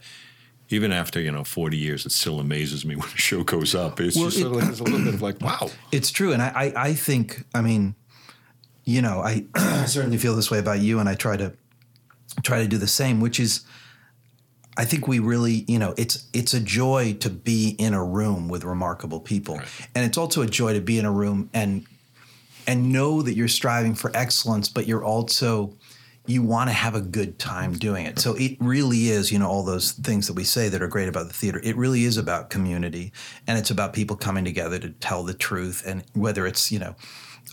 even 0.71 0.93
after 0.93 1.21
you 1.21 1.31
know 1.33 1.45
40 1.45 1.77
years, 1.77 2.05
it 2.07 2.13
still 2.13 2.41
amazes 2.41 2.85
me 2.85 2.97
when 3.01 3.09
a 3.09 3.17
show 3.17 3.43
goes 3.45 3.75
up. 3.75 4.01
It's 4.01 4.17
Well, 4.17 4.27
just 4.27 4.39
it- 4.39 4.43
sort 4.43 4.57
of 4.57 4.63
like, 4.63 4.71
it's 4.71 4.81
a 4.81 4.85
little 4.85 5.05
bit 5.05 5.15
of 5.15 5.23
like, 5.23 5.41
wow. 5.41 5.71
It's 5.93 6.11
true, 6.11 6.33
and 6.33 6.43
I, 6.43 6.49
I, 6.77 6.83
I 6.89 6.95
think, 6.95 7.45
I 7.55 7.61
mean, 7.63 7.95
you 8.85 9.03
know, 9.03 9.21
I 9.23 9.45
certainly 9.87 10.19
feel 10.19 10.35
this 10.37 10.51
way 10.51 10.59
about 10.59 10.81
you, 10.81 10.99
and 11.01 11.09
I 11.09 11.15
try 11.15 11.37
to 11.37 11.53
try 12.43 12.61
to 12.61 12.69
do 12.69 12.79
the 12.79 12.87
same. 12.87 13.21
Which 13.21 13.41
is, 13.41 13.65
I 14.77 14.85
think 14.85 15.09
we 15.09 15.19
really, 15.19 15.65
you 15.69 15.79
know, 15.79 15.95
it's 15.97 16.27
it's 16.33 16.55
a 16.55 16.61
joy 16.61 17.15
to 17.21 17.31
be 17.31 17.71
in 17.79 17.95
a 17.95 18.05
room 18.05 18.49
with 18.49 18.65
remarkable 18.65 19.21
people, 19.21 19.61
and 19.95 20.05
it's 20.05 20.17
also 20.19 20.43
a 20.43 20.47
joy 20.47 20.73
to 20.75 20.81
be 20.81 20.99
in 20.99 21.05
a 21.05 21.13
room 21.13 21.51
and 21.55 21.85
and 22.67 22.93
know 22.93 23.23
that 23.23 23.33
you're 23.35 23.49
striving 23.49 23.95
for 23.95 24.15
excellence, 24.15 24.69
but 24.69 24.87
you're 24.87 25.03
also 25.05 25.75
you 26.29 26.43
want 26.43 26.69
to 26.69 26.75
have 26.75 26.95
a 26.95 27.01
good 27.01 27.39
time 27.39 27.73
doing 27.73 28.05
it. 28.05 28.19
So 28.19 28.35
it 28.35 28.57
really 28.61 29.09
is, 29.09 29.33
you 29.33 29.39
know, 29.39 29.49
all 29.49 29.63
those 29.63 29.93
things 29.93 30.27
that 30.27 30.35
we 30.35 30.45
say 30.45 30.69
that 30.69 30.83
are 30.83 30.89
great 30.89 31.09
about 31.09 31.29
the 31.29 31.33
theater. 31.33 31.61
It 31.65 31.77
really 31.77 32.05
is 32.05 32.19
about 32.19 32.51
community 32.51 33.13
and 33.47 33.59
it's 33.59 33.71
about 33.71 33.95
people 33.95 34.15
coming 34.15 34.45
together 34.45 34.79
to 34.79 34.91
tell 34.91 35.23
the 35.23 35.33
truth 35.33 35.83
and 35.87 36.05
whether 36.13 36.47
it's, 36.47 36.71
you 36.71 36.79
know, 36.79 36.95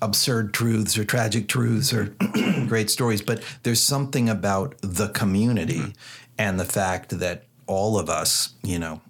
absurd 0.01 0.53
truths 0.53 0.97
or 0.97 1.05
tragic 1.05 1.47
truths 1.47 1.93
or 1.93 2.15
great 2.67 2.89
stories, 2.89 3.21
but 3.21 3.41
there's 3.63 3.81
something 3.81 4.27
about 4.29 4.75
the 4.81 5.07
community 5.09 5.79
mm-hmm. 5.79 5.91
and 6.38 6.59
the 6.59 6.65
fact 6.65 7.19
that 7.19 7.45
all 7.67 7.97
of 7.97 8.09
us, 8.09 8.55
you 8.61 8.77
know, 8.77 9.01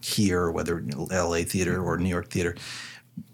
here, 0.00 0.50
whether 0.50 0.82
LA 1.10 1.42
theater 1.44 1.82
or 1.82 1.98
New 1.98 2.08
York 2.08 2.28
theater, 2.28 2.54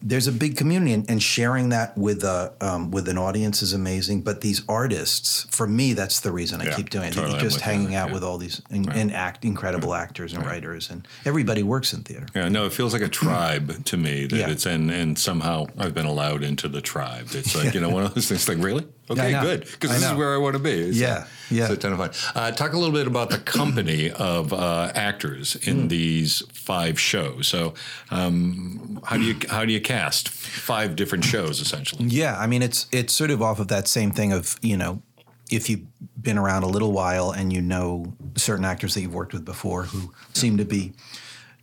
there's 0.02 0.26
a 0.26 0.32
big 0.32 0.56
community, 0.56 0.92
and, 0.92 1.08
and 1.10 1.22
sharing 1.22 1.70
that 1.70 1.96
with 1.96 2.22
a 2.24 2.52
um, 2.60 2.90
with 2.90 3.08
an 3.08 3.16
audience 3.18 3.62
is 3.62 3.72
amazing. 3.72 4.22
But 4.22 4.40
these 4.40 4.62
artists, 4.68 5.46
for 5.50 5.66
me, 5.66 5.92
that's 5.94 6.20
the 6.20 6.32
reason 6.32 6.60
I 6.60 6.66
Yeah, 6.66 6.76
keep 6.76 6.90
doing 6.90 7.08
it. 7.08 7.14
totally, 7.14 7.38
Just 7.40 7.60
hanging 7.60 7.94
out 7.94 8.08
yeah. 8.08 8.14
with 8.14 8.22
all 8.24 8.36
these 8.38 8.60
and, 8.70 8.90
and 8.92 9.12
act 9.12 9.44
incredible 9.44 9.94
actors 9.94 10.32
and 10.32 10.44
writers, 10.44 10.90
and 10.90 11.06
everybody 11.24 11.62
works 11.62 11.92
in 11.92 12.02
theater. 12.02 12.26
Yeah, 12.34 12.48
no, 12.48 12.66
it 12.66 12.72
feels 12.72 12.92
like 12.92 13.02
a 13.02 13.08
tribe 13.08 13.84
to 13.86 13.96
me 13.96 14.26
that 14.26 14.36
Yeah. 14.36 14.50
it's 14.50 14.66
and 14.66 14.90
and 14.90 15.18
somehow 15.18 15.66
I've 15.78 15.94
been 15.94 16.06
allowed 16.06 16.42
into 16.42 16.68
the 16.68 16.80
tribe. 16.82 17.28
It's 17.32 17.54
like 17.56 17.74
you 17.74 17.80
know 17.80 17.90
one 17.90 18.04
of 18.04 18.14
those 18.14 18.28
things. 18.28 18.48
Like 18.48 18.58
really, 18.58 18.86
okay, 19.10 19.32
good, 19.40 19.60
because 19.60 19.90
this 19.90 20.02
is 20.10 20.12
where 20.14 20.34
I 20.34 20.38
want 20.38 20.54
to 20.56 20.62
be. 20.62 20.72
It's, 20.72 20.98
Yeah, 20.98 21.08
uh, 21.14 21.24
yeah. 21.50 21.70
A 21.70 21.76
ton 21.76 21.92
of 21.92 21.98
fun. 21.98 22.10
Uh, 22.34 22.50
talk 22.52 22.72
a 22.72 22.78
little 22.78 22.94
bit 22.94 23.06
about 23.06 23.30
the 23.30 23.38
company 23.58 24.10
of 24.10 24.52
uh, 24.52 24.92
actors 24.94 25.56
in 25.56 25.88
these 25.88 26.42
five 26.52 26.98
shows. 26.98 27.48
So, 27.48 27.74
um, 28.10 29.00
how 29.04 29.16
do 29.16 29.24
you 29.24 29.36
how 29.48 29.64
do 29.64 29.72
you 29.72 29.80
cast 29.80 30.28
five 30.28 30.96
different 30.96 31.24
shows 31.24 31.60
essentially? 31.60 32.06
Yeah, 32.06 32.38
I 32.38 32.46
mean 32.46 32.62
it's 32.62 32.86
it's 32.92 33.12
sort 33.12 33.30
of 33.30 33.42
off 33.42 33.58
of 33.58 33.68
that 33.68 33.88
same 33.88 34.10
thing 34.10 34.32
of 34.32 34.58
you 34.62 34.76
know 34.76 35.02
if 35.50 35.68
you've 35.68 35.86
been 36.20 36.38
around 36.38 36.62
a 36.62 36.68
little 36.68 36.92
while 36.92 37.32
and 37.32 37.52
you 37.52 37.60
know 37.60 38.12
certain 38.36 38.64
actors 38.64 38.94
that 38.94 39.00
you've 39.02 39.14
worked 39.14 39.32
with 39.32 39.44
before 39.44 39.84
who 39.84 40.12
seem 40.32 40.56
to 40.58 40.64
be 40.64 40.92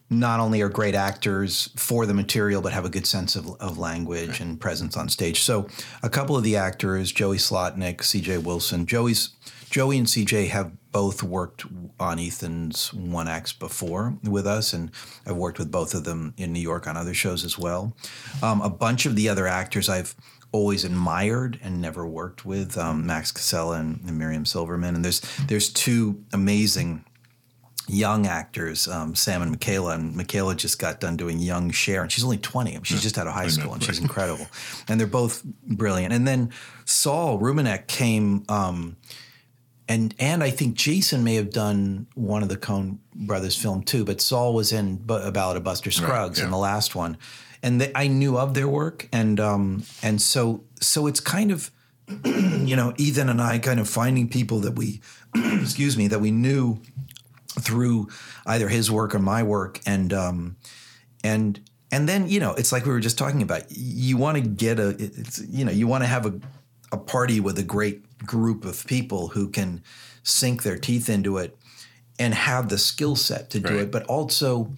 not 0.09 0.39
only 0.39 0.61
are 0.61 0.69
great 0.69 0.95
actors 0.95 1.69
for 1.75 2.05
the 2.05 2.13
material 2.13 2.61
but 2.61 2.73
have 2.73 2.85
a 2.85 2.89
good 2.89 3.05
sense 3.05 3.35
of, 3.35 3.49
of 3.59 3.77
language 3.77 4.39
and 4.39 4.59
presence 4.59 4.95
on 4.95 5.09
stage. 5.09 5.41
So 5.41 5.67
a 6.01 6.09
couple 6.09 6.37
of 6.37 6.43
the 6.43 6.55
actors, 6.55 7.11
Joey 7.11 7.37
Slotnick, 7.37 8.03
C.J. 8.03 8.39
Wilson, 8.39 8.85
Joey's 8.85 9.31
Joey 9.69 9.97
and 9.97 10.07
CJ 10.07 10.47
have 10.47 10.71
both 10.91 11.21
worked 11.21 11.65
on 11.99 12.19
Ethan's 12.19 12.93
one 12.93 13.27
acts 13.27 13.51
before 13.51 14.17
with 14.23 14.47
us, 14.47 14.71
and 14.71 14.91
I've 15.25 15.35
worked 15.35 15.59
with 15.59 15.69
both 15.69 15.93
of 15.93 16.05
them 16.05 16.33
in 16.37 16.53
New 16.53 16.61
York 16.61 16.87
on 16.87 16.95
other 16.95 17.13
shows 17.13 17.43
as 17.43 17.57
well. 17.57 17.95
Um, 18.41 18.61
a 18.61 18.69
bunch 18.69 19.05
of 19.05 19.15
the 19.15 19.27
other 19.27 19.45
actors 19.45 19.89
I've 19.89 20.15
always 20.53 20.85
admired 20.85 21.59
and 21.61 21.81
never 21.81 22.07
worked 22.07 22.45
with, 22.45 22.77
um, 22.77 23.05
Max 23.05 23.31
Casella 23.31 23.79
and, 23.79 23.99
and 24.07 24.17
Miriam 24.17 24.45
Silverman, 24.45 24.95
and 24.95 25.03
there's 25.03 25.21
there's 25.47 25.71
two 25.71 26.23
amazing 26.31 27.03
young 27.87 28.27
actors, 28.27 28.87
um, 28.87 29.15
Sam 29.15 29.41
and 29.41 29.51
Michaela. 29.51 29.95
And 29.95 30.15
Michaela 30.15 30.55
just 30.55 30.79
got 30.79 30.99
done 30.99 31.17
doing 31.17 31.39
Young 31.39 31.71
Cher, 31.71 32.01
and 32.01 32.11
she's 32.11 32.23
only 32.23 32.37
20. 32.37 32.71
I 32.71 32.73
mean, 32.73 32.83
she's 32.83 33.01
just 33.01 33.17
out 33.17 33.27
of 33.27 33.33
high 33.33 33.47
school, 33.47 33.73
and 33.73 33.83
she's 33.83 33.99
incredible. 33.99 34.47
And 34.87 34.99
they're 34.99 35.07
both 35.07 35.43
brilliant. 35.43 36.13
And 36.13 36.27
then 36.27 36.51
Saul 36.85 37.39
Rubinek 37.39 37.87
came. 37.87 38.43
Um, 38.49 38.97
and 39.89 40.13
and 40.19 40.43
I 40.43 40.49
think 40.49 40.75
Jason 40.75 41.23
may 41.23 41.35
have 41.35 41.49
done 41.49 42.07
one 42.13 42.43
of 42.43 42.49
the 42.49 42.57
Coen 42.57 42.97
brothers 43.15 43.55
film 43.55 43.83
too, 43.83 44.03
but 44.03 44.19
Saul 44.19 44.53
was 44.53 44.73
in 44.73 44.97
B- 44.97 45.17
a 45.21 45.31
Ballad 45.31 45.57
of 45.57 45.63
Buster 45.63 45.91
Scruggs 45.91 46.39
yeah. 46.39 46.45
in 46.45 46.51
the 46.51 46.57
last 46.57 46.93
one, 46.93 47.17
and 47.63 47.79
they, 47.79 47.91
I 47.95 48.07
knew 48.07 48.37
of 48.37 48.53
their 48.53 48.67
work, 48.67 49.07
and 49.13 49.39
um 49.39 49.83
and 50.03 50.21
so 50.21 50.63
so 50.81 51.07
it's 51.07 51.21
kind 51.21 51.51
of 51.51 51.71
you 52.25 52.75
know 52.75 52.93
Ethan 52.97 53.29
and 53.29 53.41
I 53.41 53.59
kind 53.59 53.79
of 53.79 53.89
finding 53.89 54.27
people 54.27 54.59
that 54.59 54.73
we 54.73 55.01
excuse 55.35 55.97
me 55.97 56.07
that 56.07 56.19
we 56.19 56.31
knew 56.31 56.81
through 57.59 58.07
either 58.45 58.67
his 58.69 58.89
work 58.91 59.13
or 59.15 59.19
my 59.19 59.43
work, 59.43 59.79
and 59.85 60.13
um 60.13 60.57
and 61.23 61.59
and 61.91 62.07
then 62.07 62.27
you 62.27 62.39
know 62.39 62.53
it's 62.53 62.71
like 62.71 62.85
we 62.85 62.91
were 62.91 62.99
just 62.99 63.17
talking 63.17 63.41
about 63.41 63.63
you 63.69 64.17
want 64.17 64.35
to 64.37 64.41
get 64.41 64.79
a 64.79 64.89
it's 64.99 65.39
you 65.39 65.65
know 65.65 65.71
you 65.71 65.87
want 65.87 66.03
to 66.03 66.07
have 66.07 66.25
a 66.25 66.39
a 66.91 66.97
party 66.97 67.39
with 67.39 67.57
a 67.59 67.63
great 67.63 68.17
group 68.25 68.63
of 68.65 68.85
people 68.87 69.27
who 69.29 69.49
can 69.49 69.81
sink 70.23 70.63
their 70.63 70.77
teeth 70.77 71.09
into 71.09 71.37
it 71.37 71.57
and 72.19 72.33
have 72.33 72.69
the 72.69 72.77
skill 72.77 73.15
set 73.15 73.49
to 73.49 73.59
do 73.59 73.73
Right. 73.73 73.79
it 73.83 73.91
but 73.91 74.03
also 74.05 74.71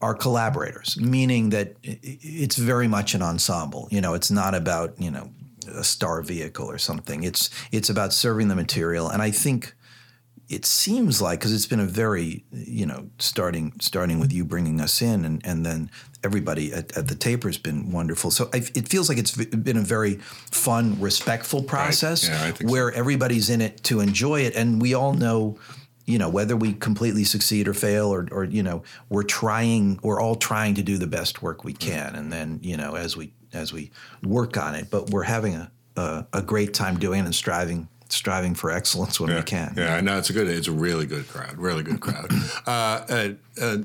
are 0.00 0.14
collaborators 0.14 0.96
meaning 1.00 1.50
that 1.50 1.74
it's 1.82 2.56
very 2.56 2.88
much 2.88 3.14
an 3.14 3.22
ensemble. 3.22 3.88
You 3.90 4.00
know 4.00 4.14
it's 4.14 4.30
not 4.30 4.54
about 4.54 5.00
you 5.00 5.10
know 5.10 5.30
a 5.68 5.84
star 5.84 6.22
vehicle 6.22 6.66
or 6.70 6.78
something. 6.78 7.22
It's 7.22 7.50
it's 7.70 7.90
about 7.90 8.12
serving 8.12 8.48
the 8.48 8.56
material. 8.56 9.08
And 9.10 9.20
i 9.22 9.30
think 9.30 9.74
it 10.50 10.66
seems 10.66 11.22
like 11.22 11.38
because 11.38 11.54
it's 11.54 11.66
been 11.66 11.80
a 11.80 11.86
very 11.86 12.44
you 12.52 12.84
know 12.84 13.08
starting 13.18 13.72
starting 13.80 14.18
with 14.18 14.32
you 14.32 14.44
bringing 14.44 14.80
us 14.80 15.00
in 15.00 15.24
and 15.24 15.40
and 15.46 15.64
then 15.64 15.90
everybody 16.24 16.72
at, 16.72 16.94
at 16.96 17.06
the 17.06 17.14
taper 17.14 17.48
has 17.48 17.56
been 17.56 17.90
wonderful. 17.92 18.30
So 18.30 18.50
I, 18.52 18.58
it 18.74 18.88
feels 18.88 19.08
like 19.08 19.16
it's 19.16 19.34
been 19.36 19.78
a 19.78 19.82
very 19.82 20.16
fun 20.16 21.00
respectful 21.00 21.62
process 21.62 22.28
Yeah, 22.28 22.42
I 22.42 22.50
think 22.50 22.68
so. 22.68 22.72
where 22.72 22.92
everybody's 22.92 23.48
in 23.48 23.62
it 23.62 23.82
to 23.84 24.00
enjoy 24.00 24.40
it. 24.40 24.54
And 24.54 24.82
we 24.82 24.92
all 24.92 25.14
know 25.14 25.56
you 26.04 26.18
know 26.18 26.28
whether 26.28 26.56
we 26.56 26.72
completely 26.72 27.22
succeed 27.22 27.68
or 27.68 27.74
fail 27.74 28.12
or 28.12 28.26
or 28.32 28.44
you 28.44 28.64
know 28.64 28.82
we're 29.08 29.22
trying 29.22 30.00
we're 30.02 30.20
all 30.20 30.34
trying 30.34 30.74
to 30.74 30.82
do 30.82 30.98
the 30.98 31.06
best 31.06 31.42
work 31.42 31.62
we 31.62 31.74
mm-hmm. 31.74 31.90
can 31.90 32.16
and 32.16 32.32
then 32.32 32.58
you 32.60 32.76
know 32.76 32.96
as 32.96 33.16
we 33.16 33.32
as 33.52 33.72
we 33.72 33.92
work 34.24 34.56
on 34.56 34.74
it. 34.74 34.90
But 34.90 35.10
we're 35.10 35.22
having 35.22 35.54
a 35.54 35.70
a, 35.96 36.26
a 36.32 36.42
great 36.42 36.74
time 36.74 36.98
doing 36.98 37.20
it 37.20 37.24
and 37.24 37.34
striving 37.34 37.88
striving 38.12 38.54
for 38.54 38.70
excellence 38.70 39.18
when 39.20 39.30
yeah, 39.30 39.36
we 39.36 39.42
can 39.42 39.74
Yeah, 39.76 39.94
I 39.96 40.00
know 40.00 40.18
it's 40.18 40.30
a 40.30 40.32
good. 40.32 40.48
It's 40.48 40.68
a 40.68 40.72
really 40.72 41.06
good 41.06 41.28
crowd. 41.28 41.56
Really 41.58 41.82
good 41.82 42.00
crowd. 42.00 42.30
uh, 42.66 42.70
uh, 42.70 43.28
uh, 43.60 43.76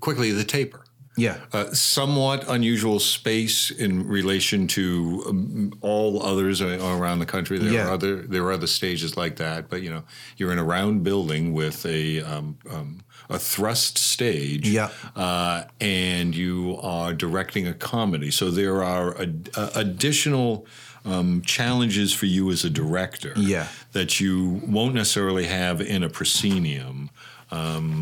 quickly, 0.00 0.32
the 0.32 0.44
taper. 0.44 0.80
yeah 1.16 1.36
Uh, 1.52 1.72
somewhat 1.72 2.44
unusual 2.48 2.98
space 3.00 3.70
in 3.70 4.06
relation 4.06 4.66
to 4.66 5.24
um, 5.28 5.72
all 5.80 6.22
others 6.22 6.60
around 6.60 7.18
the 7.20 7.26
country. 7.26 7.58
There 7.58 7.72
Yeah. 7.72 7.86
are 7.86 7.92
other 7.92 8.16
there 8.32 8.42
are 8.44 8.52
other 8.52 8.66
stages 8.66 9.16
like 9.16 9.36
that, 9.36 9.68
but 9.70 9.80
you 9.82 9.90
know 9.90 10.02
you're 10.36 10.52
in 10.52 10.58
a 10.58 10.64
round 10.64 11.02
building 11.04 11.54
with 11.54 11.86
a 11.86 12.20
um, 12.22 12.58
um, 12.70 13.00
a 13.28 13.38
thrust 13.38 13.98
stage, 13.98 14.68
Yeah. 14.68 14.90
uh, 15.16 15.64
and 15.80 16.34
you 16.34 16.78
are 16.82 17.12
directing 17.14 17.66
a 17.66 17.74
comedy. 17.74 18.30
So 18.30 18.50
there 18.50 18.84
are 18.84 19.20
ad- 19.20 19.48
uh, 19.56 19.70
additional. 19.74 20.66
Um, 21.06 21.42
challenges 21.42 22.12
for 22.12 22.26
you 22.26 22.50
as 22.50 22.64
a 22.64 22.70
director 22.70 23.32
Yeah. 23.36 23.68
that 23.92 24.18
you 24.18 24.60
won't 24.66 24.94
necessarily 24.94 25.46
have 25.46 25.80
in 25.80 26.02
a 26.02 26.08
proscenium. 26.08 27.10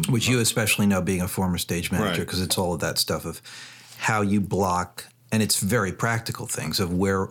which 0.08 0.26
you 0.26 0.38
especially 0.40 0.86
know 0.86 1.02
being 1.02 1.20
a 1.20 1.28
former 1.28 1.58
stage 1.58 1.92
manager 1.92 2.08
Right. 2.10 2.20
because 2.20 2.40
it's 2.40 2.56
all 2.56 2.72
of 2.72 2.80
that 2.80 2.98
stuff 2.98 3.26
of 3.26 3.42
how 3.98 4.22
you 4.22 4.40
block 4.40 5.04
and 5.30 5.42
it's 5.42 5.60
very 5.60 5.92
practical 5.92 6.46
things 6.46 6.80
of 6.80 6.92
where 6.94 7.28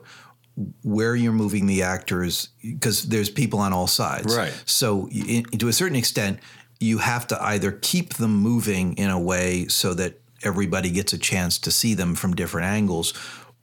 where 0.83 1.15
you're 1.15 1.33
moving 1.33 1.65
the 1.65 1.81
actors 1.81 2.49
because 2.61 3.03
there's 3.09 3.31
people 3.31 3.57
on 3.57 3.73
all 3.73 3.87
sides 3.87 4.35
Right. 4.35 4.53
so 4.65 5.09
in, 5.09 5.45
to 5.57 5.67
a 5.67 5.73
certain 5.73 5.95
extent 5.95 6.37
you 6.79 6.99
have 6.99 7.25
to 7.27 7.43
either 7.43 7.71
keep 7.71 8.13
them 8.15 8.35
moving 8.35 8.93
in 8.97 9.09
a 9.09 9.19
way 9.19 9.65
so 9.67 9.95
that 9.95 10.21
everybody 10.43 10.91
gets 10.91 11.13
a 11.13 11.17
chance 11.17 11.57
to 11.57 11.71
see 11.71 11.95
them 11.95 12.13
from 12.13 12.35
different 12.35 12.67
angles 12.67 13.13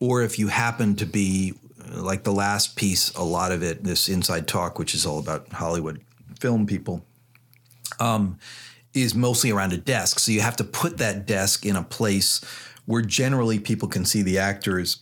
or 0.01 0.23
if 0.25 0.39
you 0.41 0.49
happen 0.49 0.97
to 0.97 1.07
be 1.07 1.55
like 1.91 2.25
the 2.25 2.33
last 2.33 2.77
piece 2.77 3.11
a 3.15 3.23
lot 3.23 3.53
of 3.53 3.63
it 3.63 3.85
this 3.85 4.09
inside 4.09 4.47
talk 4.47 4.79
which 4.79 4.95
is 4.95 5.05
all 5.05 5.19
about 5.19 5.53
hollywood 5.53 6.01
film 6.39 6.67
people 6.67 7.05
um, 8.01 8.39
is 8.95 9.15
mostly 9.15 9.51
around 9.51 9.73
a 9.73 9.77
desk. 9.77 10.19
So 10.19 10.33
you 10.33 10.41
have 10.41 10.57
to 10.57 10.65
put 10.65 10.99
that 10.99 11.27
desk 11.27 11.65
in 11.65 11.77
a 11.77 11.83
place 11.83 12.41
where 12.87 13.03
generally 13.03 13.59
people 13.59 13.89
can 13.89 14.05
see 14.05 14.23
the 14.23 14.39
actors. 14.39 14.99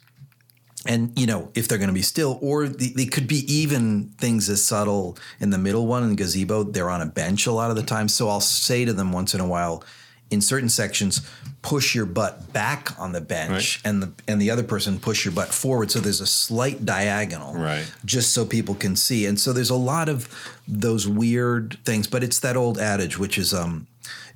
And, 0.86 1.18
you 1.18 1.26
know, 1.26 1.50
if 1.54 1.68
they're 1.68 1.78
going 1.78 1.88
to 1.88 1.94
be 1.94 2.02
still, 2.02 2.38
or 2.42 2.68
the, 2.68 2.92
they 2.94 3.06
could 3.06 3.26
be 3.26 3.50
even 3.52 4.10
things 4.18 4.48
as 4.48 4.64
subtle 4.64 5.16
in 5.40 5.50
the 5.50 5.58
middle 5.58 5.86
one 5.86 6.02
in 6.02 6.10
the 6.10 6.16
gazebo, 6.16 6.64
they're 6.64 6.90
on 6.90 7.02
a 7.02 7.06
bench 7.06 7.46
a 7.46 7.52
lot 7.52 7.70
of 7.70 7.76
the 7.76 7.82
time. 7.82 8.08
So 8.08 8.28
I'll 8.28 8.40
say 8.40 8.84
to 8.84 8.92
them 8.92 9.12
once 9.12 9.34
in 9.34 9.40
a 9.40 9.46
while, 9.46 9.82
in 10.30 10.40
certain 10.40 10.68
sections, 10.68 11.26
push 11.62 11.94
your 11.94 12.06
butt 12.06 12.52
back 12.52 12.98
on 13.00 13.12
the 13.12 13.20
bench 13.20 13.80
and 13.84 14.02
the 14.02 14.12
and 14.28 14.40
the 14.40 14.50
other 14.50 14.62
person 14.62 14.98
push 15.00 15.24
your 15.24 15.32
butt 15.32 15.48
forward. 15.48 15.90
So 15.90 15.98
there's 16.00 16.20
a 16.20 16.26
slight 16.26 16.84
diagonal 16.84 17.54
Right. 17.54 17.90
just 18.04 18.32
so 18.32 18.44
people 18.44 18.74
can 18.74 18.94
see. 18.96 19.26
And 19.26 19.40
so 19.40 19.52
there's 19.52 19.70
a 19.70 19.74
lot 19.74 20.08
of 20.08 20.28
those 20.68 21.08
weird 21.08 21.78
things, 21.84 22.06
but 22.06 22.22
it's 22.22 22.38
that 22.40 22.56
old 22.56 22.78
adage, 22.78 23.18
which 23.18 23.38
is 23.38 23.52
um, 23.54 23.86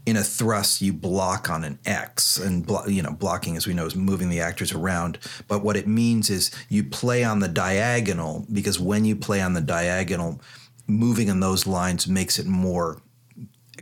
in 0.04 0.16
a 0.16 0.22
thrust 0.24 0.82
you 0.82 0.92
block 0.92 1.48
on 1.48 1.62
an 1.62 1.78
X, 1.86 2.36
and 2.38 2.66
blo- 2.66 2.86
you 2.86 3.02
know 3.02 3.12
blocking, 3.12 3.56
as 3.56 3.66
we 3.66 3.74
know, 3.74 3.86
is 3.86 3.94
moving 3.94 4.28
the 4.30 4.40
actors 4.40 4.72
around. 4.72 5.18
But 5.46 5.62
what 5.62 5.76
it 5.76 5.86
means 5.86 6.28
is 6.30 6.50
you 6.68 6.82
play 6.82 7.22
on 7.22 7.38
the 7.40 7.48
diagonal 7.48 8.46
because 8.52 8.80
when 8.80 9.04
you 9.04 9.14
play 9.14 9.40
on 9.40 9.52
the 9.52 9.60
diagonal, 9.60 10.40
moving 10.88 11.28
in 11.28 11.38
those 11.40 11.66
lines 11.68 12.08
makes 12.08 12.38
it 12.38 12.46
more 12.46 13.00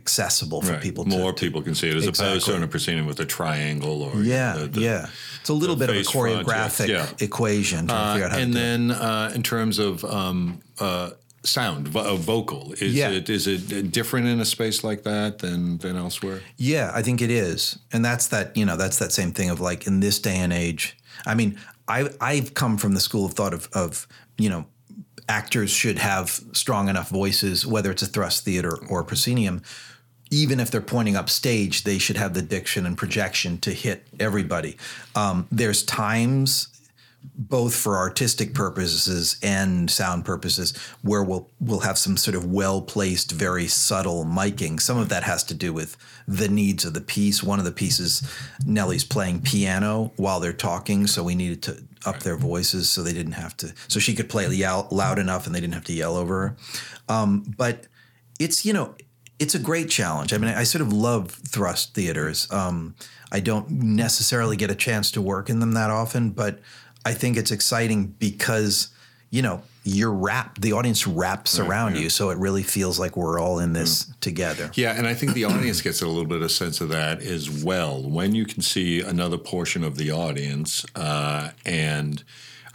accessible 0.01 0.61
for 0.61 0.73
Right. 0.73 0.81
people. 0.81 1.03
to, 1.03 1.09
More 1.09 1.31
to- 1.33 1.39
people 1.45 1.61
can 1.61 1.75
see 1.75 1.89
it 1.89 1.95
as 1.95 2.03
opposed 2.05 2.19
to 2.21 2.33
Exactly. 2.35 2.55
in 2.55 2.63
a 2.63 2.67
proscenium 2.67 3.05
with 3.05 3.19
a 3.19 3.25
triangle 3.25 4.01
or 4.01 4.21
Yeah, 4.23 4.57
the- 4.57 4.67
the- 4.67 4.81
yeah. 4.81 5.07
It's 5.39 5.49
a 5.49 5.53
little 5.53 5.75
bit 5.75 5.89
of 5.89 5.95
a 5.95 5.99
face 5.99 6.09
front, 6.11 6.31
yeah, 6.31 6.43
choreographic 6.43 6.87
yeah. 6.87 7.07
equation 7.19 7.87
to 7.87 7.93
Uh, 7.93 8.13
figure 8.13 8.25
out 8.27 8.31
how 8.31 8.37
and 8.39 8.53
to 8.53 8.59
do 8.59 8.63
it. 8.63 8.63
then 8.63 8.91
uh, 8.91 9.31
in 9.35 9.43
terms 9.43 9.79
of 9.79 10.03
um, 10.05 10.59
uh, 10.79 11.11
sound, 11.43 11.87
vo- 11.87 12.01
uh, 12.13 12.15
vocal, 12.15 12.73
is 12.79 12.93
Yeah. 12.93 13.09
it 13.09 13.29
is 13.29 13.47
it 13.47 13.91
different 13.91 14.27
in 14.27 14.39
a 14.39 14.45
space 14.45 14.83
like 14.83 15.03
that 15.03 15.39
than 15.39 15.77
than 15.79 15.95
elsewhere? 15.97 16.41
Yeah, 16.57 16.91
I 16.93 17.01
think 17.03 17.21
it 17.21 17.31
is, 17.31 17.77
and 17.93 18.03
that's 18.05 18.27
that. 18.27 18.55
You 18.57 18.65
know, 18.65 18.77
that's 18.77 18.97
that 18.97 19.11
same 19.11 19.31
thing 19.31 19.49
of 19.49 19.59
like 19.59 19.85
in 19.87 19.99
this 19.99 20.19
day 20.19 20.37
and 20.37 20.51
age. 20.53 20.97
I 21.25 21.33
mean, 21.35 21.57
I 21.87 22.09
I've 22.19 22.53
come 22.53 22.77
from 22.77 22.93
the 22.93 22.99
school 23.01 23.25
of 23.25 23.33
thought 23.33 23.53
of 23.53 23.69
of 23.73 24.07
you 24.37 24.49
know 24.49 24.65
actors 25.29 25.71
should 25.71 25.97
have 25.97 26.39
strong 26.53 26.89
enough 26.89 27.09
voices, 27.09 27.65
whether 27.65 27.89
it's 27.89 28.01
a 28.03 28.07
thrust 28.07 28.43
theater 28.43 28.77
or 28.89 28.99
a 28.99 29.03
proscenium. 29.05 29.61
Even 30.31 30.59
if 30.59 30.71
they're 30.71 30.81
pointing 30.81 31.15
up 31.15 31.29
stage, 31.29 31.83
they 31.83 31.97
should 31.97 32.17
have 32.17 32.33
the 32.33 32.41
diction 32.41 32.85
and 32.85 32.97
projection 32.97 33.57
to 33.59 33.71
hit 33.71 34.07
everybody. 34.19 34.77
Um, 35.13 35.47
there's 35.51 35.83
times 35.83 36.67
both 37.35 37.75
for 37.75 37.97
artistic 37.97 38.53
purposes 38.53 39.37
and 39.43 39.89
sound 39.89 40.25
purposes, 40.25 40.75
where 41.01 41.23
we'll 41.23 41.49
we'll 41.59 41.81
have 41.81 41.97
some 41.97 42.17
sort 42.17 42.35
of 42.35 42.45
well 42.45 42.81
placed, 42.81 43.31
very 43.31 43.67
subtle 43.67 44.25
miking. 44.25 44.79
Some 44.79 44.97
of 44.97 45.09
that 45.09 45.23
has 45.23 45.43
to 45.45 45.53
do 45.53 45.71
with 45.71 45.97
the 46.27 46.47
needs 46.47 46.83
of 46.85 46.93
the 46.93 47.01
piece. 47.01 47.43
One 47.43 47.59
of 47.59 47.65
the 47.65 47.71
pieces, 47.71 48.27
Nellie's 48.65 49.03
playing 49.03 49.41
piano 49.41 50.11
while 50.15 50.39
they're 50.39 50.53
talking, 50.53 51.07
so 51.07 51.23
we 51.23 51.35
needed 51.35 51.61
to 51.63 51.83
up 52.05 52.19
their 52.21 52.37
voices 52.37 52.89
so 52.89 53.03
they 53.03 53.13
didn't 53.13 53.33
have 53.33 53.55
to, 53.57 53.73
so 53.87 53.99
she 53.99 54.15
could 54.15 54.29
play 54.29 54.47
loud 54.47 55.19
enough 55.19 55.45
and 55.45 55.53
they 55.53 55.61
didn't 55.61 55.75
have 55.75 55.85
to 55.85 55.93
yell 55.93 56.15
over 56.15 56.47
her. 56.47 56.57
Um, 57.07 57.53
but 57.57 57.85
it's 58.39 58.65
you 58.65 58.73
know 58.73 58.95
it's 59.41 59.55
a 59.55 59.59
great 59.59 59.89
challenge. 59.89 60.33
I 60.33 60.37
mean, 60.37 60.51
I 60.51 60.63
sort 60.63 60.83
of 60.83 60.93
love 60.93 61.31
thrust 61.31 61.95
theaters. 61.95 62.47
Um, 62.51 62.93
I 63.31 63.39
don't 63.39 63.71
necessarily 63.71 64.55
get 64.55 64.69
a 64.69 64.75
chance 64.75 65.09
to 65.11 65.21
work 65.21 65.49
in 65.49 65.59
them 65.59 65.71
that 65.73 65.89
often, 65.89 66.29
but 66.29 66.59
I 67.03 67.13
think 67.13 67.37
it's 67.37 67.49
exciting 67.49 68.15
because 68.19 68.89
you 69.31 69.41
know 69.41 69.63
you're 69.83 70.13
wrapped. 70.13 70.61
The 70.61 70.73
audience 70.73 71.07
wraps 71.07 71.57
around 71.57 71.97
you, 71.97 72.11
so 72.11 72.29
it 72.29 72.37
really 72.37 72.61
feels 72.61 72.99
like 72.99 73.17
we're 73.17 73.39
all 73.39 73.57
in 73.57 73.73
this 73.73 74.13
together. 74.21 74.69
Yeah, 74.75 74.91
and 74.95 75.07
I 75.07 75.15
think 75.15 75.33
the 75.33 75.45
audience 75.45 75.81
gets 75.87 76.03
a 76.03 76.07
little 76.07 76.25
bit 76.25 76.43
of 76.43 76.51
sense 76.51 76.79
of 76.79 76.89
that 76.89 77.23
as 77.23 77.49
well. 77.49 77.99
When 78.03 78.35
you 78.35 78.45
can 78.45 78.61
see 78.61 79.01
another 79.01 79.39
portion 79.39 79.83
of 79.83 79.97
the 79.97 80.11
audience, 80.11 80.85
uh, 80.93 81.49
and 81.65 82.23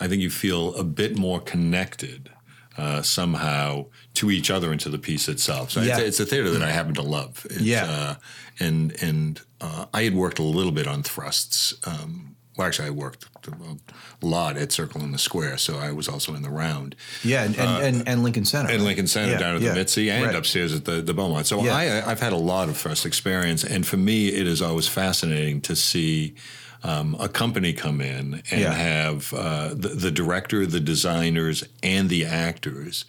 I 0.01 0.09
think 0.09 0.21
you 0.21 0.31
feel 0.31 0.75
a 0.75 0.83
bit 0.83 1.17
more 1.17 1.39
connected 1.39 2.31
uh, 2.77 3.03
somehow 3.03 3.87
to 4.17 4.31
each 4.31 4.51
other 4.51 4.71
and 4.73 4.81
to 4.81 4.89
the 4.89 4.99
piece 4.99 5.29
itself. 5.29 5.71
So 5.71 5.81
Yeah. 5.81 5.99
it's, 5.99 6.09
it's 6.09 6.21
a 6.21 6.27
theater 6.27 6.51
that 6.51 6.63
I 6.63 6.71
happen 6.71 6.95
to 6.95 7.03
love. 7.03 7.47
It's, 7.51 7.61
Yeah. 7.61 7.85
uh, 7.85 8.15
and 8.59 8.95
and 9.03 9.41
uh, 9.61 9.87
I 9.95 10.03
had 10.03 10.15
worked 10.15 10.39
a 10.39 10.43
little 10.43 10.73
bit 10.73 10.87
on 10.87 11.03
thrusts. 11.03 11.75
Um, 11.87 12.37
well, 12.57 12.67
actually, 12.67 12.89
I 12.89 12.91
worked 12.93 13.27
a 13.47 14.27
lot 14.27 14.57
at 14.57 14.73
Circle 14.73 15.03
in 15.03 15.13
the 15.13 15.19
Square, 15.19 15.59
so 15.59 15.79
I 15.79 15.93
was 15.93 16.09
also 16.09 16.35
in 16.35 16.41
the 16.43 16.49
round. 16.49 16.97
Yeah, 17.23 17.45
and 17.45 17.55
and, 17.59 17.83
and, 17.97 18.09
and 18.09 18.23
Lincoln 18.23 18.47
Center, 18.47 18.73
And? 18.73 18.83
Lincoln 18.83 19.07
Center 19.07 19.33
Yeah, 19.33 19.39
down 19.39 19.57
at 19.57 19.61
yeah, 19.63 19.69
the 19.71 19.75
Mitzi 19.75 20.11
and 20.11 20.25
right. 20.25 20.35
upstairs 20.35 20.73
at 20.75 20.87
the, 20.87 21.03
the 21.03 21.13
Beaumont. 21.13 21.47
So 21.47 21.63
Yeah. 21.63 21.77
I, 21.77 22.11
I've 22.11 22.21
had 22.21 22.33
a 22.33 22.39
lot 22.39 22.71
of 22.71 22.77
thrust 22.79 23.05
experience. 23.05 23.63
And 23.63 23.87
for 23.87 23.99
me, 23.99 24.29
it 24.29 24.47
is 24.47 24.63
always 24.63 24.89
fascinating 24.89 25.61
to 25.63 25.77
see 25.77 26.35
um, 26.83 27.15
a 27.21 27.29
company 27.29 27.75
come 27.75 28.01
in 28.01 28.43
and 28.51 28.63
have 28.75 29.35
uh, 29.35 29.69
the, 29.75 29.89
the 29.89 30.11
director, 30.11 30.65
the 30.65 30.81
designers, 30.81 31.63
and 31.83 32.09
the 32.09 32.25
actors 32.25 33.05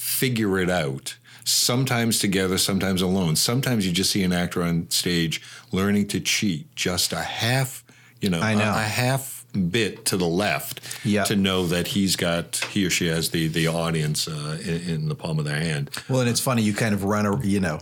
figure 0.00 0.58
it 0.58 0.70
out. 0.70 1.16
Sometimes 1.44 2.18
together, 2.18 2.56
sometimes 2.56 3.02
alone. 3.02 3.36
Sometimes 3.36 3.86
you 3.86 3.92
just 3.92 4.10
see 4.10 4.22
an 4.22 4.32
actor 4.32 4.62
on 4.62 4.88
stage 4.90 5.42
learning 5.72 6.08
to 6.08 6.20
cheat 6.20 6.74
just 6.74 7.12
a 7.12 7.20
half, 7.20 7.84
you 8.20 8.30
know, 8.30 8.40
I 8.40 8.54
know. 8.54 8.70
A, 8.70 8.76
a 8.76 8.82
half 8.82 9.44
bit 9.70 10.04
to 10.06 10.16
the 10.16 10.26
left 10.26 10.80
Yeah. 11.04 11.24
to 11.24 11.36
know 11.36 11.66
that 11.66 11.88
he's 11.88 12.16
got 12.16 12.56
he 12.70 12.86
or 12.86 12.90
she 12.90 13.08
has 13.08 13.30
the 13.30 13.48
the 13.48 13.66
audience 13.66 14.26
uh, 14.28 14.58
in, 14.64 14.80
in 14.94 15.08
the 15.08 15.14
palm 15.14 15.38
of 15.38 15.44
their 15.44 15.60
hand. 15.60 15.90
Well, 16.08 16.20
and 16.20 16.30
it's 16.30 16.40
funny. 16.40 16.62
You 16.62 16.72
kind 16.72 16.94
of 16.94 17.04
run, 17.04 17.26
a, 17.26 17.44
you 17.44 17.60
know. 17.60 17.80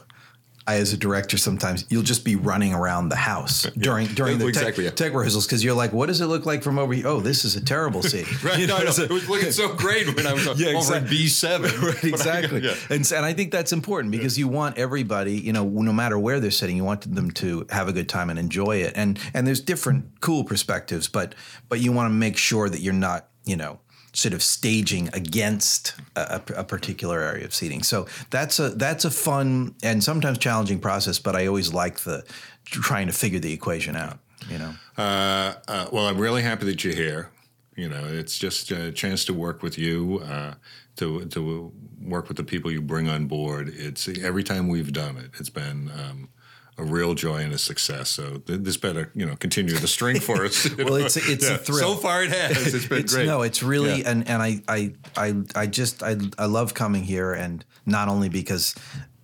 I, 0.68 0.76
as 0.76 0.92
a 0.92 0.96
director, 0.96 1.38
sometimes 1.38 1.84
you'll 1.88 2.02
just 2.02 2.24
be 2.24 2.36
running 2.36 2.74
around 2.74 3.08
the 3.08 3.16
house 3.16 3.62
during 3.76 4.06
during 4.08 4.38
the 4.38 4.46
Exactly, 4.46 4.84
yeah. 4.84 4.90
tech, 4.90 4.96
tech 4.96 5.12
rehearsals 5.14 5.46
because 5.46 5.64
you're 5.64 5.74
like, 5.74 5.92
"What 5.92 6.06
does 6.06 6.20
it 6.20 6.26
look 6.26 6.44
like 6.46 6.62
from 6.62 6.78
over 6.78 6.92
here?" 6.92 7.06
Oh, 7.06 7.20
this 7.20 7.44
is 7.44 7.56
a 7.56 7.64
terrible 7.64 8.02
scene. 8.02 8.26
Right, 8.42 8.58
You 8.58 8.66
know, 8.66 8.78
no, 8.78 8.84
no, 8.84 9.02
it 9.04 9.10
was 9.10 9.28
looking 9.28 9.50
so 9.50 9.74
great 9.74 10.14
when 10.14 10.26
I 10.26 10.32
was 10.34 10.44
Yeah, 10.60 10.68
over 10.68 10.78
exactly. 10.78 11.10
B 11.10 11.26
seven. 11.28 11.80
right, 11.82 12.04
exactly. 12.04 12.60
Yeah. 12.60 12.74
And, 12.90 13.10
and 13.12 13.24
I 13.24 13.32
think 13.32 13.50
that's 13.50 13.72
important 13.72 14.12
because 14.12 14.38
you 14.38 14.46
want 14.48 14.78
everybody, 14.78 15.32
you 15.32 15.52
know, 15.52 15.64
no 15.68 15.92
matter 15.92 16.18
where 16.18 16.38
they're 16.40 16.50
sitting, 16.50 16.76
you 16.76 16.84
want 16.84 17.12
them 17.14 17.30
to 17.32 17.66
have 17.70 17.88
a 17.88 17.92
good 17.92 18.08
time 18.08 18.30
and 18.30 18.38
enjoy 18.38 18.76
it. 18.82 18.92
And 18.94 19.18
and 19.34 19.46
there's 19.46 19.60
different 19.60 20.20
cool 20.20 20.44
perspectives, 20.44 21.08
but 21.08 21.34
but 21.68 21.80
you 21.80 21.92
want 21.92 22.10
to 22.10 22.14
make 22.14 22.36
sure 22.36 22.68
that 22.68 22.80
you're 22.80 22.92
not, 22.94 23.28
you 23.44 23.56
know, 23.56 23.80
sort 24.18 24.34
of 24.34 24.42
staging 24.42 25.08
against 25.12 25.94
a, 26.16 26.42
a- 26.56 26.64
particular 26.64 27.20
area 27.20 27.44
of 27.44 27.54
seating. 27.54 27.84
So 27.84 28.06
that's 28.30 28.58
a 28.58 28.70
that's 28.70 29.04
a 29.04 29.10
fun 29.10 29.76
and 29.84 30.02
sometimes 30.02 30.38
challenging 30.38 30.80
process, 30.80 31.20
but 31.20 31.36
I 31.36 31.46
always 31.46 31.72
like 31.72 32.00
the 32.00 32.24
trying 32.64 33.06
to 33.06 33.12
figure 33.12 33.38
the 33.38 33.52
equation 33.52 33.94
out. 33.94 34.18
You 34.50 34.58
know. 34.58 34.74
Uh, 34.96 35.54
uh, 35.68 35.86
well, 35.92 36.06
I'm 36.06 36.18
really 36.18 36.42
happy 36.42 36.66
that 36.66 36.82
you're 36.82 36.94
here. 36.94 37.30
You 37.76 37.88
know, 37.88 38.04
it's 38.06 38.36
just 38.38 38.72
a 38.72 38.90
chance 38.90 39.24
to 39.26 39.34
work 39.34 39.62
with 39.62 39.78
you, 39.78 40.20
uh, 40.24 40.54
to 40.96 41.24
to 41.26 41.72
work 42.02 42.26
with 42.26 42.36
the 42.36 42.44
people 42.44 42.72
you 42.72 42.82
bring 42.82 43.08
on 43.08 43.26
board. 43.26 43.72
It's 43.72 44.08
every 44.08 44.42
time 44.42 44.66
we've 44.66 44.92
done 44.92 45.16
it, 45.16 45.30
it's 45.38 45.50
been 45.50 45.92
um, 45.94 46.28
a 46.78 46.84
real 46.84 47.14
joy 47.14 47.38
and 47.42 47.52
a 47.52 47.58
success. 47.58 48.08
So 48.08 48.38
th- 48.38 48.60
this 48.62 48.76
better, 48.76 49.10
you 49.14 49.26
know, 49.26 49.36
continue 49.36 49.74
the 49.74 49.88
string 49.88 50.20
for 50.20 50.44
us. 50.44 50.68
Well, 50.78 50.88
know? 50.88 50.94
it's 50.96 51.16
a- 51.16 51.30
it's 51.32 51.48
a 51.48 51.58
thrill. 51.58 51.94
So 51.94 51.96
far, 51.96 52.22
it 52.22 52.30
has. 52.30 52.74
It's 52.74 52.86
been 52.86 52.98
It's- 52.98 53.14
great. 53.14 53.26
No, 53.26 53.42
it's 53.42 53.62
really 53.62 54.00
Yeah. 54.00 54.10
and 54.10 54.28
and 54.28 54.42
I 54.42 54.62
I 54.68 54.92
I 55.16 55.34
I 55.54 55.66
just 55.66 56.02
I 56.02 56.16
I 56.38 56.46
love 56.46 56.74
coming 56.74 57.02
here 57.04 57.32
and 57.32 57.64
not 57.84 58.08
only 58.08 58.28
because 58.28 58.74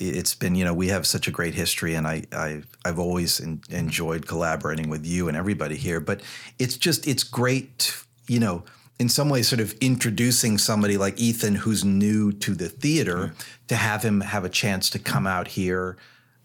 it's 0.01 0.35
been 0.35 0.55
you 0.57 0.65
know 0.65 0.75
we 0.75 0.89
have 0.89 1.07
such 1.07 1.29
a 1.29 1.31
great 1.31 1.55
history 1.55 1.95
and 1.95 2.07
I 2.07 2.25
I 2.33 2.63
I've 2.85 2.99
always 2.99 3.41
en- 3.41 3.61
enjoyed 3.71 4.27
collaborating 4.27 4.89
with 4.91 5.07
you 5.07 5.29
and 5.29 5.37
everybody 5.37 5.77
here, 5.77 6.01
but 6.01 6.21
it's 6.59 6.77
just 6.77 7.07
it's 7.07 7.23
great 7.23 7.95
you 8.27 8.41
know 8.41 8.65
in 8.99 9.09
some 9.09 9.29
ways 9.29 9.49
sort 9.49 9.61
of 9.61 9.73
introducing 9.81 10.59
somebody 10.59 10.97
like 10.97 11.19
Ethan 11.21 11.55
who's 11.57 11.85
new 11.85 12.33
to 12.33 12.55
the 12.55 12.69
theater 12.69 13.33
to 13.69 13.77
have 13.77 14.03
him 14.03 14.21
have 14.23 14.45
a 14.45 14.49
chance 14.49 14.91
to 14.91 14.99
come 14.99 15.27
out 15.27 15.49
here. 15.49 15.97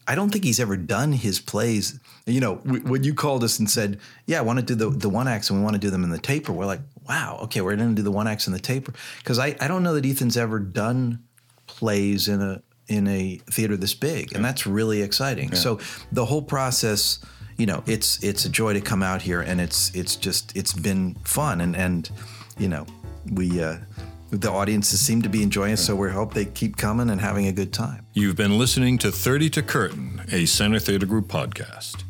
I 0.07 0.15
don't 0.15 0.31
think 0.31 0.43
he's 0.43 0.59
ever 0.59 0.75
done 0.77 1.11
his 1.11 1.39
plays. 1.39 1.99
You 2.25 2.39
know, 2.39 2.55
when 2.55 3.03
you 3.03 3.13
called 3.13 3.43
us 3.43 3.59
and 3.59 3.69
said, 3.69 3.99
"Yeah, 4.25 4.39
I 4.39 4.41
want 4.41 4.59
to 4.59 4.65
do 4.65 4.75
the 4.75 4.89
the 4.89 5.09
one 5.09 5.27
acts 5.27 5.49
and 5.49 5.59
we 5.59 5.63
want 5.63 5.75
to 5.75 5.79
do 5.79 5.89
them 5.89 6.03
in 6.03 6.09
the 6.09 6.17
taper," 6.17 6.51
we're 6.51 6.65
like, 6.65 6.81
"Wow, 7.07 7.39
okay, 7.43 7.61
we're 7.61 7.75
going 7.75 7.89
to 7.89 7.95
do 7.95 8.01
the 8.01 8.11
one 8.11 8.27
acts 8.27 8.47
in 8.47 8.53
the 8.53 8.59
taper." 8.59 8.93
Because 9.19 9.39
I 9.39 9.55
I 9.59 9.67
don't 9.67 9.83
know 9.83 9.93
that 9.93 10.05
Ethan's 10.05 10.37
ever 10.37 10.59
done 10.59 11.23
plays 11.67 12.27
in 12.27 12.41
a 12.41 12.61
in 12.87 13.07
a 13.07 13.39
theater 13.51 13.77
this 13.77 13.93
big, 13.93 14.33
and 14.33 14.43
that's 14.43 14.65
really 14.65 15.01
exciting. 15.01 15.53
So 15.55 15.79
the 16.11 16.25
whole 16.25 16.41
process, 16.41 17.19
you 17.57 17.67
know, 17.67 17.83
it's 17.85 18.21
it's 18.23 18.45
a 18.45 18.49
joy 18.49 18.73
to 18.73 18.81
come 18.81 19.03
out 19.03 19.21
here, 19.21 19.41
and 19.41 19.61
it's 19.61 19.93
it's 19.93 20.15
just 20.15 20.55
it's 20.57 20.73
been 20.73 21.15
fun, 21.23 21.61
and 21.61 21.75
and 21.75 22.09
you 22.57 22.67
know, 22.67 22.85
we. 23.31 23.61
Uh, 23.61 23.77
the 24.31 24.51
audiences 24.51 24.99
seem 24.99 25.21
to 25.23 25.29
be 25.29 25.43
enjoying 25.43 25.73
it, 25.73 25.77
so 25.77 25.95
we 25.95 26.11
hope 26.11 26.33
they 26.33 26.45
keep 26.45 26.77
coming 26.77 27.09
and 27.09 27.19
having 27.19 27.47
a 27.47 27.51
good 27.51 27.73
time. 27.73 28.05
You've 28.13 28.35
been 28.35 28.57
listening 28.57 28.97
to 28.99 29.11
30 29.11 29.49
to 29.51 29.63
Curtain, 29.63 30.21
a 30.31 30.45
Center 30.45 30.79
Theater 30.79 31.05
Group 31.05 31.27
podcast. 31.27 32.03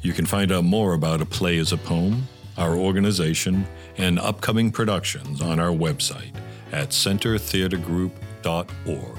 You 0.00 0.12
can 0.12 0.26
find 0.26 0.52
out 0.52 0.64
more 0.64 0.94
about 0.94 1.20
A 1.20 1.26
Play 1.26 1.56
Is 1.56 1.72
a 1.72 1.76
Poem, 1.76 2.28
our 2.56 2.76
organization, 2.76 3.66
and 3.98 4.18
upcoming 4.18 4.70
productions 4.70 5.42
on 5.42 5.58
our 5.58 5.70
website 5.70 6.34
at 6.72 6.90
centertheatergroup.org. 6.90 9.18